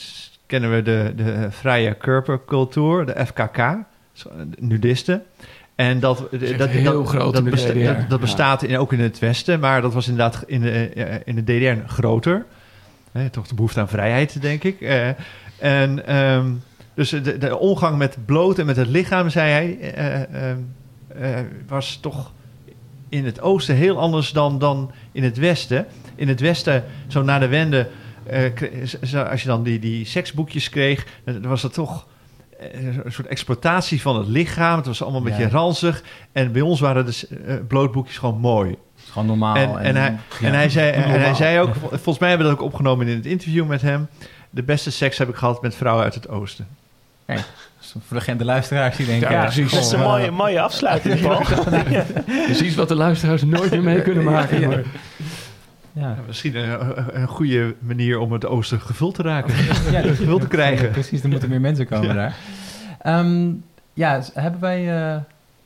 [0.46, 3.76] kennen we de, de vrije Körpercultuur, de FKK,
[4.58, 5.22] nudisten.
[5.74, 7.78] En dat, dat, heel dat, groot dat, in de besta- DDR.
[7.84, 8.18] dat, dat Ja.
[8.18, 10.90] bestaat in, ook in het Westen, maar dat was inderdaad in de,
[11.24, 12.44] in de DDR groter.
[13.12, 14.80] Hè, toch de behoefte aan vrijheid, denk ik.
[15.58, 16.50] En ehm,
[16.94, 20.58] dus de, de omgang met bloot en met het lichaam, zei hij, eh, ehm,
[21.08, 22.32] eh, was toch
[23.08, 25.86] in het oosten heel anders dan, dan in het westen.
[26.14, 27.88] In het westen, zo na de wende,
[28.84, 32.06] z- als je dan die, die seksboekjes kreeg, dan was dat toch
[32.58, 34.76] eh, een soort exploitatie van het lichaam.
[34.76, 35.36] Het was allemaal een Ja.
[35.36, 36.02] beetje ranzig.
[36.32, 38.76] En bij ons waren de eh, blootboekjes gewoon mooi.
[39.10, 39.56] gewoon normaal.
[39.56, 40.46] En, en, hij, ja.
[40.46, 43.08] en, hij zei, en hij zei ook, vol- volgens mij hebben we dat ook opgenomen
[43.08, 44.06] in het interview met hem.
[44.50, 46.66] De beste seks heb ik gehad met vrouwen uit het oosten.
[48.06, 49.30] Voor de, luisteraars die denken...
[49.30, 49.72] Ja, precies.
[49.72, 51.20] Dat is een mooie, mooie afsluiting.
[52.44, 54.60] Precies wat de luisteraars nooit meer mee kunnen maken.
[54.60, 54.66] Ja.
[54.68, 54.82] maar-
[55.92, 56.16] Ja.
[56.26, 59.54] Misschien een, een goede manier om het oosten gevuld te raken.
[59.90, 60.90] Ja, gevuld te krijgen.
[60.90, 62.34] Precies, er moeten meer mensen komen daar.
[63.02, 63.50] Ehm,
[63.92, 65.12] ja, hebben wij...
[65.12, 65.16] eh,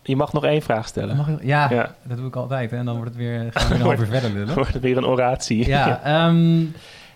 [0.03, 1.16] Je mag nog één vraag stellen.
[1.16, 1.95] mag ik- ja, Ja.
[2.03, 2.70] dat doe ik altijd.
[2.70, 4.47] hè, En dan wordt het weer, gaan we weer verder lullen.
[4.47, 5.66] Dan wordt het weer een oratie.
[5.66, 6.64] Ja, ehm,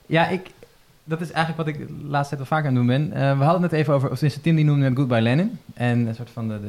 [0.07, 0.47] ja ik,
[1.09, 3.13] dat is eigenlijk wat ik de laatste tijd wel vaak aan het doen ben.
[3.13, 5.59] Eh, we hadden het even over, of tenminste Tim die noemde het Goodbye Lenin.
[5.75, 6.63] En een soort van het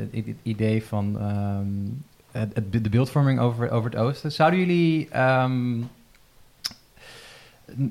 [0.44, 4.32] idee van ehm, het, de beeldvorming over, over het oosten.
[4.32, 5.82] Zouden jullie, ehm,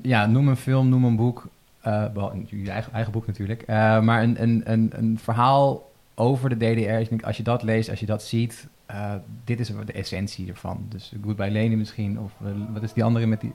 [0.01, 1.47] ja, noem een film, noem een boek,
[1.81, 6.49] eh behalve jullie eigen, eigen boek natuurlijk, eh, maar een, een, een, een verhaal over
[6.49, 6.99] de DDR.
[6.99, 10.47] Ik denk, als je dat leest, als je dat ziet, eh, dit is de essentie
[10.47, 10.85] ervan.
[10.89, 13.53] Dus Goodbye Lenin misschien, of eh, wat is die andere met die...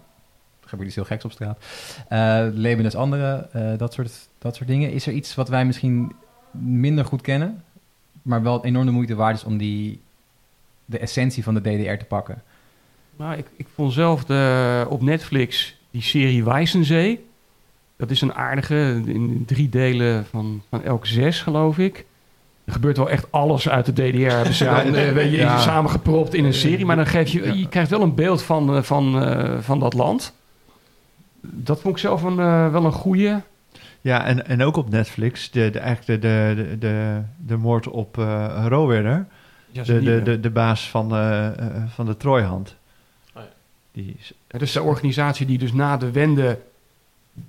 [0.72, 1.64] Gebeurt iets heel geks op straat.
[2.08, 4.92] Eh Leven is andere, eh, dat, soort, dat soort dingen.
[4.92, 6.12] Is er iets wat wij misschien
[6.50, 7.62] minder goed kennen,
[8.22, 10.00] maar wel enorm de moeite waard is om die,
[10.84, 12.42] de essentie van de DDR te pakken?
[13.16, 17.24] Nou, ik, ik vond zelf de, op Netflix die serie Wijzenzee.
[17.96, 22.04] Dat is een aardige, in drie delen van, van elk zes, geloof ik.
[22.64, 24.30] Er gebeurt wel echt alles uit de DDR.
[24.34, 25.58] Hebben ze aan, eh, weet je, Ja.
[25.58, 26.84] samengepropt in een serie.
[26.84, 30.32] Maar dan geef je, je krijgt wel een beeld van, van, eh, van dat land.
[31.42, 33.34] Dat vond ik zelf een, eh, wel een goeie.
[34.00, 37.88] Ja, en, en ook op Netflix, de, de, eigenlijk de, de, de, de, de moord
[37.88, 39.26] op eh Rowerder.
[39.70, 41.48] Ja, De, de, de, de baas van, eh,
[41.88, 42.76] van de Trooihand.
[43.34, 43.48] Oh ja.
[43.92, 46.58] Die is- Het is de organisatie die dus na de wende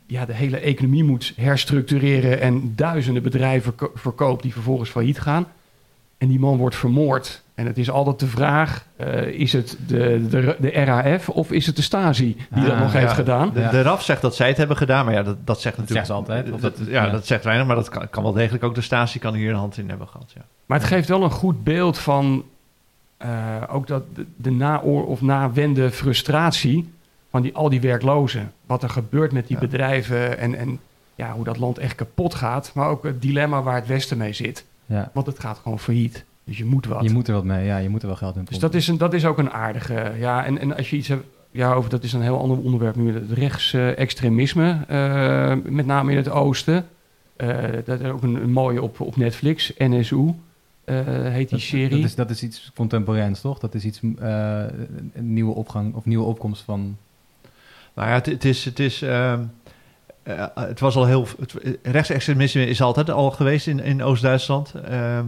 [0.05, 5.45] ja, de hele economie moet herstructureren en duizenden bedrijven ko- verkoopt die vervolgens failliet gaan.
[6.23, 7.41] En die man wordt vermoord.
[7.55, 11.65] En het is altijd de vraag, eh, is het de, de, de RAF of is
[11.65, 13.51] het de Stasi die dat Ah, nog heeft gedaan?
[13.53, 13.69] de, Ja.
[13.69, 16.07] de RAF zegt dat zij het hebben gedaan, maar ja, dat, dat zegt Dat natuurlijk...
[16.07, 17.11] zegt ze altijd, of Dat, dat- ja, ja.
[17.11, 19.55] dat zegt weinig, maar dat kan, kan wel degelijk ook de Stasi kan hier een
[19.55, 20.41] hand in hebben gehad, ja.
[20.65, 22.43] Maar het geeft wel een goed beeld van
[23.17, 23.29] eh,
[23.69, 26.93] ook dat de, de naoor- of na-wende frustratie
[27.29, 28.51] van die, al die werklozen.
[28.65, 29.61] Wat er gebeurt met die Ja.
[29.67, 30.79] bedrijven en, en
[31.15, 32.71] ja, hoe dat land echt kapot gaat.
[32.73, 34.65] Maar ook het dilemma waar het Westen mee zit.
[34.85, 35.09] Ja.
[35.13, 36.25] Want het gaat gewoon failliet.
[36.43, 37.03] Dus je moet wat.
[37.03, 38.71] Je moet er wat mee, ja, je moet er wel geld in dus pompen.
[38.71, 40.11] dat is, een, dat is ook een aardige.
[40.17, 41.25] Ja, en, en als je iets hebt.
[41.51, 43.13] Ja, over dat is een heel ander onderwerp nu.
[43.13, 46.85] Het rechtsextremisme, eh met name in het oosten.
[47.35, 49.73] Eh, dat is ook een, een mooie op, op Netflix.
[49.77, 50.33] NSU
[50.83, 51.89] eh, heet die Dat- serie.
[51.89, 53.59] Dat is, dat is iets contemporains, toch?
[53.59, 54.63] Dat is iets, eh,
[55.13, 56.97] een nieuwe opgang of nieuwe opkomst van...
[57.93, 58.65] Nou ja, het, het is...
[58.65, 59.43] Het is ehm,
[60.23, 61.27] eh, het was al heel.
[61.39, 64.73] Het, rechtsextremisme is altijd al geweest in, in Oost-Duitsland.
[64.73, 65.25] Ehm,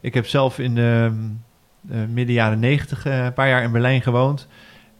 [0.00, 1.10] ik heb zelf in de
[1.90, 4.46] eh, midden jaren negentig eh, een paar jaar in Berlijn gewoond.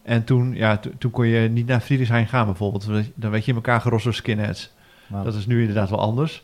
[0.03, 2.86] En toen, ja, to- toen kon je niet naar Friedrichshain gaan bijvoorbeeld.
[3.14, 4.70] Dan werd je in elkaar gerost door skinheads.
[5.24, 6.43] Dat is nu inderdaad wel anders.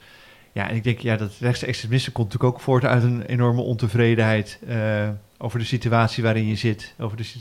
[0.52, 4.58] Ja, en ik denk, ja, dat rechtsextremisme komt natuurlijk ook voort uit een enorme ontevredenheid
[4.68, 7.32] eh, over de situatie waarin je zit, over, de,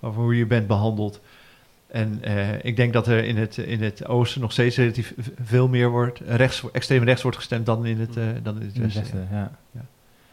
[0.00, 1.20] over hoe je bent behandeld.
[1.94, 5.14] En eh, ik denk dat er in het, in het oosten nog steeds relatief
[5.44, 8.74] veel meer wordt, rechts, extreem rechts wordt gestemd dan in het, eh, dan in het
[8.76, 9.18] In het westen.
[9.18, 9.50] westen, ja.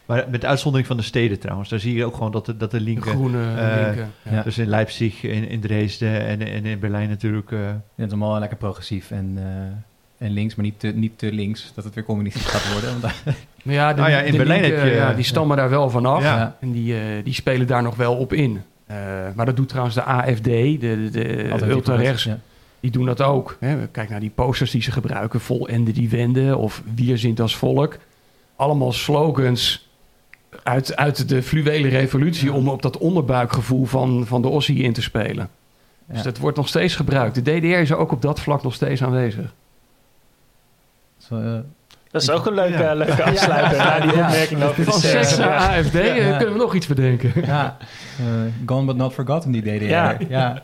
[0.05, 2.71] Maar met uitzondering van de steden trouwens, daar zie je ook gewoon dat de, dat
[2.71, 3.37] de De linken, groene
[3.85, 4.11] linken.
[4.23, 4.31] Ja.
[4.31, 4.41] ja.
[4.43, 8.11] dus in Leipzig, in, in Dresden en, en in Berlijn natuurlijk, eh, Ja, het is
[8.11, 11.93] allemaal lekker progressief en, eh, en links, maar niet te, niet te links, dat het
[11.93, 12.89] weer communistisch gaat worden.
[12.89, 15.23] Want daar- Maar ja, de, Nou ja, in de Berlijn linken, heb je- ja, die
[15.23, 16.21] stammen daar wel vanaf.
[16.21, 16.37] Ja.
[16.37, 16.57] Ja.
[16.61, 18.61] En die, die spelen daar nog wel op in.
[18.91, 22.23] Eh, maar dat doet trouwens de AFD, de, de, de Alternatief ultra-rechts.
[22.23, 22.39] Ja.
[22.79, 23.57] Die doen dat ook.
[23.59, 23.87] Hè.
[23.87, 25.39] Kijk naar die posters die ze gebruiken.
[25.39, 27.97] Vol ende die wenden of sind als volk.
[28.55, 29.89] Allemaal slogans
[30.63, 32.47] uit, uit de fluwele revolutie...
[32.47, 32.55] Ja.
[32.55, 35.49] om op dat onderbuikgevoel van, van de Ossie in te spelen.
[36.05, 37.35] Dus dat wordt nog steeds gebruikt.
[37.35, 39.53] De DDR is ook op dat vlak nog steeds aanwezig.
[41.17, 41.59] Zo, eh,
[42.11, 42.93] Dat is ook een leuke, Ja.
[42.93, 44.25] leuke afsluiter na die Ja.
[44.27, 45.77] opmerking over de Van seks naar Ja.
[45.79, 46.37] AFD eh, Ja.
[46.37, 47.31] kunnen we nog iets bedenken.
[47.45, 47.77] ja,
[48.19, 48.25] eh,
[48.65, 49.83] gone but not forgotten, die DDR.
[49.83, 50.17] Ja.
[50.29, 50.63] Ja.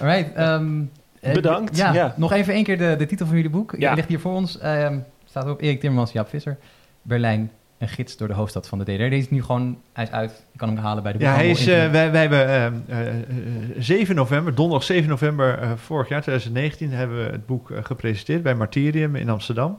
[0.00, 0.34] Alright.
[0.34, 0.80] ehm,
[1.20, 1.76] eh, Bedankt.
[1.76, 2.14] Ja, Ja.
[2.16, 3.74] nog even één keer de, de titel van jullie boek.
[3.78, 3.86] Ja.
[3.86, 4.58] Die ligt hier voor ons.
[4.58, 6.56] Ehm, staat erop Erik Timmermans, Jaap Visser.
[7.02, 8.92] Berlijn, een gids door de hoofdstad van de DDR.
[8.98, 10.44] Deze is nu gewoon, hij is uit.
[10.52, 13.14] Je kan hem halen bij de Ja, hij is, wij, wij hebben ehm, eh, eh,
[13.78, 18.54] 7 november, donderdag 7 november eh, vorig jaar, 2019, hebben we het boek gepresenteerd bij
[18.54, 19.78] Martyrium in Amsterdam.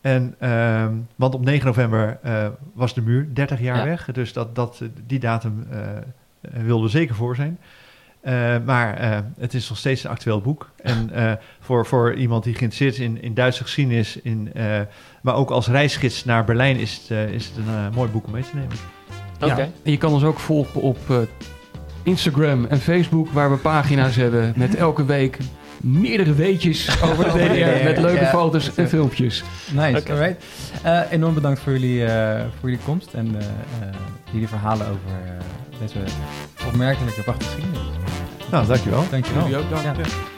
[0.00, 3.84] En, ehm, want op 9 november eh, was de muur 30 jaar Ja.
[3.84, 5.66] weg, dus dat, dat, die datum
[6.40, 7.58] wilden we zeker voor zijn.
[8.20, 10.70] Eh, maar eh, het is nog steeds een actueel boek.
[10.82, 14.80] En eh, voor, voor iemand die geïnteresseerd is in, in Duitse geschiedenis, in, eh,
[15.22, 18.42] maar ook als reisgids naar Berlijn, is het, is het een mooi boek om mee
[18.42, 18.76] te nemen.
[19.40, 19.46] Oké.
[19.46, 21.16] Ja, en je kan ons ook volgen op eh,
[22.02, 25.38] Instagram en Facebook, waar we pagina's hebben met elke week
[25.80, 27.84] meerdere weetjes over de DDR.
[27.84, 28.30] Met leuke ja.
[28.30, 29.42] foto's en filmpjes.
[29.72, 30.12] Nice, Oké.
[30.12, 30.44] alright.
[30.82, 33.94] Eh, enorm bedankt voor jullie, eh, voor jullie komst en eh, eh,
[34.30, 35.98] jullie verhalen over eh, deze
[36.66, 37.80] opmerkelijke prachtige geschiedenis.
[38.50, 39.04] Nou, dankjewel.
[39.10, 39.42] Dankjewel.
[39.42, 39.96] Jullie ook dank.
[39.96, 40.37] Ja.